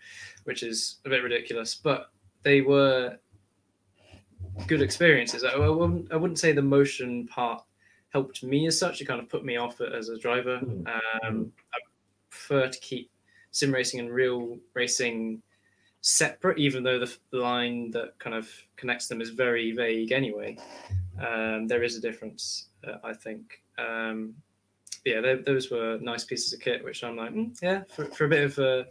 which 0.46 0.64
is 0.64 0.98
a 1.06 1.10
bit 1.10 1.24
ridiculous, 1.24 1.76
but 1.76 2.12
they 2.44 2.62
were 2.62 3.18
good 4.68 4.82
experiences. 4.82 5.44
I, 5.44 5.52
I, 5.52 5.70
wouldn't, 5.70 6.12
I 6.12 6.16
wouldn't 6.16 6.40
say 6.40 6.52
the 6.52 6.62
motion 6.62 7.28
part 7.28 7.64
helped 8.10 8.44
me 8.44 8.68
as 8.68 8.78
such. 8.78 9.02
It 9.02 9.06
kind 9.06 9.20
of 9.20 9.30
put 9.30 9.46
me 9.46 9.58
off 9.58 9.82
as 9.82 10.10
a 10.10 10.18
driver. 10.18 10.60
Mm. 10.60 10.88
Um, 11.24 11.52
I 11.74 11.78
prefer 12.30 12.68
to 12.68 12.80
keep 12.80 13.10
sim 13.52 13.72
racing 13.72 14.00
and 14.00 14.12
real 14.12 14.58
racing 14.74 15.42
separate, 16.04 16.60
even 16.60 16.84
though 16.84 17.00
the, 17.00 17.18
line 17.32 17.90
that 17.92 18.20
kind 18.20 18.36
of 18.36 18.50
connects 18.76 19.08
them 19.08 19.22
is 19.22 19.30
very 19.30 19.72
vague 19.72 20.12
anyway. 20.12 20.58
Um, 21.18 21.66
there 21.68 21.82
is 21.82 21.96
a 21.98 22.02
difference, 22.02 22.68
uh, 22.86 22.98
I 23.04 23.14
think. 23.14 23.64
Um, 23.78 24.36
yeah, 25.06 25.36
those 25.46 25.72
were 25.72 25.98
nice 26.02 26.26
pieces 26.26 26.54
of 26.54 26.60
kit, 26.60 26.84
which 26.84 27.04
I'm 27.04 27.16
like, 27.16 27.34
mm, 27.34 27.58
yeah, 27.62 27.84
for, 27.90 28.06
for 28.06 28.26
a 28.26 28.30
bit 28.30 28.44
of 28.44 28.60
a 28.60 28.86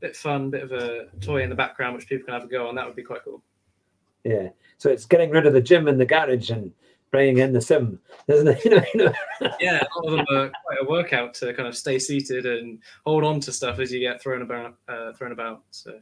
bit 0.00 0.16
fun, 0.16 0.50
bit 0.50 0.62
of 0.62 0.72
a 0.72 1.06
toy 1.20 1.42
in 1.42 1.48
the 1.48 1.54
background, 1.54 1.96
which 1.96 2.08
people 2.08 2.24
can 2.24 2.34
have 2.34 2.44
a 2.44 2.48
go 2.48 2.66
on. 2.66 2.74
That 2.74 2.86
would 2.86 2.96
be 2.96 3.02
quite 3.02 3.24
cool. 3.24 3.42
Yeah, 4.24 4.48
so 4.78 4.90
it's 4.90 5.06
getting 5.06 5.30
rid 5.30 5.46
of 5.46 5.52
the 5.52 5.60
gym 5.60 5.86
and 5.86 6.00
the 6.00 6.06
garage 6.06 6.50
and 6.50 6.72
bringing 7.10 7.38
in 7.38 7.52
the 7.52 7.60
sim, 7.60 8.00
isn't 8.26 8.48
it? 8.48 8.64
You 8.94 9.04
know, 9.04 9.12
yeah, 9.60 9.82
a 9.82 10.00
lot 10.00 10.06
of 10.06 10.12
them 10.12 10.36
are 10.36 10.52
quite 10.64 10.78
a 10.80 10.88
workout 10.88 11.34
to 11.34 11.52
kind 11.52 11.68
of 11.68 11.76
stay 11.76 11.98
seated 11.98 12.46
and 12.46 12.78
hold 13.04 13.22
on 13.22 13.40
to 13.40 13.52
stuff 13.52 13.78
as 13.78 13.92
you 13.92 14.00
get 14.00 14.22
thrown 14.22 14.42
about. 14.42 14.76
Uh, 14.88 15.12
thrown 15.12 15.32
about. 15.32 15.62
So, 15.70 16.00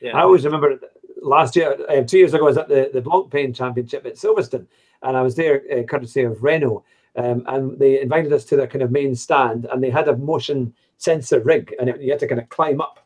yeah. 0.00 0.16
I 0.16 0.22
always 0.22 0.44
remember 0.44 0.78
last 1.22 1.56
year, 1.56 1.76
uh, 1.88 2.02
two 2.02 2.18
years 2.18 2.34
ago, 2.34 2.44
I 2.44 2.48
was 2.48 2.58
at 2.58 2.68
the 2.68 2.90
the 2.92 3.02
Blancpain 3.02 3.54
Championship 3.54 4.06
at 4.06 4.14
Silverstone, 4.14 4.66
and 5.02 5.16
I 5.16 5.22
was 5.22 5.34
there 5.34 5.62
uh, 5.72 5.82
courtesy 5.82 6.22
of 6.22 6.42
Renault, 6.42 6.84
um, 7.16 7.44
and 7.46 7.78
they 7.78 8.00
invited 8.00 8.32
us 8.32 8.44
to 8.46 8.56
their 8.56 8.66
kind 8.66 8.82
of 8.82 8.90
main 8.90 9.14
stand, 9.14 9.66
and 9.66 9.82
they 9.82 9.90
had 9.90 10.08
a 10.08 10.16
motion 10.16 10.74
sensor 10.98 11.40
rig, 11.40 11.74
and 11.78 11.88
it, 11.88 12.00
you 12.00 12.10
had 12.10 12.20
to 12.20 12.28
kind 12.28 12.40
of 12.40 12.48
climb 12.48 12.80
up 12.80 13.04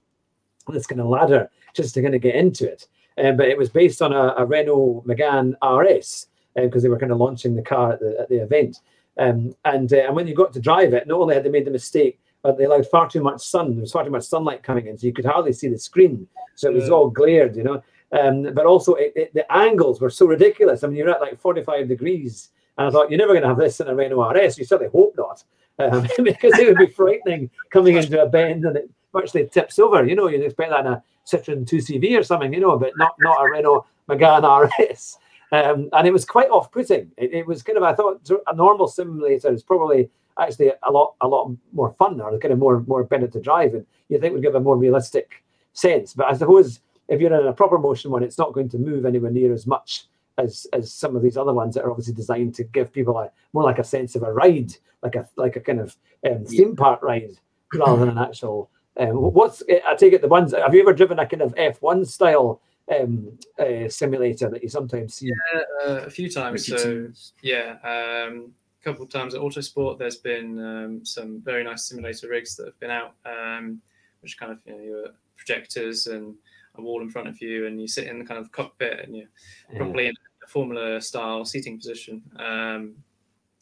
this 0.69 0.87
kind 0.87 1.01
of 1.01 1.09
ladder 1.09 1.51
just 1.75 1.95
to 1.95 2.03
kind 2.03 2.15
of 2.15 2.21
get 2.21 2.35
into 2.35 2.71
it. 2.71 2.87
Um, 3.19 3.37
but 3.37 3.49
it 3.49 3.59
was 3.59 3.69
based 3.69 4.01
on 4.01 4.13
a, 4.13 4.35
a 4.39 4.47
Renault 4.47 5.05
Megane 5.07 5.55
RS 5.63 6.29
because 6.55 6.77
um, 6.77 6.81
they 6.83 6.89
were 6.89 6.99
kind 6.99 7.13
of 7.13 7.19
launching 7.19 7.55
the 7.55 7.63
car 7.63 7.93
at 7.93 8.01
the, 8.01 8.17
at 8.21 8.29
the 8.29 8.43
event. 8.43 8.79
Um, 9.19 9.55
and 9.65 9.93
uh, 9.93 10.05
and 10.07 10.17
when 10.17 10.27
you 10.27 10.35
got 10.35 10.53
to 10.55 10.61
drive 10.61 10.95
it, 10.95 11.07
not 11.07 11.21
only 11.21 11.35
had 11.35 11.45
they 11.45 11.51
made 11.51 11.67
the 11.67 11.71
mistake, 11.71 12.19
but 12.43 12.59
they 12.59 12.65
allowed 12.65 12.87
far 12.87 13.09
too 13.09 13.23
much 13.23 13.41
sun. 13.41 13.73
There 13.73 13.81
was 13.81 13.93
far 13.93 14.05
too 14.05 14.11
much 14.11 14.25
sunlight 14.25 14.63
coming 14.63 14.87
in, 14.87 14.99
so 14.99 15.07
you 15.07 15.13
could 15.13 15.25
hardly 15.25 15.53
see 15.53 15.69
the 15.69 15.79
screen. 15.79 16.27
So 16.55 16.71
it 16.71 16.75
was 16.75 16.91
all 16.91 17.09
glared, 17.09 17.57
you 17.57 17.63
know. 17.63 17.83
Um, 18.13 18.53
but 18.55 18.67
also, 18.67 18.95
it, 18.95 19.13
it, 19.17 19.35
the 19.35 19.51
angles 19.51 20.01
were 20.01 20.11
so 20.11 20.27
ridiculous. 20.27 20.85
I 20.85 20.89
mean, 20.89 20.97
you're 20.97 21.11
at 21.11 21.21
like 21.21 21.41
45 21.41 21.89
degrees, 21.89 22.51
and 22.77 22.89
I 22.89 22.91
thought 22.91 23.11
you're 23.11 23.19
never 23.19 23.33
going 23.33 23.43
to 23.43 23.49
have 23.49 23.59
this 23.59 23.81
in 23.81 23.89
a 23.89 23.95
Renault 23.95 24.31
RS. 24.31 24.59
You 24.59 24.65
certainly 24.65 24.91
hope 24.91 25.15
not, 25.17 25.43
um, 25.79 26.03
because 26.23 26.59
it 26.59 26.67
would 26.67 26.79
be 26.79 26.93
frightening 26.93 27.51
coming 27.71 27.97
into 27.97 28.23
a 28.23 28.29
bend 28.29 28.65
and 28.65 28.77
it 28.77 28.91
virtually 29.13 29.49
tips 29.49 29.79
over. 29.79 30.05
You 30.05 30.17
know, 30.17 30.29
you'd 30.29 30.43
expect 30.43 30.71
that 30.71 30.87
in 30.87 30.93
a 30.93 31.03
Citroen 31.27 31.65
2CV 31.65 32.19
or 32.19 32.23
something, 32.23 32.53
you 32.53 32.61
know, 32.61 32.79
but 32.79 32.93
not 32.97 33.15
not 33.21 33.41
a 33.41 33.51
Renault 33.51 33.87
Megane 34.09 34.69
RS. 34.91 35.19
Um, 35.53 35.91
and 35.93 36.07
it 36.07 36.13
was 36.13 36.25
quite 36.25 36.49
off-putting. 36.49 37.13
It, 37.19 37.35
it, 37.35 37.47
was 37.47 37.63
kind 37.63 37.77
of 37.77 37.85
I 37.85 37.95
thought 37.95 38.27
a 38.47 38.57
normal 38.57 38.89
simulator 38.89 39.53
is 39.53 39.63
probably 39.63 40.09
actually 40.39 40.73
a 40.83 40.91
lot 40.91 41.15
a 41.21 41.29
lot 41.29 41.55
more 41.73 41.93
fun 41.93 42.21
or 42.21 42.39
kind 42.39 42.53
of 42.53 42.59
more 42.59 42.81
more 42.87 43.05
better 43.05 43.29
to 43.29 43.41
drive, 43.41 43.75
and 43.75 43.87
you 44.09 44.19
think 44.19 44.33
would 44.33 44.43
give 44.43 44.55
a 44.55 44.61
more 44.61 44.77
realistic 44.77 45.43
sense. 45.73 46.15
But 46.15 46.27
I 46.27 46.35
suppose 46.35 46.81
if 47.09 47.21
you're 47.21 47.33
in 47.33 47.47
a 47.47 47.53
proper 47.53 47.79
motion 47.79 48.11
one, 48.11 48.23
it's 48.23 48.39
not 48.39 48.53
going 48.53 48.69
to 48.71 48.79
move 48.79 49.05
anywhere 49.05 49.31
near 49.31 49.53
as 49.53 49.67
much 49.67 50.07
as 50.39 50.67
as 50.73 50.93
some 50.93 51.17
of 51.17 51.23
these 51.23 51.37
other 51.37 51.53
ones 51.53 51.75
that 51.75 51.85
are 51.85 51.91
obviously 51.91 52.15
designed 52.15 52.55
to 52.55 52.65
give 52.65 52.93
people 52.93 53.19
a 53.19 53.31
more 53.53 53.65
like 53.65 53.79
a 53.79 53.85
sense 53.85 54.15
of 54.15 54.23
a 54.23 54.33
ride, 54.33 54.75
like 55.03 55.15
a 55.15 55.29
like 55.37 55.57
a 55.57 55.61
kind 55.61 55.81
of 55.81 55.97
um, 56.29 56.45
theme 56.45 56.77
park 56.77 57.03
ride 57.03 57.37
rather 57.75 57.99
than 57.99 58.11
an 58.11 58.19
actual. 58.19 58.71
Um, 58.99 59.17
what's 59.33 59.63
I 59.87 59.95
take 59.95 60.13
it 60.13 60.21
the 60.21 60.29
ones 60.29 60.53
have 60.53 60.75
you 60.75 60.83
ever 60.83 60.93
driven 60.93 61.19
a 61.19 61.27
kind 61.27 61.41
of 61.41 61.55
F1 61.55 62.07
style 62.07 62.61
um, 62.95 63.39
uh, 63.59 63.89
simulator 63.89 64.51
that 64.51 64.63
you 64.63 64.69
sometimes 64.69 65.15
see? 65.15 65.29
Yeah, 65.29 65.61
uh, 65.83 66.03
a 66.05 66.11
few 66.11 66.29
times. 66.29 66.67
So 66.67 67.09
yeah, 67.41 67.77
um, 67.83 68.53
couple 68.83 69.05
of 69.05 69.11
times 69.11 69.35
at 69.35 69.41
Autosport, 69.41 69.99
there's 69.99 70.17
been 70.17 70.59
um, 70.59 71.05
some 71.05 71.41
very 71.41 71.65
nice 71.65 71.85
simulator 71.85 72.29
rigs 72.29 72.57
that 72.57 72.67
have 72.67 72.81
been 72.81 72.91
out, 72.91 73.15
um, 73.25 73.81
which 74.21 74.39
kind 74.39 74.53
of 74.53 74.59
you 74.65 74.73
know 74.73 74.83
your 74.83 75.07
projectors 75.37 76.07
and 76.07 76.35
a 76.77 76.83
wall 76.83 77.03
in 77.03 77.11
front 77.11 77.29
of 77.29 77.41
you, 77.41 77.67
and 77.67 77.81
you 77.81 77.89
sit 77.89 78.07
in 78.07 78.19
the 78.19 78.25
kind 78.25 78.41
of 78.41 78.51
cockpit 78.53 79.01
and 79.05 79.17
you're 79.17 79.29
yeah. 79.71 79.79
probably 79.79 80.07
in 80.07 80.15
a 80.45 80.49
Formula 80.49 81.01
style 81.01 81.45
seating 81.45 81.79
position. 81.79 82.23
Um, 82.39 82.95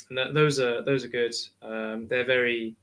and 0.09 0.17
th- 0.17 0.35
those 0.35 0.59
are 0.59 0.83
those 0.83 1.05
are 1.05 1.09
good. 1.09 1.35
Um, 1.63 2.07
they're 2.09 2.25
very 2.25 2.77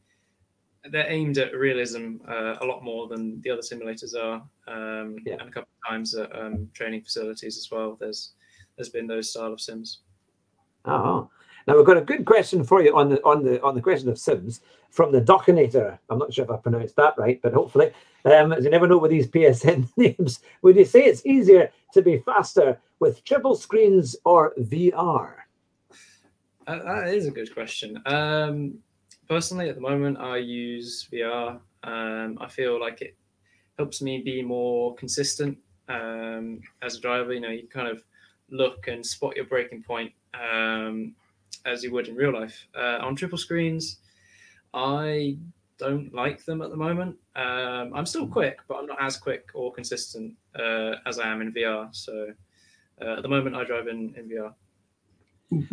they're 0.92 1.12
aimed 1.12 1.38
at 1.38 1.54
realism 1.54 2.18
uh, 2.28 2.56
a 2.62 2.66
lot 2.66 2.84
more 2.84 3.08
than 3.08 3.42
the 3.42 3.50
other 3.50 3.62
simulators 3.62 4.16
are. 4.16 4.42
Um, 4.68 5.18
yeah. 5.26 5.34
And 5.34 5.50
a 5.50 5.52
couple 5.52 5.70
of 5.84 5.90
times 5.90 6.16
at 6.16 6.34
um, 6.38 6.70
training 6.74 7.02
facilities 7.02 7.58
as 7.58 7.70
well. 7.72 7.98
There's 8.00 8.34
there's 8.76 8.90
been 8.90 9.08
those 9.08 9.32
style 9.32 9.54
of 9.54 9.62
sims. 9.62 10.00
Oh, 10.86 11.30
now 11.68 11.76
we've 11.76 11.86
got 11.86 11.98
a 11.98 12.02
good 12.02 12.26
question 12.26 12.64
for 12.64 12.82
you 12.82 12.96
on 12.96 13.10
the 13.10 13.24
on 13.24 13.44
the 13.44 13.62
on 13.62 13.76
the 13.76 13.82
question 13.82 14.08
of 14.08 14.18
sims 14.18 14.62
from 14.90 15.12
the 15.12 15.20
Docinator. 15.20 16.00
I'm 16.10 16.18
not 16.18 16.34
sure 16.34 16.46
if 16.46 16.52
I 16.52 16.58
pronounced 16.58 16.96
that 16.96 17.16
right, 17.18 17.42
but 17.42 17.54
hopefully, 17.54 17.92
um, 18.24 18.54
as 18.54 18.64
you 18.64 18.72
never 18.72 18.88
know 18.88 18.98
with 18.98 19.12
these 19.12 19.28
PSN 19.28 19.90
names, 19.98 20.40
would 20.62 20.78
you 20.78 20.86
say 20.86 21.04
it's 21.04 21.26
easier 21.26 21.70
to 21.94 22.02
be 22.02 22.20
faster 22.20 22.80
with 23.00 23.24
triple 23.26 23.56
screens 23.56 24.16
or 24.24 24.54
VR? 24.56 25.34
Uh, 26.66 26.84
that 26.84 27.14
is 27.14 27.28
a 27.28 27.32
good 27.32 27.54
question. 27.54 28.02
Um, 28.06 28.80
personally, 29.28 29.70
at 29.70 29.76
the 29.76 29.82
moment, 29.82 30.18
I 30.20 30.38
use 30.38 31.08
VR. 31.12 31.60
Um, 31.84 32.38
I 32.40 32.48
feel 32.48 32.80
like 32.80 33.02
it 33.02 33.16
helps 33.78 34.02
me 34.02 34.22
be 34.22 34.42
more 34.42 34.96
consistent 34.96 35.58
um, 35.90 36.62
as 36.82 36.96
a 36.96 37.02
driver. 37.02 37.34
You 37.34 37.42
know, 37.42 37.50
you 37.50 37.68
kind 37.68 37.90
of 37.90 38.04
look 38.50 38.88
and 38.88 39.06
spot 39.06 39.36
your 39.36 39.46
braking 39.46 39.84
point 39.84 40.14
um, 40.34 41.14
as 41.68 41.84
you 41.84 41.92
would 41.92 42.08
in 42.08 42.16
real 42.16 42.34
life. 42.34 42.68
Uh, 42.76 43.00
on 43.02 43.16
triple 43.16 43.38
screens, 43.38 43.98
I 44.74 45.38
don't 45.78 46.14
like 46.14 46.44
them 46.46 46.62
at 46.62 46.70
the 46.70 46.78
moment. 46.78 47.18
Um, 47.36 47.92
I'm 47.94 48.06
still 48.06 48.28
quick, 48.28 48.60
but 48.68 48.78
I'm 48.78 48.88
not 48.88 49.02
as 49.02 49.18
quick 49.18 49.50
or 49.54 49.72
consistent 49.72 50.34
uh, 50.58 50.96
as 51.06 51.20
I 51.20 51.28
am 51.28 51.42
in 51.42 51.54
VR. 51.54 51.94
So 51.96 52.34
uh, 53.02 53.18
at 53.18 53.22
the 53.22 53.30
moment, 53.30 53.56
I 53.56 53.64
drive 53.64 53.88
in, 53.88 54.16
in 54.16 54.30
VR. 54.30 54.54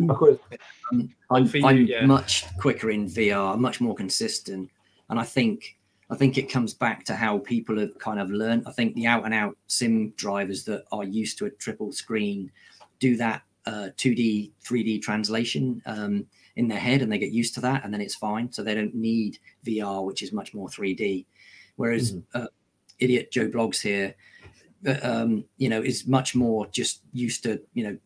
Of 0.09 0.17
course. 0.17 0.37
Um, 0.93 1.09
I'm, 1.31 1.45
you, 1.47 1.65
I'm 1.65 1.85
yeah. 1.85 2.05
much 2.05 2.45
quicker 2.57 2.91
in 2.91 3.07
VR, 3.07 3.57
much 3.57 3.81
more 3.81 3.95
consistent, 3.95 4.69
and 5.09 5.19
I 5.19 5.23
think 5.23 5.77
I 6.09 6.15
think 6.15 6.37
it 6.37 6.49
comes 6.49 6.73
back 6.73 7.03
to 7.05 7.15
how 7.15 7.39
people 7.39 7.79
have 7.79 7.97
kind 7.97 8.19
of 8.19 8.29
learned. 8.29 8.63
I 8.67 8.71
think 8.71 8.95
the 8.95 9.07
out 9.07 9.25
and 9.25 9.33
out 9.33 9.57
sim 9.67 10.11
drivers 10.11 10.63
that 10.65 10.85
are 10.91 11.03
used 11.03 11.37
to 11.39 11.45
a 11.45 11.49
triple 11.49 11.91
screen 11.91 12.51
do 12.99 13.17
that 13.17 13.41
uh, 13.65 13.89
2D, 13.97 14.51
3D 14.63 15.01
translation 15.01 15.81
um, 15.85 16.25
in 16.55 16.67
their 16.67 16.79
head, 16.79 17.01
and 17.01 17.11
they 17.11 17.17
get 17.17 17.31
used 17.31 17.53
to 17.55 17.61
that, 17.61 17.83
and 17.83 17.93
then 17.93 18.01
it's 18.01 18.15
fine. 18.15 18.51
So 18.51 18.63
they 18.63 18.75
don't 18.75 18.95
need 18.95 19.39
VR, 19.65 20.03
which 20.03 20.21
is 20.21 20.31
much 20.31 20.53
more 20.53 20.67
3D. 20.67 21.25
Whereas 21.75 22.13
mm-hmm. 22.13 22.43
uh, 22.43 22.47
idiot 22.99 23.31
Joe 23.31 23.49
Bloggs 23.49 23.81
here, 23.81 24.15
uh, 24.87 24.99
um, 25.01 25.45
you 25.57 25.69
know, 25.69 25.81
is 25.81 26.07
much 26.07 26.35
more 26.35 26.67
just 26.67 27.01
used 27.11 27.43
to 27.43 27.61
you 27.73 27.83
know 27.83 27.97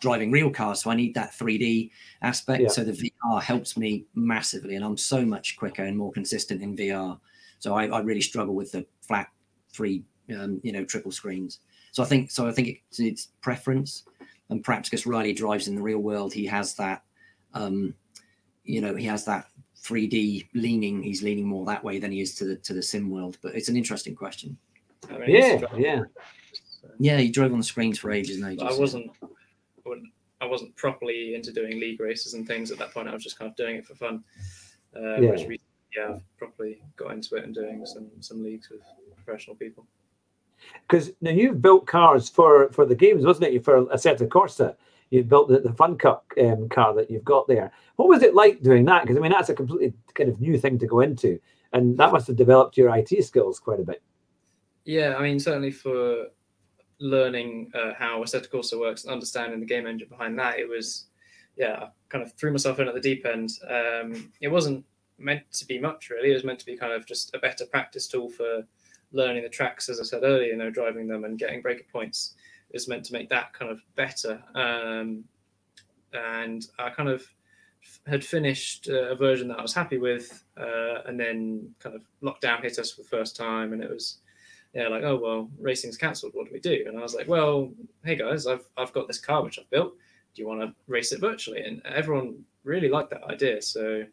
driving 0.00 0.30
real 0.30 0.50
cars. 0.50 0.82
So 0.82 0.90
I 0.90 0.96
need 0.96 1.14
that 1.14 1.32
3D 1.32 1.90
aspect. 2.20 2.62
Yeah. 2.62 2.68
So 2.68 2.84
the 2.84 2.92
VR 2.92 3.42
helps 3.42 3.76
me 3.76 4.04
massively, 4.14 4.76
and 4.76 4.84
I'm 4.84 4.98
so 4.98 5.24
much 5.24 5.56
quicker 5.56 5.84
and 5.84 5.96
more 5.96 6.12
consistent 6.12 6.62
in 6.62 6.76
VR. 6.76 7.18
So 7.58 7.74
I, 7.74 7.86
I 7.86 8.00
really 8.00 8.20
struggle 8.20 8.54
with 8.54 8.72
the 8.72 8.84
flat 9.00 9.28
three, 9.72 10.04
um, 10.38 10.60
you 10.62 10.72
know, 10.72 10.84
triple 10.84 11.10
screens. 11.10 11.60
So 11.92 12.02
I 12.02 12.06
think 12.06 12.30
so. 12.30 12.46
I 12.46 12.52
think 12.52 12.68
it's, 12.68 13.00
it's 13.00 13.28
preference, 13.40 14.04
and 14.54 14.62
perhaps 14.62 14.88
because 14.88 15.04
Riley 15.04 15.32
drives 15.32 15.66
in 15.66 15.74
the 15.74 15.82
real 15.82 15.98
world, 15.98 16.32
he 16.32 16.46
has 16.46 16.74
that, 16.74 17.02
um, 17.54 17.92
you 18.62 18.80
know, 18.80 18.94
he 18.94 19.04
has 19.06 19.24
that 19.24 19.46
3D 19.82 20.48
leaning. 20.54 21.02
He's 21.02 21.24
leaning 21.24 21.46
more 21.46 21.66
that 21.66 21.82
way 21.82 21.98
than 21.98 22.12
he 22.12 22.20
is 22.20 22.36
to 22.36 22.44
the 22.44 22.56
to 22.56 22.72
the 22.72 22.82
sim 22.82 23.10
world. 23.10 23.36
But 23.42 23.56
it's 23.56 23.68
an 23.68 23.76
interesting 23.76 24.14
question. 24.14 24.56
I 25.10 25.18
mean, 25.18 25.30
yeah, 25.30 25.60
yeah, 25.76 26.02
yeah. 27.00 27.18
He 27.18 27.30
drove 27.30 27.52
on 27.52 27.58
the 27.58 27.64
screens 27.64 27.98
for 27.98 28.12
ages 28.12 28.36
and 28.36 28.46
ages. 28.46 28.64
I 28.64 28.78
wasn't 28.78 29.10
I 30.40 30.46
wasn't 30.46 30.76
properly 30.76 31.34
into 31.34 31.52
doing 31.52 31.80
league 31.80 32.00
races 32.00 32.34
and 32.34 32.46
things 32.46 32.70
at 32.70 32.78
that 32.78 32.94
point. 32.94 33.08
I 33.08 33.12
was 33.12 33.24
just 33.24 33.38
kind 33.38 33.50
of 33.50 33.56
doing 33.56 33.76
it 33.76 33.86
for 33.86 33.96
fun. 33.96 34.22
Uh, 34.96 35.16
yeah. 35.20 35.30
Which 35.30 35.46
we, 35.48 35.60
yeah, 35.96 36.14
I've 36.14 36.38
properly 36.38 36.80
got 36.96 37.10
into 37.10 37.34
it 37.34 37.44
and 37.44 37.52
doing 37.52 37.84
some 37.84 38.08
some 38.20 38.42
leagues 38.42 38.70
with 38.70 38.82
professional 39.16 39.56
people. 39.56 39.84
Because 40.88 41.12
now 41.20 41.30
you've 41.30 41.62
built 41.62 41.86
cars 41.86 42.28
for 42.28 42.70
for 42.70 42.84
the 42.84 42.94
games, 42.94 43.24
wasn't 43.24 43.46
it? 43.46 43.52
You 43.52 43.60
For 43.60 43.84
Assetto 43.86 44.28
Corsa, 44.28 44.76
you 45.10 45.22
built 45.22 45.48
the, 45.48 45.60
the 45.60 45.72
Fun 45.72 45.96
Cup 45.96 46.24
um, 46.40 46.68
car 46.68 46.94
that 46.94 47.10
you've 47.10 47.24
got 47.24 47.46
there. 47.46 47.72
What 47.96 48.08
was 48.08 48.22
it 48.22 48.34
like 48.34 48.62
doing 48.62 48.84
that? 48.86 49.02
Because 49.02 49.16
I 49.16 49.20
mean, 49.20 49.32
that's 49.32 49.48
a 49.48 49.54
completely 49.54 49.94
kind 50.14 50.28
of 50.28 50.40
new 50.40 50.58
thing 50.58 50.78
to 50.78 50.86
go 50.86 51.00
into, 51.00 51.40
and 51.72 51.96
that 51.98 52.12
must 52.12 52.26
have 52.26 52.36
developed 52.36 52.76
your 52.76 52.94
IT 52.96 53.24
skills 53.24 53.58
quite 53.58 53.80
a 53.80 53.84
bit. 53.84 54.02
Yeah, 54.84 55.16
I 55.16 55.22
mean, 55.22 55.40
certainly 55.40 55.70
for 55.70 56.26
learning 57.00 57.70
uh, 57.74 57.92
how 57.98 58.22
Assetto 58.22 58.50
Corsa 58.50 58.78
works 58.78 59.04
and 59.04 59.12
understanding 59.12 59.60
the 59.60 59.66
game 59.66 59.86
engine 59.86 60.08
behind 60.08 60.38
that, 60.38 60.58
it 60.58 60.68
was, 60.68 61.06
yeah, 61.56 61.72
I 61.72 61.88
kind 62.08 62.22
of 62.22 62.32
threw 62.34 62.52
myself 62.52 62.78
in 62.80 62.88
at 62.88 62.94
the 62.94 63.00
deep 63.00 63.24
end. 63.26 63.50
Um, 63.68 64.32
it 64.40 64.48
wasn't 64.48 64.84
meant 65.18 65.50
to 65.52 65.66
be 65.66 65.78
much 65.78 66.10
really. 66.10 66.30
It 66.30 66.34
was 66.34 66.44
meant 66.44 66.58
to 66.60 66.66
be 66.66 66.76
kind 66.76 66.92
of 66.92 67.06
just 67.06 67.34
a 67.34 67.38
better 67.38 67.64
practice 67.66 68.08
tool 68.08 68.28
for 68.28 68.66
learning 69.14 69.42
the 69.42 69.48
tracks, 69.48 69.88
as 69.88 70.00
I 70.00 70.04
said 70.04 70.22
earlier, 70.22 70.48
you 70.48 70.56
know, 70.56 70.70
driving 70.70 71.08
them 71.08 71.24
and 71.24 71.38
getting 71.38 71.62
breaker 71.62 71.84
points 71.90 72.34
is 72.70 72.88
meant 72.88 73.04
to 73.06 73.12
make 73.12 73.28
that 73.30 73.52
kind 73.52 73.70
of 73.70 73.80
better. 73.94 74.42
Um, 74.54 75.24
and 76.12 76.66
I 76.78 76.90
kind 76.90 77.08
of 77.08 77.24
had 78.06 78.24
finished 78.24 78.88
uh, 78.90 79.12
a 79.12 79.14
version 79.14 79.48
that 79.48 79.58
I 79.58 79.62
was 79.62 79.74
happy 79.74 79.98
with, 79.98 80.44
uh, 80.56 81.02
and 81.06 81.18
then 81.18 81.74
kind 81.78 81.94
of 81.94 82.02
lockdown 82.22 82.62
hit 82.62 82.78
us 82.78 82.92
for 82.92 83.02
the 83.02 83.08
first 83.08 83.36
time, 83.36 83.72
and 83.72 83.82
it 83.82 83.90
was 83.90 84.18
yeah, 84.74 84.88
like 84.88 85.04
oh 85.04 85.16
well, 85.16 85.50
racing's 85.60 85.96
cancelled. 85.96 86.32
What 86.34 86.46
do 86.46 86.52
we 86.52 86.60
do? 86.60 86.84
And 86.86 86.98
I 86.98 87.02
was 87.02 87.14
like, 87.14 87.28
well, 87.28 87.72
hey 88.04 88.16
guys, 88.16 88.46
I've 88.46 88.66
I've 88.76 88.92
got 88.92 89.06
this 89.06 89.20
car 89.20 89.42
which 89.42 89.58
I've 89.58 89.70
built. 89.70 89.94
Do 90.34 90.42
you 90.42 90.48
want 90.48 90.62
to 90.62 90.74
race 90.88 91.12
it 91.12 91.20
virtually? 91.20 91.62
And 91.62 91.80
everyone 91.86 92.44
really 92.64 92.88
liked 92.88 93.10
that 93.10 93.24
idea. 93.24 93.62
So 93.62 94.04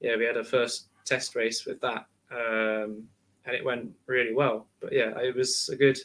yeah, 0.00 0.16
we 0.16 0.24
had 0.24 0.36
a 0.36 0.44
first 0.44 0.88
test 1.04 1.34
race 1.34 1.64
with 1.64 1.80
that, 1.80 2.06
um, 2.30 3.04
and 3.44 3.54
it 3.54 3.64
went 3.64 3.90
really 4.06 4.34
well. 4.34 4.66
But 4.80 4.92
yeah, 4.92 5.18
it 5.18 5.34
was 5.34 5.68
a 5.72 5.76
good 5.76 5.98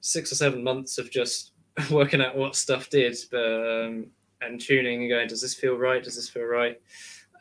six 0.00 0.32
or 0.32 0.34
seven 0.34 0.62
months 0.62 0.98
of 0.98 1.10
just 1.10 1.52
working 1.90 2.20
out 2.20 2.36
what 2.36 2.56
stuff 2.56 2.90
did, 2.90 3.16
um, 3.32 4.06
and 4.42 4.60
tuning 4.60 5.02
and 5.02 5.10
going, 5.10 5.28
does 5.28 5.42
this 5.42 5.54
feel 5.54 5.76
right? 5.76 6.02
Does 6.02 6.16
this 6.16 6.28
feel 6.28 6.44
right? 6.44 6.80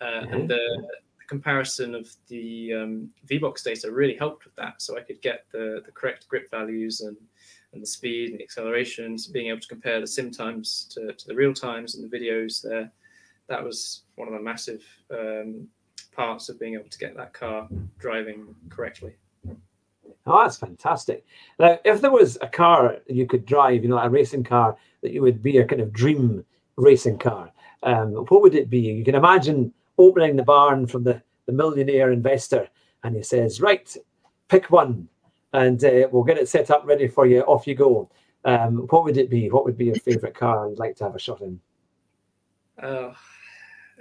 Uh, 0.01 0.25
And 0.31 0.49
the, 0.49 0.55
the, 0.55 1.25
comparison 1.27 1.93
of 1.93 2.09
the 2.27 2.73
um, 2.73 3.09
VBox 3.27 3.63
data 3.63 3.91
really 3.91 4.15
helped 4.15 4.45
with 4.45 4.55
that. 4.55 4.81
So 4.81 4.97
I 4.97 5.01
could 5.01 5.21
get 5.21 5.45
the, 5.51 5.79
the 5.85 5.91
correct 5.91 6.27
grip 6.27 6.49
values 6.49 7.01
and, 7.01 7.15
and 7.71 7.81
the 7.83 7.85
speed 7.85 8.31
and 8.31 8.39
the 8.39 8.43
accelerations, 8.43 9.27
being 9.27 9.49
able 9.49 9.59
to 9.59 9.67
compare 9.67 10.01
the 10.01 10.07
sim 10.07 10.31
times 10.31 10.89
to, 10.95 11.13
to 11.13 11.27
the 11.27 11.35
real 11.35 11.53
times 11.53 11.93
and 11.95 12.09
the 12.09 12.17
videos 12.17 12.63
there. 12.63 12.91
That 13.47 13.63
was 13.63 14.03
one 14.15 14.27
of 14.27 14.33
the 14.33 14.39
massive 14.39 14.83
um, 15.11 15.67
parts 16.11 16.49
of 16.49 16.59
being 16.59 16.73
able 16.73 16.89
to 16.89 16.97
get 16.97 17.15
that 17.15 17.33
car 17.33 17.67
driving 17.97 18.55
correctly. 18.69 19.15
Oh, 20.25 20.43
that's 20.43 20.57
fantastic. 20.57 21.25
Now, 21.57 21.79
if 21.83 22.01
there 22.01 22.11
was 22.11 22.37
a 22.41 22.47
car 22.47 22.97
you 23.07 23.25
could 23.25 23.45
drive, 23.45 23.83
you 23.83 23.89
know, 23.89 23.97
a 23.97 24.09
racing 24.09 24.43
car 24.43 24.77
that 25.01 25.11
you 25.11 25.21
would 25.21 25.41
be 25.41 25.57
a 25.57 25.65
kind 25.65 25.81
of 25.81 25.93
dream 25.93 26.45
racing 26.75 27.17
car, 27.17 27.51
um, 27.83 28.13
what 28.13 28.41
would 28.41 28.55
it 28.55 28.69
be? 28.69 28.79
You 28.79 29.03
can 29.03 29.15
imagine 29.15 29.73
opening 29.97 30.35
the 30.35 30.43
barn 30.43 30.87
from 30.87 31.03
the, 31.03 31.21
the 31.45 31.53
millionaire 31.53 32.11
investor 32.11 32.67
and 33.03 33.15
he 33.15 33.23
says, 33.23 33.61
right, 33.61 33.95
pick 34.49 34.69
one 34.69 35.07
and 35.53 35.83
uh, 35.83 36.07
we'll 36.11 36.23
get 36.23 36.37
it 36.37 36.49
set 36.49 36.69
up 36.69 36.85
ready 36.85 37.07
for 37.07 37.25
you. 37.25 37.41
Off 37.41 37.65
you 37.65 37.75
go. 37.75 38.09
Um, 38.45 38.87
what 38.89 39.03
would 39.03 39.17
it 39.17 39.29
be? 39.29 39.49
What 39.49 39.65
would 39.65 39.77
be 39.77 39.85
your 39.85 39.95
favorite 39.95 40.35
car 40.35 40.69
you'd 40.69 40.79
like 40.79 40.95
to 40.97 41.05
have 41.05 41.15
a 41.15 41.19
shot 41.19 41.41
in? 41.41 41.59
Uh, 42.81 43.13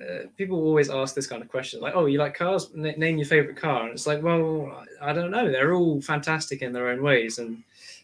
uh, 0.00 0.28
people 0.36 0.58
always 0.58 0.90
ask 0.90 1.14
this 1.14 1.26
kind 1.26 1.42
of 1.42 1.48
question, 1.48 1.80
like, 1.80 1.94
"Oh, 1.96 2.06
you 2.06 2.18
like 2.18 2.34
cars? 2.34 2.70
N- 2.76 2.94
name 2.96 3.18
your 3.18 3.26
favorite 3.26 3.56
car." 3.56 3.84
And 3.84 3.92
it's 3.92 4.06
like, 4.06 4.22
well, 4.22 4.84
I 5.00 5.12
don't 5.12 5.30
know. 5.30 5.50
They're 5.50 5.74
all 5.74 6.00
fantastic 6.00 6.62
in 6.62 6.72
their 6.72 6.88
own 6.88 7.02
ways, 7.02 7.38
and 7.38 7.62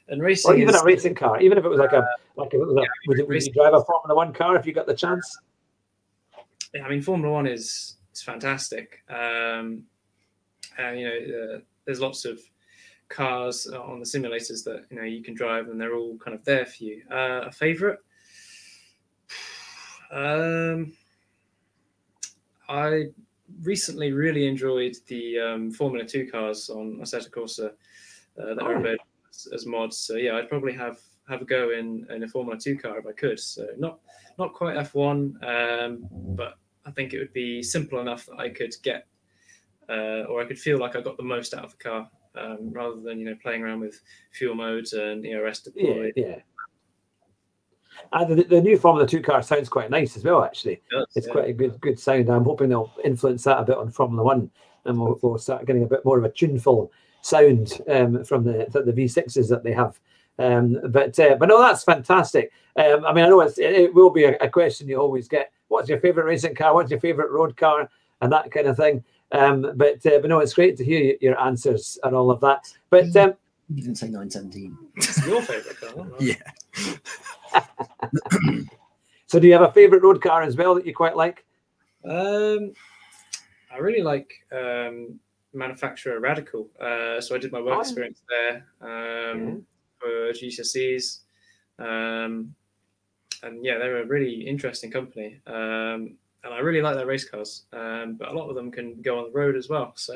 and 0.08 0.22
racing. 0.22 0.50
Or 0.50 0.56
even 0.56 0.74
is, 0.74 0.80
a 0.80 0.84
racing 0.84 1.14
car, 1.14 1.40
even 1.40 1.56
if 1.56 1.64
it 1.64 1.68
was 1.68 1.78
like 1.78 1.92
a 1.92 2.06
like 2.36 2.52
a, 2.52 2.56
yeah, 2.56 2.84
would, 3.06 3.20
it, 3.20 3.28
would 3.28 3.42
you 3.42 3.52
drive 3.52 3.74
a 3.74 3.84
Formula 3.84 4.14
One 4.14 4.32
car 4.32 4.56
if 4.56 4.66
you 4.66 4.72
got 4.72 4.86
the 4.86 4.94
chance? 4.94 5.38
Yeah, 6.74 6.84
I 6.84 6.88
mean, 6.88 7.02
Formula 7.02 7.32
One 7.32 7.46
is 7.46 7.96
is 8.12 8.22
fantastic. 8.22 9.04
Um, 9.08 9.84
and 10.78 10.98
you 10.98 11.06
know, 11.06 11.54
uh, 11.54 11.58
there's 11.84 12.00
lots 12.00 12.24
of 12.24 12.40
cars 13.08 13.66
on 13.68 14.00
the 14.00 14.06
simulators 14.06 14.64
that 14.64 14.86
you 14.90 14.96
know 14.96 15.04
you 15.04 15.22
can 15.22 15.34
drive, 15.34 15.68
and 15.68 15.80
they're 15.80 15.94
all 15.94 16.16
kind 16.18 16.34
of 16.34 16.44
there 16.44 16.66
for 16.66 16.82
you. 16.82 17.02
Uh, 17.10 17.42
a 17.46 17.52
favorite. 17.52 18.00
Um, 20.12 20.92
I 22.68 23.06
recently 23.62 24.12
really 24.12 24.46
enjoyed 24.46 24.96
the 25.06 25.38
um, 25.38 25.70
Formula 25.70 26.06
Two 26.06 26.30
cars 26.30 26.70
on 26.70 26.98
Assetto 27.02 27.30
Corsa 27.30 27.66
uh, 27.66 28.54
that 28.54 28.62
oh. 28.62 28.66
are 28.66 28.76
available 28.76 29.04
as, 29.28 29.48
as, 29.52 29.66
mods. 29.66 29.96
So 29.98 30.16
yeah, 30.16 30.36
I'd 30.36 30.48
probably 30.48 30.72
have 30.74 30.98
have 31.28 31.42
a 31.42 31.44
go 31.44 31.70
in, 31.70 32.06
in 32.10 32.22
a 32.22 32.28
Formula 32.28 32.58
Two 32.58 32.76
car 32.76 32.98
if 32.98 33.06
I 33.06 33.12
could. 33.12 33.38
So 33.40 33.66
not 33.78 34.00
not 34.38 34.52
quite 34.52 34.76
F1, 34.76 35.84
um, 35.84 36.08
but 36.10 36.54
I 36.86 36.90
think 36.90 37.12
it 37.12 37.18
would 37.18 37.32
be 37.32 37.62
simple 37.62 38.00
enough 38.00 38.26
that 38.26 38.38
I 38.38 38.48
could 38.48 38.74
get 38.82 39.06
uh, 39.88 40.24
or 40.28 40.42
I 40.42 40.46
could 40.46 40.58
feel 40.58 40.78
like 40.78 40.96
I 40.96 41.00
got 41.00 41.16
the 41.16 41.22
most 41.22 41.54
out 41.54 41.64
of 41.64 41.72
the 41.72 41.84
car 41.84 42.10
um, 42.36 42.72
rather 42.72 43.00
than 43.00 43.18
you 43.18 43.26
know 43.26 43.36
playing 43.42 43.62
around 43.62 43.80
with 43.80 44.00
fuel 44.32 44.54
modes 44.54 44.92
and 44.92 45.24
rest 45.42 45.64
deploy. 45.64 46.12
Yeah, 46.16 46.24
yeah. 46.26 46.36
And 48.12 48.38
the, 48.38 48.44
the, 48.44 48.60
new 48.60 48.78
Formula 48.78 49.06
Two 49.06 49.22
car 49.22 49.42
sounds 49.42 49.68
quite 49.68 49.90
nice 49.90 50.16
as 50.16 50.24
well. 50.24 50.44
Actually, 50.44 50.74
it 50.74 50.82
does, 50.90 51.06
it's 51.14 51.26
yeah. 51.26 51.32
quite 51.32 51.48
a 51.48 51.52
good 51.52 51.80
good 51.80 51.98
sound. 51.98 52.28
I'm 52.28 52.44
hoping 52.44 52.68
they'll 52.68 52.92
influence 53.04 53.44
that 53.44 53.58
a 53.58 53.64
bit 53.64 53.76
on 53.76 53.90
Formula 53.90 54.22
One, 54.22 54.50
and 54.84 55.00
we'll, 55.00 55.18
we'll 55.22 55.38
start 55.38 55.66
getting 55.66 55.82
a 55.82 55.88
bit 55.88 56.04
more 56.04 56.18
of 56.18 56.24
a 56.24 56.30
tuneful 56.30 56.92
sound 57.22 57.80
um, 57.88 58.24
from 58.24 58.44
the 58.44 58.66
the 58.70 58.92
V6s 58.92 59.48
that 59.48 59.64
they 59.64 59.72
have. 59.72 59.98
Um, 60.38 60.78
but 60.88 61.18
uh, 61.18 61.36
but 61.36 61.48
no, 61.48 61.60
that's 61.60 61.84
fantastic. 61.84 62.52
Um, 62.76 63.04
I 63.04 63.12
mean, 63.12 63.24
I 63.24 63.28
know 63.28 63.40
it, 63.40 63.56
it 63.58 63.94
will 63.94 64.10
be 64.10 64.24
a, 64.24 64.36
a, 64.38 64.48
question 64.48 64.88
you 64.88 64.96
always 64.96 65.28
get. 65.28 65.52
What's 65.68 65.88
your 65.88 66.00
favorite 66.00 66.26
racing 66.26 66.56
car? 66.56 66.74
What's 66.74 66.90
your 66.90 67.00
favorite 67.00 67.30
road 67.30 67.56
car? 67.56 67.88
And 68.20 68.32
that 68.32 68.50
kind 68.50 68.66
of 68.66 68.76
thing. 68.76 69.04
Um, 69.32 69.72
but 69.76 70.04
uh, 70.06 70.18
but 70.18 70.28
no, 70.28 70.40
it's 70.40 70.54
great 70.54 70.76
to 70.78 70.84
hear 70.84 71.14
your 71.20 71.40
answers 71.40 71.98
and 72.02 72.14
all 72.14 72.30
of 72.30 72.40
that. 72.40 72.68
But 72.90 73.14
um, 73.16 73.34
you 73.68 73.82
didn't 73.82 73.96
say 73.96 74.06
917. 74.06 74.76
It's 74.96 75.26
your 75.26 75.42
favorite 75.42 75.80
car. 75.80 76.06
yeah. 76.20 76.34
so, 79.26 79.40
do 79.40 79.46
you 79.46 79.52
have 79.52 79.62
a 79.62 79.72
favorite 79.72 80.02
road 80.02 80.22
car 80.22 80.42
as 80.42 80.56
well 80.56 80.74
that 80.74 80.86
you 80.86 80.94
quite 80.94 81.16
like? 81.16 81.44
Um, 82.04 82.72
I 83.72 83.78
really 83.78 84.02
like 84.02 84.32
um, 84.52 85.18
manufacturer 85.52 86.20
Radical. 86.20 86.68
Uh, 86.80 87.20
so 87.20 87.34
I 87.34 87.38
did 87.38 87.52
my 87.52 87.60
work 87.60 87.78
oh, 87.78 87.80
experience 87.80 88.22
there 88.28 88.66
um, 88.80 89.66
for 89.98 90.32
GCSEs. 90.32 91.20
Um, 91.78 92.54
and 93.42 93.64
yeah, 93.64 93.78
they're 93.78 94.02
a 94.02 94.06
really 94.06 94.46
interesting 94.46 94.90
company. 94.90 95.40
Um, 95.46 96.16
and 96.44 96.52
I 96.52 96.58
really 96.58 96.82
like 96.82 96.94
their 96.94 97.06
race 97.06 97.28
cars, 97.28 97.64
um, 97.72 98.16
but 98.18 98.28
a 98.28 98.32
lot 98.32 98.48
of 98.48 98.54
them 98.54 98.70
can 98.70 99.00
go 99.00 99.18
on 99.18 99.24
the 99.24 99.30
road 99.30 99.56
as 99.56 99.68
well. 99.68 99.94
So, 100.04 100.14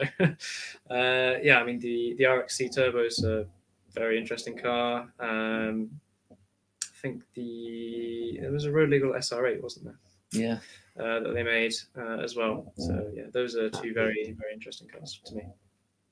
uh, 0.90 1.38
yeah, 1.42 1.58
I 1.58 1.64
mean 1.64 1.78
the 1.78 2.14
the 2.18 2.24
RXC 2.24 2.74
Turbo 2.74 3.04
is 3.04 3.24
a 3.24 3.46
very 3.94 4.18
interesting 4.18 4.56
car. 4.56 5.10
Um, 5.18 5.90
I 6.30 7.00
think 7.00 7.22
the 7.34 8.38
there 8.40 8.52
was 8.52 8.66
a 8.66 8.72
road 8.72 8.90
legal 8.90 9.12
SR8, 9.12 9.62
wasn't 9.62 9.86
there? 9.86 9.98
Yeah, 10.32 10.58
uh, 11.02 11.20
that 11.20 11.32
they 11.32 11.42
made 11.42 11.72
uh, 11.96 12.18
as 12.18 12.36
well. 12.36 12.72
So 12.76 13.10
yeah, 13.14 13.24
those 13.32 13.56
are 13.56 13.70
two 13.70 13.94
very 13.94 14.34
very 14.38 14.52
interesting 14.52 14.88
cars 14.88 15.18
to 15.24 15.34
me. 15.34 15.44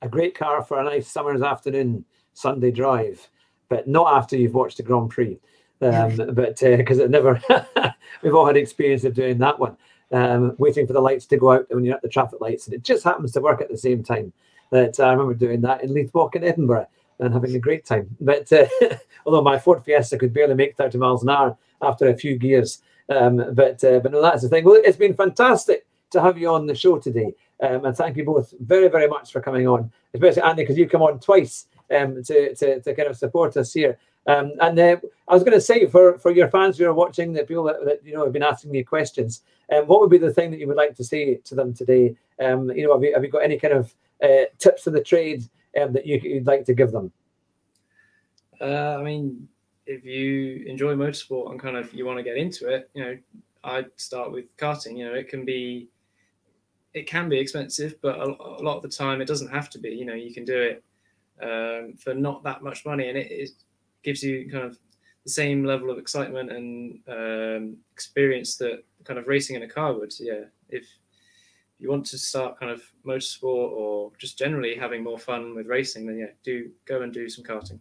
A 0.01 0.09
great 0.09 0.35
car 0.35 0.63
for 0.63 0.79
a 0.79 0.83
nice 0.83 1.07
summer's 1.07 1.41
afternoon 1.41 2.03
Sunday 2.33 2.71
drive, 2.71 3.27
but 3.69 3.87
not 3.87 4.15
after 4.15 4.35
you've 4.35 4.55
watched 4.55 4.77
the 4.77 4.83
Grand 4.83 5.09
Prix. 5.09 5.39
Um, 5.79 6.15
but 6.33 6.59
because 6.59 6.99
uh, 6.99 7.03
it 7.03 7.11
never, 7.11 7.39
we've 8.23 8.33
all 8.33 8.47
had 8.47 8.57
experience 8.57 9.03
of 9.03 9.13
doing 9.13 9.37
that 9.37 9.59
one 9.59 9.77
um, 10.11 10.55
waiting 10.57 10.87
for 10.87 10.93
the 10.93 11.01
lights 11.01 11.25
to 11.27 11.37
go 11.37 11.51
out 11.51 11.65
when 11.69 11.83
you're 11.83 11.95
at 11.95 12.01
the 12.01 12.09
traffic 12.09 12.41
lights, 12.41 12.65
and 12.65 12.73
it 12.73 12.83
just 12.83 13.03
happens 13.03 13.31
to 13.33 13.41
work 13.41 13.61
at 13.61 13.69
the 13.69 13.77
same 13.77 14.03
time. 14.03 14.31
That 14.71 14.99
uh, 14.99 15.03
I 15.03 15.11
remember 15.11 15.33
doing 15.33 15.61
that 15.61 15.83
in 15.83 15.93
Leith 15.93 16.13
Walk 16.13 16.35
in 16.35 16.43
Edinburgh 16.43 16.87
and 17.19 17.33
having 17.33 17.55
a 17.55 17.59
great 17.59 17.85
time. 17.85 18.15
But 18.19 18.51
uh, 18.51 18.65
although 19.25 19.41
my 19.41 19.57
Ford 19.57 19.83
Fiesta 19.83 20.17
could 20.17 20.33
barely 20.33 20.55
make 20.55 20.75
30 20.75 20.97
miles 20.97 21.23
an 21.23 21.29
hour 21.29 21.57
after 21.81 22.09
a 22.09 22.17
few 22.17 22.37
gears, 22.37 22.81
um, 23.09 23.53
but 23.53 23.83
uh, 23.83 23.99
but 23.99 24.11
no, 24.11 24.21
that's 24.21 24.41
the 24.41 24.49
thing. 24.49 24.65
Well, 24.65 24.81
it's 24.83 24.97
been 24.97 25.13
fantastic 25.13 25.85
to 26.11 26.21
have 26.21 26.37
you 26.37 26.49
on 26.49 26.67
the 26.67 26.75
show 26.75 26.97
today, 26.97 27.33
um, 27.61 27.85
and 27.85 27.95
thank 27.95 28.17
you 28.17 28.25
both 28.25 28.53
very 28.59 28.87
very 28.89 29.07
much 29.07 29.31
for 29.31 29.41
coming 29.41 29.67
on, 29.67 29.91
especially 30.13 30.41
Andy 30.41 30.63
because 30.63 30.77
you've 30.77 30.91
come 30.91 31.01
on 31.01 31.19
twice 31.19 31.67
um, 31.95 32.23
to, 32.23 32.55
to 32.55 32.81
to 32.81 32.95
kind 32.95 33.09
of 33.09 33.17
support 33.17 33.55
us 33.57 33.73
here. 33.73 33.97
Um, 34.27 34.51
and 34.59 34.77
uh, 34.77 34.97
I 35.27 35.33
was 35.33 35.43
going 35.43 35.53
to 35.53 35.61
say 35.61 35.87
for, 35.87 36.17
for 36.19 36.31
your 36.31 36.49
fans 36.49 36.77
who 36.77 36.85
are 36.85 36.93
watching, 36.93 37.31
the 37.31 37.45
people 37.45 37.63
that, 37.63 37.85
that 37.85 38.05
you 38.05 38.13
know 38.13 38.23
have 38.25 38.33
been 38.33 38.43
asking 38.43 38.71
me 38.71 38.83
questions, 38.83 39.43
um, 39.73 39.85
what 39.85 40.01
would 40.01 40.09
be 40.09 40.17
the 40.17 40.33
thing 40.33 40.51
that 40.51 40.59
you 40.59 40.67
would 40.67 40.77
like 40.77 40.95
to 40.95 41.03
say 41.03 41.35
to 41.35 41.55
them 41.55 41.73
today? 41.73 42.15
Um, 42.39 42.69
you 42.71 42.85
know, 42.85 42.93
have 42.93 43.03
you, 43.03 43.13
have 43.13 43.23
you 43.23 43.31
got 43.31 43.43
any 43.43 43.57
kind 43.57 43.73
of 43.73 43.95
uh, 44.21 44.45
tips 44.57 44.83
for 44.83 44.91
the 44.91 45.01
trade 45.01 45.43
um, 45.81 45.93
that 45.93 46.05
you, 46.05 46.19
would 46.35 46.47
like 46.47 46.65
to 46.65 46.73
give 46.73 46.91
them? 46.91 47.11
Uh, 48.59 48.97
I 48.99 49.03
mean, 49.03 49.47
if 49.85 50.03
you 50.03 50.65
enjoy 50.67 50.93
motorsport 50.95 51.51
and 51.51 51.59
kind 51.59 51.77
of 51.77 51.93
you 51.93 52.05
want 52.05 52.17
to 52.17 52.23
get 52.23 52.35
into 52.35 52.67
it, 52.67 52.89
you 52.93 53.03
know, 53.03 53.17
I'd 53.63 53.87
start 53.95 54.31
with 54.31 54.55
karting. 54.57 54.97
You 54.97 55.05
know, 55.05 55.13
it 55.13 55.29
can 55.29 55.45
be 55.45 55.87
it 56.93 57.07
can 57.07 57.29
be 57.29 57.37
expensive, 57.37 57.95
but 58.01 58.17
a, 58.19 58.23
a 58.23 58.63
lot 58.63 58.77
of 58.77 58.83
the 58.83 58.89
time 58.89 59.21
it 59.21 59.27
doesn't 59.27 59.51
have 59.51 59.69
to 59.69 59.79
be. 59.79 59.89
You 59.89 60.05
know, 60.05 60.15
you 60.15 60.33
can 60.33 60.43
do 60.43 60.59
it 60.59 60.83
um, 61.41 61.93
for 61.95 62.13
not 62.13 62.43
that 62.43 62.63
much 62.63 62.85
money, 62.85 63.07
and 63.07 63.17
it, 63.17 63.31
it 63.31 63.49
gives 64.03 64.23
you 64.23 64.49
kind 64.51 64.63
of 64.63 64.77
the 65.23 65.31
same 65.31 65.63
level 65.63 65.89
of 65.89 65.97
excitement 65.97 66.51
and 66.51 66.99
um, 67.07 67.77
experience 67.91 68.55
that 68.57 68.83
kind 69.03 69.19
of 69.19 69.27
racing 69.27 69.55
in 69.55 69.63
a 69.63 69.67
car 69.67 69.93
would. 69.93 70.13
Yeah, 70.19 70.45
if 70.69 70.85
you 71.79 71.89
want 71.89 72.05
to 72.07 72.17
start 72.17 72.59
kind 72.59 72.71
of 72.71 72.81
motorsport 73.05 73.71
or 73.71 74.11
just 74.17 74.37
generally 74.37 74.75
having 74.75 75.03
more 75.03 75.19
fun 75.19 75.55
with 75.55 75.67
racing, 75.67 76.07
then 76.07 76.17
yeah, 76.17 76.31
do 76.43 76.71
go 76.85 77.01
and 77.01 77.13
do 77.13 77.29
some 77.29 77.43
karting. 77.43 77.79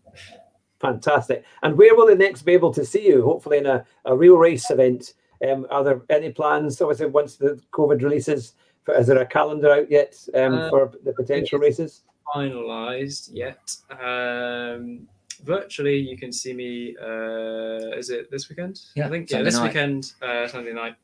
Fantastic. 0.80 1.44
And 1.62 1.76
where 1.76 1.94
will 1.94 2.06
the 2.06 2.14
next 2.14 2.42
be 2.42 2.52
able 2.52 2.72
to 2.74 2.84
see 2.84 3.06
you? 3.06 3.24
Hopefully 3.24 3.58
in 3.58 3.66
a, 3.66 3.84
a 4.04 4.16
real 4.16 4.36
race 4.36 4.70
event. 4.70 5.14
Um, 5.46 5.66
are 5.70 5.84
there 5.84 6.02
any 6.10 6.30
plans? 6.30 6.80
Obviously, 6.80 7.06
once 7.06 7.36
the 7.36 7.60
COVID 7.72 8.02
releases, 8.02 8.54
for, 8.84 8.94
is 8.94 9.06
there 9.06 9.18
a 9.18 9.26
calendar 9.26 9.70
out 9.70 9.90
yet 9.90 10.16
um, 10.34 10.54
uh, 10.54 10.70
for 10.70 10.92
the 11.04 11.12
potential 11.12 11.58
races? 11.58 12.02
Finalized 12.34 13.30
yet. 13.32 13.76
Um, 13.90 15.08
virtually, 15.46 15.96
you 15.96 16.18
can 16.18 16.32
see 16.32 16.52
me. 16.52 16.96
Uh, 17.00 17.96
is 17.96 18.10
it 18.10 18.30
this 18.30 18.48
weekend? 18.48 18.80
Yeah, 18.94 19.06
I 19.06 19.10
think 19.10 19.30
yeah, 19.30 19.42
this 19.42 19.54
night. 19.54 19.68
weekend, 19.68 20.12
uh, 20.20 20.46
Sunday 20.48 20.72
night, 20.72 20.96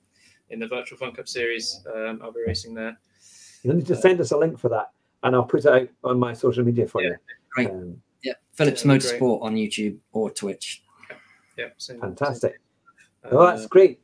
in 0.50 0.58
the 0.58 0.66
Virtual 0.66 0.98
Fun 0.98 1.12
Cup 1.12 1.28
series. 1.28 1.84
Um, 1.94 2.20
I'll 2.22 2.32
be 2.32 2.40
racing 2.46 2.74
there. 2.74 2.98
You 3.62 3.72
need 3.72 3.86
to 3.86 3.96
send 3.96 4.20
us 4.20 4.32
a 4.32 4.36
link 4.36 4.58
for 4.58 4.68
that, 4.68 4.90
and 5.22 5.34
I'll 5.34 5.44
put 5.44 5.64
it 5.64 5.66
out 5.66 5.88
on 6.04 6.18
my 6.18 6.32
social 6.32 6.64
media 6.64 6.86
for 6.86 7.02
yeah. 7.02 7.10
you. 7.10 7.16
Great. 7.54 7.70
Um, 7.70 8.02
yeah, 8.22 8.34
Phillips 8.52 8.82
Motorsport 8.82 9.40
great. 9.40 9.46
on 9.46 9.54
YouTube 9.54 9.98
or 10.12 10.30
Twitch. 10.30 10.82
Yeah, 11.56 11.68
same, 11.78 12.00
fantastic. 12.00 12.52
Same. 13.24 13.32
Oh, 13.32 13.46
that's 13.46 13.66
great. 13.66 14.00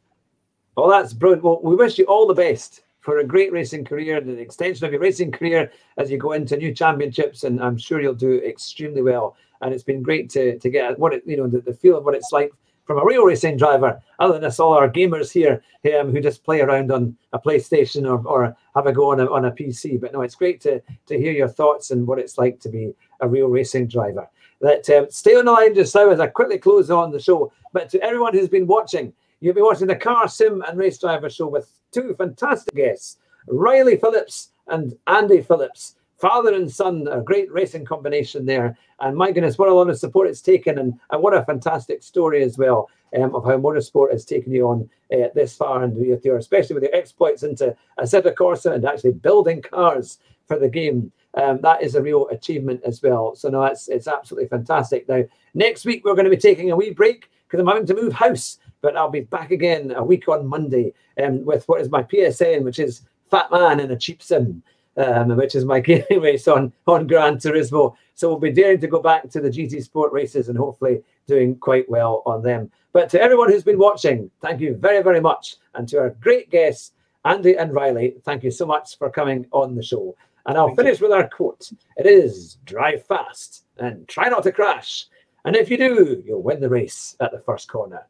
Well, 0.77 0.89
that's 0.89 1.13
brilliant. 1.13 1.43
Well, 1.43 1.61
we 1.63 1.75
wish 1.75 1.99
you 1.99 2.05
all 2.05 2.27
the 2.27 2.35
best 2.35 2.83
for 3.01 3.19
a 3.19 3.25
great 3.25 3.53
racing 3.53 3.85
career, 3.85 4.21
the 4.21 4.39
extension 4.39 4.85
of 4.85 4.93
your 4.93 5.01
racing 5.01 5.33
career 5.33 5.73
as 5.97 6.11
you 6.11 6.19
go 6.19 6.33
into 6.33 6.57
new 6.57 6.75
championships, 6.75 7.45
and 7.45 7.61
I'm 7.61 7.79
sure 7.79 8.01
you'll 8.01 8.15
do 8.15 8.41
extremely 8.43 9.03
well. 9.03 9.37
And 9.61 9.75
it's 9.75 9.85
been 9.85 10.03
great 10.03 10.31
to 10.31 10.59
to 10.59 10.71
get 10.71 10.99
what 10.99 11.15
it 11.15 11.23
you 11.27 11.37
know 11.37 11.47
the, 11.47 11.61
the 11.61 11.75
feel 11.75 11.97
of 11.97 12.05
what 12.05 12.15
it's 12.15 12.33
like 12.33 12.53
from 12.89 12.99
a 12.99 13.05
real 13.05 13.25
racing 13.25 13.59
driver, 13.59 14.01
other 14.19 14.33
than 14.33 14.45
us 14.45 14.59
all 14.59 14.73
our 14.73 14.89
gamers 14.89 15.31
here 15.31 15.63
um, 16.01 16.11
who 16.11 16.23
just 16.23 16.43
play 16.43 16.63
around 16.63 16.91
on 16.91 17.15
a 17.35 17.39
PlayStation 17.39 18.09
or, 18.09 18.27
or 18.27 18.57
have 18.75 18.87
a 18.87 18.93
go 18.93 19.13
on 19.13 19.21
a, 19.21 19.31
on 19.31 19.45
a 19.45 19.53
PC. 19.53 20.01
But 20.01 20.15
no, 20.15 20.23
it's 20.23 20.35
great 20.35 20.61
to 20.63 20.81
to 21.07 21.19
hear 21.19 21.33
your 21.33 21.49
thoughts 21.49 21.91
and 21.91 22.07
what 22.07 22.19
it's 22.19 22.39
like 22.39 22.59
to 22.61 22.69
be 22.71 22.95
a 23.21 23.29
real 23.29 23.49
racing 23.49 23.89
driver. 23.89 24.29
That 24.63 24.89
um, 24.91 25.07
stay 25.11 25.37
on 25.37 25.45
the 25.45 25.53
line 25.53 25.75
just 25.75 25.95
now 25.95 26.11
as 26.11 26.19
I 26.19 26.29
quickly 26.29 26.59
close 26.59 26.91
on 26.91 27.13
the 27.13 27.21
show. 27.21 27.53
But 27.73 27.91
to 27.91 28.03
everyone 28.03 28.33
who's 28.33 28.49
been 28.49 28.67
watching, 28.67 29.13
you've 29.41 29.55
been 29.55 29.65
watching 29.65 29.87
the 29.87 29.95
Car 29.95 30.27
Sim 30.27 30.65
and 30.67 30.79
Race 30.79 30.99
Driver 30.99 31.29
show 31.29 31.47
with 31.47 31.71
two 31.93 32.15
fantastic 32.17 32.75
guests, 32.75 33.19
Riley 33.49 33.97
Phillips 33.97 34.51
and 34.67 34.97
Andy 35.07 35.43
Phillips 35.43 35.97
father 36.19 36.53
and 36.55 36.71
son, 36.71 37.07
a 37.11 37.21
great 37.21 37.51
racing 37.51 37.85
combination 37.85 38.45
there. 38.45 38.77
And 39.01 39.17
my 39.17 39.31
goodness, 39.31 39.57
what 39.57 39.69
a 39.69 39.75
lot 39.75 39.89
of 39.89 39.99
support 39.99 40.29
it's 40.29 40.43
taken, 40.43 40.79
and, 40.79 40.99
and 41.11 41.23
what 41.23 41.35
a 41.35 41.45
fantastic 41.45 42.03
story 42.03 42.43
as 42.43 42.59
well 42.59 42.91
um, 43.17 43.35
of 43.35 43.45
how 43.45 43.57
motorsport 43.57 44.13
has 44.13 44.25
taken 44.25 44.53
you 44.53 44.69
on 44.69 44.91
uh, 45.13 45.29
this 45.35 45.57
far, 45.57 45.85
and 45.85 45.97
with 45.97 46.25
your, 46.25 46.37
especially 46.37 46.75
with 46.75 46.83
your 46.83 46.95
exploits 46.95 47.43
into 47.43 47.75
Assetto 47.99 48.35
Corsa 48.35 48.75
and 48.75 48.85
actually 48.85 49.13
building 49.13 49.63
cars 49.63 50.19
for 50.47 50.59
the 50.59 50.69
game. 50.69 51.13
Um, 51.35 51.61
that 51.63 51.83
is 51.83 51.95
a 51.95 52.03
real 52.03 52.27
achievement 52.29 52.81
as 52.85 53.01
well. 53.03 53.37
So 53.37 53.49
no, 53.49 53.63
it's 53.65 53.89
it's 53.89 54.09
absolutely 54.09 54.49
fantastic. 54.49 55.09
Now 55.09 55.23
next 55.55 55.85
week 55.85 56.05
we're 56.05 56.15
going 56.15 56.25
to 56.25 56.31
be 56.31 56.37
taking 56.37 56.73
a 56.73 56.77
wee 56.77 56.91
break 56.91 57.31
because 57.47 57.61
I'm 57.61 57.67
having 57.67 57.87
to 57.87 57.95
move 57.95 58.13
house, 58.13 58.59
but 58.81 58.97
I'll 58.97 59.11
be 59.11 59.21
back 59.21 59.53
again 59.53 59.93
a 59.93 60.03
week 60.03 60.29
on 60.29 60.47
Monday 60.47 60.93
um, 61.23 61.45
with 61.45 61.69
what 61.69 61.81
is 61.81 61.91
my 61.91 62.03
PSN, 62.03 62.63
which 62.63 62.79
is 62.79 63.03
Fat 63.31 63.51
Man 63.53 63.79
in 63.79 63.91
a 63.91 63.97
Cheap 63.97 64.23
Sim 64.23 64.63
um, 64.99 65.37
which 65.37 65.55
is 65.55 65.65
my 65.65 65.81
gaming 65.89 66.21
race 66.21 66.49
on, 66.49 66.73
on 66.87 67.07
Gran 67.07 67.37
Turismo. 67.37 67.95
So 68.15 68.29
we'll 68.29 68.39
be 68.39 68.53
daring 68.53 68.81
to 68.81 68.89
go 68.89 69.01
back 69.01 69.31
to 69.31 69.41
the 69.41 69.49
GT 69.49 69.83
Sport 69.83 70.13
races 70.13 70.49
and 70.49 70.59
hopefully 70.59 71.03
doing 71.27 71.57
quite 71.57 71.89
well 71.89 72.23
on 72.27 72.43
them. 72.43 72.71
But 72.93 73.09
to 73.11 73.21
everyone 73.21 73.51
who's 73.51 73.63
been 73.63 73.79
watching, 73.79 74.31
thank 74.43 74.61
you 74.61 74.75
very, 74.75 75.03
very 75.03 75.21
much. 75.21 75.57
And 75.75 75.89
to 75.89 75.99
our 75.99 76.11
great 76.11 76.51
guests, 76.51 76.93
Andy 77.25 77.57
and 77.57 77.73
Riley, 77.73 78.17
thank 78.25 78.43
you 78.43 78.51
so 78.51 78.67
much 78.67 78.99
for 78.99 79.11
coming 79.11 79.47
on 79.53 79.75
the 79.75 79.83
show. 79.83 80.17
And 80.47 80.57
I'll 80.57 80.69
thank 80.69 80.79
finish 80.79 81.01
you. 81.01 81.07
with 81.07 81.17
our 81.17 81.29
quote. 81.29 81.71
It 81.97 82.07
is 82.07 82.59
drive 82.65 83.07
fast 83.07 83.65
and 83.79 84.09
try 84.09 84.29
not 84.29 84.43
to 84.45 84.53
crash. 84.53 85.07
And 85.45 85.55
if 85.55 85.71
you 85.71 85.77
do, 85.77 86.23
you'll 86.27 86.43
win 86.43 86.61
the 86.61 86.69
race 86.69 87.17
at 87.21 87.31
the 87.33 87.41
first 87.41 87.69
corner. 87.69 88.07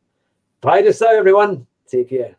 Bye 0.61 0.83
just 0.83 1.01
now, 1.01 1.11
everyone. 1.11 1.67
Take 1.89 2.11
care. 2.11 2.37